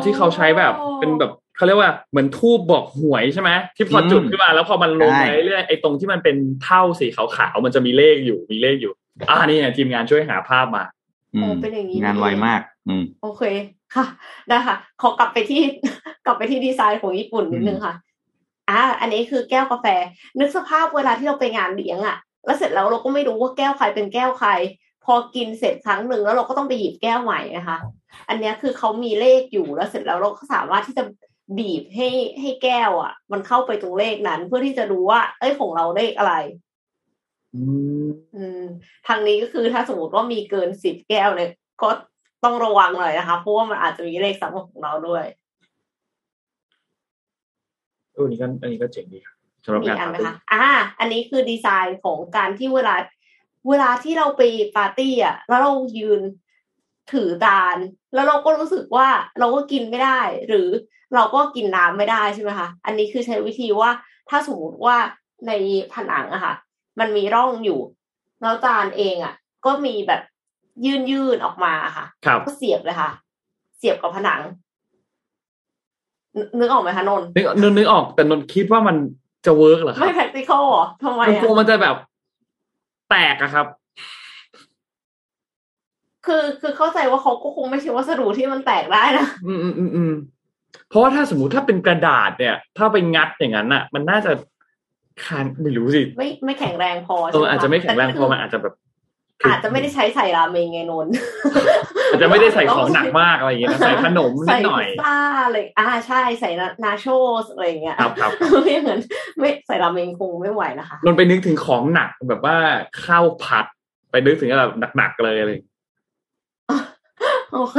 [0.04, 8.92] ที่เขาใช้แบบเป็นแบบเขาเรียกว่าเหมือนทูบบอกหวยใช่ไหมที่พอจุดขึ้นมาแล้วพอมันลงใช่ไปเรื่อยๆไอ้ตรงที่มันเป็นเท่าสีขาวๆมันจะมีเลขอยู่มีเลขอยู่
[9.28, 10.84] อ่านี่ไงทีมงานช่วยหาภาพมา
[11.34, 13.42] อืมโอ้เป็นอย่างนี้งานไวมาก อืม โอเค
[13.94, 14.04] ค่ะ
[14.48, 15.60] ได้ค่ะขอกลับไปที่
[16.26, 17.94] กลับไปที่ดีไซน์ของญี่ปุ่นนิดนึงค่ะ
[18.70, 19.86] อ่าอันนี้คือแก้วกาแฟ
[20.40, 22.16] นึกสภาพเวลาที่เราไปงานเลี้ยงอะ
[22.48, 24.50] แล้วเสร็จแล้วเราก็ไม่รู้ว่าแก้วใครเป็นแก้วใคร
[25.04, 27.78] พอกินเสร็จครั้งหนึ่งแล้วเราก็ต้องไปหยิบแก้วใหม่นะคะ
[28.28, 31.04] อันเนี้ยคือเขามีเลขอยู่แล้วเสร็จแล้วเราก็สามารถที่จะ
[31.58, 32.08] บีบให้
[32.40, 36.34] ให้แก้วอะมันเข้าไปตรงเลขนั้น เพื่อที่จะดูว่า เอ้ยของเราเลขอะไร
[37.54, 37.62] อื
[38.06, 38.62] มอืม
[39.06, 41.50] ทางนี้ก็คือถ้าสมมติว่ามีเกินสิบแก้วเนี่ย
[41.82, 41.88] ก็
[42.44, 45.24] ต้องระวังหน่อยนะคะ เพราะว่ามันอาจจะมีเลขซ้ำของเราด้วย
[48.14, 49.37] เอออันนี้ก็อันนี้ก็เจ๋งดีครับ
[49.68, 50.66] สำหรับมีงานอันไหมปาร์ตี้คะอ่า
[50.98, 52.94] อันนี้คือดีไซน์ของการที่เวลา
[53.68, 54.42] เวลาที่เราไป
[54.76, 56.20] ปาร์ตี้อะแล้วเรายืน
[57.12, 57.76] ถือตาล
[58.14, 59.08] แล้วเราก็รู้สึกว่า
[59.38, 60.68] เราก็กินไม่ได้ หรือ
[61.14, 63.90] เราก็กินน้ำไม่ได้ใช่ไหมคะอันนี้คือใช้วิธีว่า
[64.28, 64.96] ถ้าสมมติว่า
[65.46, 65.52] ใน
[65.92, 66.54] ผนังอะค่ะ
[66.98, 67.80] มันมีร่องอยู่
[68.42, 69.34] แล้วจานเองอะ
[69.66, 70.20] ก็มีแบบ
[70.84, 73.10] ยื่นยื่นๆออกมาค่ะครับก็เสียบเลยค่ะ
[73.78, 74.40] เสียบกับผนัง
[76.36, 78.96] นึนึกออกไหมคะนนท์นึกนึกนึกออกแต่นนท์คิดว่ามัน
[79.48, 81.96] จะเวิร์กเหรอครัไม่บ practical เหรอทำไมมันอะกลัวมันจะแบบ
[83.10, 83.66] แตกอะครับ
[86.26, 90.12] คือคือเข้าใจว่าเขาก็คงไม่ใช่วัสดุที่มันแตกได้นะอืมอืมอืมอืม
[90.88, 94.32] เพราะว่าถ้าสมมติถ้าเป็นกระดาษเนี่ย ถ้าไปงัดอย่างนั้นอะมันน่าจะ
[95.24, 98.74] คานไม่รู้สิไม่ไม่แข็งแรงพอเอใช่อไหมอาจจะไม่แข็งแรงต่พอมันอาจจะแบบ
[99.44, 101.14] อาจจะไม่ได้ใช้ใส่ราเมงไงนนท์
[102.10, 106.50] อาจจะไม่ได้ใส่ของหนักมากอะไรอย่างเงี้ยนะใส่ขนมนิใส่ดหน่อยพิซซ่าอะไรอ่าใช่ใส่
[106.84, 107.06] นาโช
[107.42, 108.30] สอะไรอย่างเงี้ยครับครับ
[108.64, 108.98] ไม่เหมือน
[109.38, 112.56] ไม่ใส่ราเมงคงไม่ไหวนะคะนนท์ไปนึกถึงของหนักแบบว่า
[113.04, 113.66] ข้าวผัด
[114.10, 115.76] ไปนึกถึงแบบหนักๆเลยอะไรอย่างเงี้ย
[117.52, 117.78] โอเค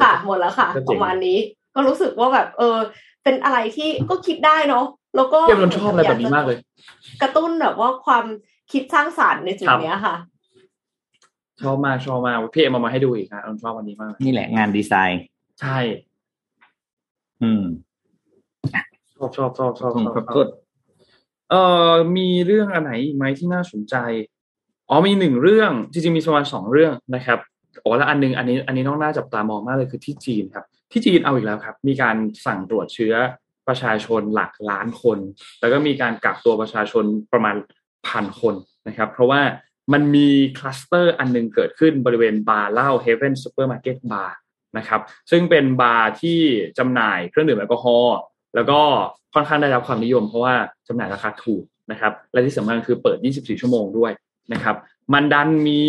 [0.00, 1.38] ค่ะหมดแล้วค่ะก็เจ๋งประมาณนี้
[1.74, 2.78] ก็รู้สึกว่าแบบ เออ
[3.24, 4.84] เป็นอะไรที่ก็คิดได้เนาะ
[5.16, 6.58] แล้วก็เกมนนท์ชอบอะไรแบบนี้มากเลย
[7.22, 8.24] กระตุ้นแบบว่าความ
[8.72, 10.16] คิดสร้างสรรค์ในจุดครับเนี้ยค่ะ
[11.62, 15.22] ชอบมากชอบมากพี่เอ็มเอามาให้ดูอีกนะนนท์ชอบวันนี้มากนี่แหละงานดีไซน์
[15.60, 15.78] ใช่
[17.42, 17.64] อืม
[19.16, 20.48] ชอบชอบชอบชอบส่งชอบขอบชคุอบณ
[21.50, 23.96] เอ่อมีเรื่องอันไหนอีกไหมที่น่าสนใจ
[24.88, 27.38] อ๋อมีหนึ่งเรื่องจริงๆมีประมาณสองเรื่องนะครับ
[27.84, 33.14] อ๋อแล้วอันนึงอันนี้ อันนี้ต้องน่าจับตามองมากเลยคือที่จีนครับ ที่จีนเอาอีกแล้วครับ มีการสั่งตรวจเชื้อ
[33.68, 35.18] ประชาชนหลักล้านคน
[35.60, 37.56] แล้วก็มีการกักตัวประชาชนประมาณ
[38.08, 38.54] พันคน
[38.88, 39.40] นะครับ เพราะว่า
[39.92, 40.28] มันมี
[40.58, 44.30] คลัสเตอร์อันหนึงเกิดขึ้นบริเวณบาร์เหล้า Heaven Supermarket Bar
[44.78, 46.40] นะครับซึ่งเป็นบาร์ที่
[46.78, 48.16] จำหน่ายเครื่องดื่มแอลกอฮอล์
[48.54, 48.80] แล้วก็
[49.34, 50.54] ค่อนข้างได้รับความนิยมเพราะว่า
[50.88, 54.12] จำหน่ายราคาถูกนะครับและที่สำคัญคือเปิด 24 ชั่วโมงด้วย
[54.52, 54.76] นะครับ
[55.12, 55.82] มันดันมี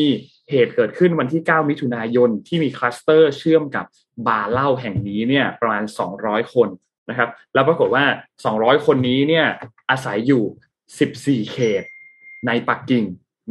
[0.49, 3.85] เหตุเกิดขึ้นวันที่ 9 มิถุนายนที่มีคลัสเตอร์เชื่อมกับ
[4.27, 5.83] บาร์เหล้าแห่งนี้เนี่ยประมาณ
[6.17, 6.69] 200 คน
[7.09, 8.03] นะครับแล้วปรากฏว่า
[8.45, 9.45] 200 คนนี้เนี่ย
[9.89, 10.43] อาศัยอยู่
[11.43, 11.83] 14 เขต
[12.47, 13.03] ในปักกิ่ง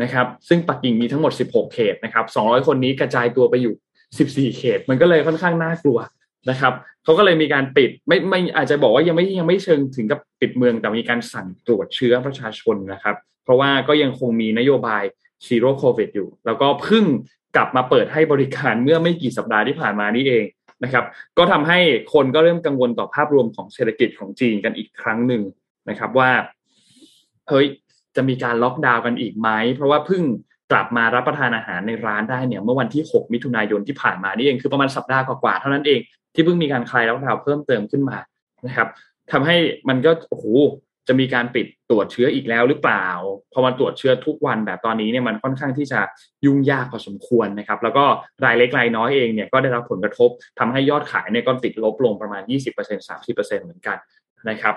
[0.03, 3.74] นะครับ ซึ่งปักกิ่งมีทั้งหมด 16 เขตนะครับ 200 คนนี้กระจายตัวไปอยู่
[4.16, 5.99] 14 เขต มันก็เลยค่อนข้างน่ากลัว
[6.51, 6.72] นะครับ
[7.05, 15.03] เขาก็เลยมีการปิดไม่ไม่อาจจะบอกว่ายังไม่ยังไม่เชิงถึงกับปิดเมืองแต่มีการสั่งตรวจเชื้อประชาชนนะครับ เพราะว่าก็ยังคงมีนโยบาย
[15.47, 17.05] zero covid อยู่ แล้วก็เพิ่ง
[17.57, 20.45] กลับมาเปิดให้บริการเมื่อไม่กี่สัปดาห์ที่ผ่านมานี่เอง
[20.84, 21.05] นะครับ
[21.38, 21.78] ก็ทำให้
[22.12, 25.43] คนก็เริ่มกังวลต่อภาพรวมของเศรษฐกิจของจีนกันอีกครั้งหนึ่ง
[25.88, 26.30] นะครับว่า
[27.49, 27.66] เฮ้ย
[28.16, 30.22] จะมีการล็อกดาวน์กันอีกไหม เพราะว่าเพิ่ง
[30.72, 36.00] กลับมารับประทานอาหารในร้านได้เนี่ยเมื่อวันที่ 6 มิถุนายนที่ผ่านมานี่เองคือประมาณสัปดาห์กว่าๆเท่านั้นเอง
[36.34, 38.18] ที่เพิ่งมีการคลายล็อกดาวน์เพิ่มเติมขึ้นมา
[38.66, 38.88] นะครับ
[39.32, 39.56] ทำให้
[39.88, 40.46] มันก็โอ้โห
[41.08, 43.06] จะมีการปิดตรวจเชื้ออีกแล้วหรือเปล่า
[43.52, 46.00] พอมาตรวจเชื้อทุกวันแบบตอนนี้เนี่ยมันค่อนข้างที่จะ
[46.44, 48.04] ยุ่งยากพอสมควรนะครับ แล้วก็
[48.44, 53.98] รายเล็กรายน้อยเองเนี่ยก็ได้รับผลกระทบทำให้ยอดขายเนี่ยก็ติดลบลงประมาณ 20% 30%เหมือนกัน
[54.50, 54.74] นะครับ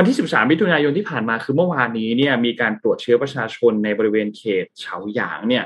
[0.00, 5.64] วันที่ 13 มิถุนายนที่ผ่านมาคือเมื่อวานนี้เนี่ยมีการตรวจเชื้อประชาชนในบริเวณเขตเฉาหยางเนี่ย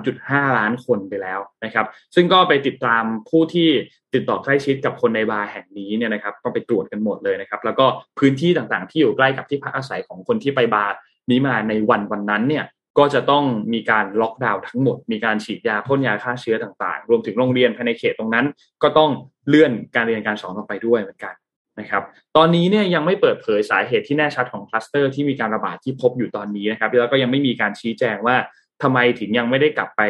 [0.00, 3.68] 3.5 ล้านคนไปแล้วนะครับ ซึ่งก็ไปติดตามผู้ที่
[4.14, 7.86] ติดต่อใกล้ชิดกับคนในบาร์แห่งนี้เนี่ยนะครับ ก็ไปตรวจกันหมดเลยนะครับ แล้วก็
[8.18, 10.92] พื้นที่ต่างๆ ที่อยู่ใกล้กับที่พักอาศัยของคนที่ไปบาร์
[11.30, 12.64] นี้มาในวันวันนั้นเนี่ย
[12.98, 18.46] ก็จะต้องมีการล็อกดาวน์ทั้งหมด มีการฉีดยาพ่นยาฆ่าเชื้อต่างๆ รวมถึงโรงเรียนภายในเขตตรงนั้น
[18.82, 19.10] ก็ต้อง
[19.48, 21.34] เลื่อนการเรียนการสอนออกไปด้วยเหมือนกัน
[21.80, 22.02] นะครับ
[22.36, 28.36] ตอนนี้เนี่ยยังไม่เปิดเผยสาเหตุที่แน่ชัดของคลัสเตอร์ที่มีการระบาดที่พบอยู่ตอนนี้นะครับแล้วก็ยังไม่มีการชี้แจงว่า
[28.82, 30.02] ทำไมถึงยังไม่ได้กลับไป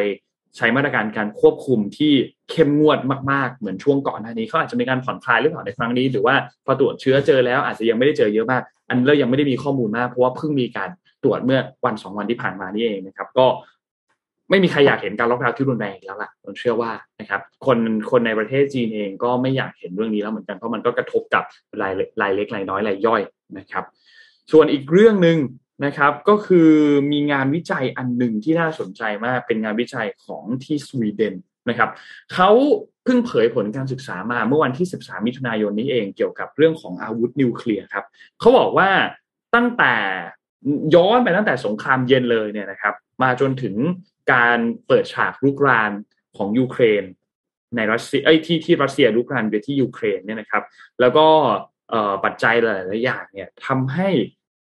[0.57, 2.13] ใช้มาตรการการควบคุมที่
[2.51, 2.99] เข้มงวด
[3.31, 10.89] มากๆ เหมือนช่วงก่อนหน้านี้เขาอาจจะมีการผ่อนคลายหรือเปล่าในครั้งนี้ หรือว่าพอตรวจเชื้อเจอแล้วอาจจะยังไม่ได้เจอเยอะมาก อันเรายังไม่ได้มีข้อมูลมากเพราะว่าเพิ่งมีการ
[11.23, 13.47] ตรวจเมื่อวันสองวันที่ผ่านมานี่เองนะครับ ก็
[14.49, 17.77] ไม่มีใครอยากเห็นการล็อกดาวน์ที่รุนแรงแล้วล่ะผมเชื่อว่านะครับคน
[18.11, 21.43] คนในประเทศจีนเองก็ไม่อยากเห็นเรื่องนี้แล้วเหมือนกันเพราะมันก็กระทบกับ
[21.81, 23.21] รายรายเล็กรายน้อยรายย่อย
[23.57, 23.85] นะครับ
[24.51, 25.37] ส่วนอีกเรื่องหนึ่ง
[25.85, 26.71] นะครับก็คือ
[27.11, 31.35] มีงานวิจัยอันหนึ่งที่น่าสนใจมากเป็นงานวิจัยของที่สวีเดน
[31.69, 31.89] นะครับ
[32.33, 32.49] เขา
[33.03, 38.05] เพิ่งเผยผลการศึกษามาเมื่อวันที่ 13 มิถุนายนนี้เองเกี่ยวกับเรื่องของอาวุธนิวเคลียร์ครับ
[38.39, 38.89] เขาบอกว่า
[39.55, 39.93] ตั้งแต่
[40.95, 42.93] ย้อนไปตั้งแต่สงครามเย็นเลยเนี่ยนะครับ
[43.23, 43.75] มาจนถึง
[44.31, 44.57] การ
[44.87, 45.91] เปิดฉากลุกราน
[46.37, 47.03] ของยูเครน
[47.75, 50.63] ในรัสเซียไอ้ที่ที่รัสเซียลุกรานไปที่ยูเครนเนี่ยนะครับ
[50.99, 51.27] แล้วก็
[52.23, 54.09] ปัจจัยหลายๆอย่างเนี่ยทำให้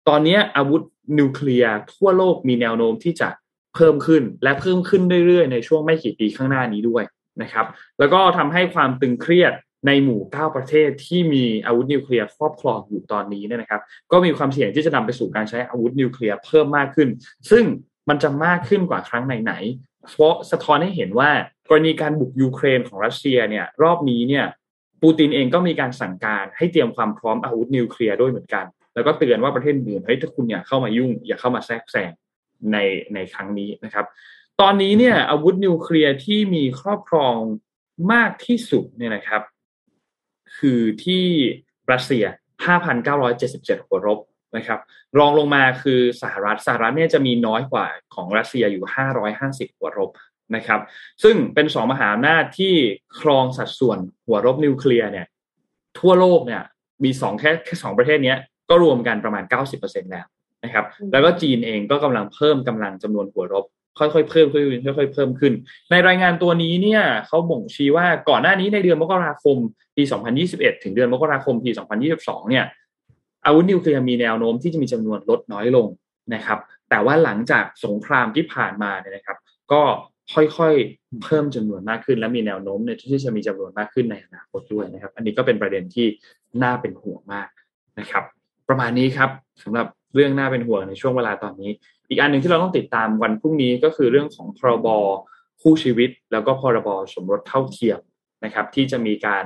[0.09, 0.83] ตอนนี้อาวุธ
[1.19, 3.29] นิวเคลียร์ทั่วโลกมีแนวโน้มที่จะ
[3.75, 7.05] เพิ่มขึ้นและเพิ่มขึ้นเรื่อยๆ ในช่วงไม่กี่ปีข้างหน้านี้ด้วย
[7.43, 7.67] นะครับ
[7.99, 9.53] แล้วก็ทำให้ความตึงเครียด
[9.87, 13.81] ในหมู่ 9 ประเทศที่มีอาวุธนิวเคลียร์ครอบครองอยู่ตอนนี้เนี่ยนะครับ
[14.13, 17.09] ก็มีความเสี่ยงที่จะนำไปสู่การใช้อาวุธนิวเคลียร์เพิ่มมากขึ้น
[17.51, 17.65] ซึ่ง
[18.09, 21.31] มันจะมากขึ้นกว่าครั้งไหนๆเพราะสะท้อนให้เห็นว่า
[21.69, 24.45] กรณีการบุกยูเครนของรัสเซียเนี่ยรอบนี้เนี่ย
[25.03, 32.13] ปูตินเองก็มีการสั่งการให้เตรียมความพร้อมอาวุธนิวเคลียร์ด้วยเหมือนกัน แล้วก็เตือนว่าประเทศอื่นเฮ้ยถ้าคุณอย่าเข้ามายุ่ง อย่าเข้ามาแทรกแซง
[32.73, 32.77] ใน
[33.15, 34.07] ในครั้งนี้นะครับ
[34.61, 37.35] ตอนนี้เนี่ยอาวุธนิวเคลียร์ที่มีครอบครอง
[38.13, 39.43] มากที่สุดเนี่ยนะครับ
[40.59, 41.25] คือที่
[41.93, 42.25] รัสเซีย
[42.85, 44.19] 5,977 หัวรบ
[44.57, 44.81] นะครับ
[45.19, 48.85] รองลงมาคือสหรัฐสหรัฐเนี่ยจะมีน้อยกว่าของรัสเซียอยู่
[49.35, 50.11] 550 หัวรบ
[50.57, 50.81] นะครับ
[51.23, 52.75] ซึ่งเป็นสองมหาอำนาจที่
[53.21, 55.27] ครองสัดส่วนหัวรบนิวเคลียร์เนี่ย
[55.99, 56.63] ทั่วโลกเนี่ย
[57.05, 58.35] มีสองแค่แค่สองประเทศนี้
[58.71, 59.45] ก็รวมกันประมาณ
[59.79, 60.27] 90%แล้ว
[60.65, 63.65] นะครับแล้วก็จีนเองก็กำลังเพิ่มกำลังจำนวนหัวรบ
[63.99, 64.65] ค่อยๆเพิ่มขึ้น
[64.99, 65.53] ค่อยๆเพิ่มขึ้น
[65.91, 69.57] ในรายงานตัวนี้เนี่ยเขาบ่งชี้ว่าก่อนหน้านี้ในเดือนมกราคม
[69.97, 70.03] ปี
[70.43, 71.71] 2021 ถึงเดือนมกราคมปี
[72.11, 72.65] 2022 เนี่ย
[73.47, 75.87] อาวุธนิวเคลียร์มีแนวโน้มที่จะมีจำนวนลดน้อยลง
[76.35, 76.59] นะครับ
[76.91, 79.39] แต่ว่าหลังจากสงครามที่ผ่านมาเนี่ยนะครับ
[79.73, 79.83] ก็
[80.35, 86.07] ค่อยๆเพิ่มจำนวนมากขึ้น และมีแนวโน้มเนี่ยที่จะมีจำนวนมากขึ้นในอนาคตด้วยนะครับ อันนี้ก็เป็นประเด็นที่
[86.63, 87.49] น่าเป็นห่วงมาก
[87.99, 88.25] นะครับ
[88.69, 89.31] ประมาณนี้ครับ
[89.63, 91.71] สำหรับเรื่องน่าเป็นห่วงในช่วงเวลาตอนนี้
[92.09, 94.89] อีกอันหนึ่งที่เราต้องติดตามวันพรุ่งนี้ก็คือเรื่องของพรบ
[95.63, 98.01] คู่ชีวิต แล้วก็พรบสมรสเท่าเทียม
[98.45, 99.45] นะครับ ที่จะมีการ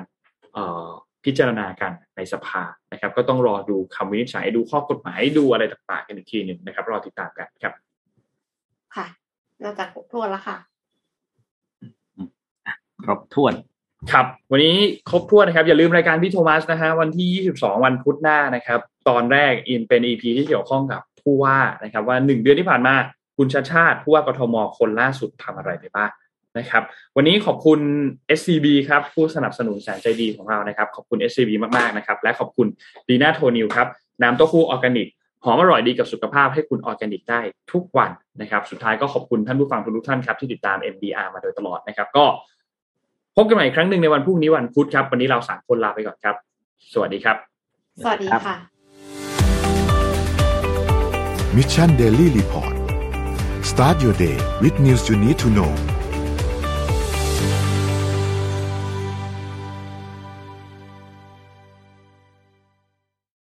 [1.24, 2.62] พิจารณากันในสภา
[2.92, 7.72] นะครับ ก็ต้องรอดูคำวินิจฉัยดูข้อกฎหมายดูอะไรต่างๆกันอีกทีหนึ่งนะครับ รอติดตามกันครับ
[8.96, 9.06] ค่ะ
[9.62, 10.56] น่าจะครบถ้วนแล้วค่ะ
[13.04, 13.54] ครบถ้วน
[14.12, 14.76] ครับ วันนี้
[15.10, 17.28] ครบถ้วนนะครับ อย่าลืมรายการพี่โทมัสนะฮะวันที่
[17.62, 22.94] 22 วันพุธหน้านะครับ ตอนแรกอินเป็น EP ที่เกี่ยวข้องกับผู้ว่านะครับ ว่าหนึ่งเดือนที่ผ่านมา
[23.36, 26.10] คุณชาชาติผู้ว่ากทมคนล่าสุดทำอะไรไปบ้าง
[26.58, 26.82] นะครับ
[27.16, 27.80] วันนี้ขอบคุณ
[28.38, 32.66] SCB ครับผู้สนับสนุนแสนใจดีของเรานะครับ ขอบคุณ SCB มากๆนะครับ และขอบคุณ
[33.08, 33.86] ดีน่าโทนิวครับ
[34.22, 35.08] น้ำเต้าหู้ออร์แกนิก
[35.44, 37.40] หอมอร่อยดีกับสุขภาพให้คุณออร์แกนิกได้
[37.72, 42.24] ทุกวันนะครับ สุดท้ายก็ขอบคุณท่านผู้ฟังทุกท่านครับที่ติดตาม MDR มาโดยตลอดนะครับ ก็
[43.36, 46.36] พบกันใหม่อีกครั้งหนึ่งในวันพรุ่งนี้วันพุธครับ วันนี้เราสามคนลาไปก่อนครับ
[46.92, 47.36] สวัสดีครับ
[48.02, 48.56] สวัสดีค่ะ
[51.56, 52.74] Mission Daily Report
[53.70, 55.72] start your day with news you need to know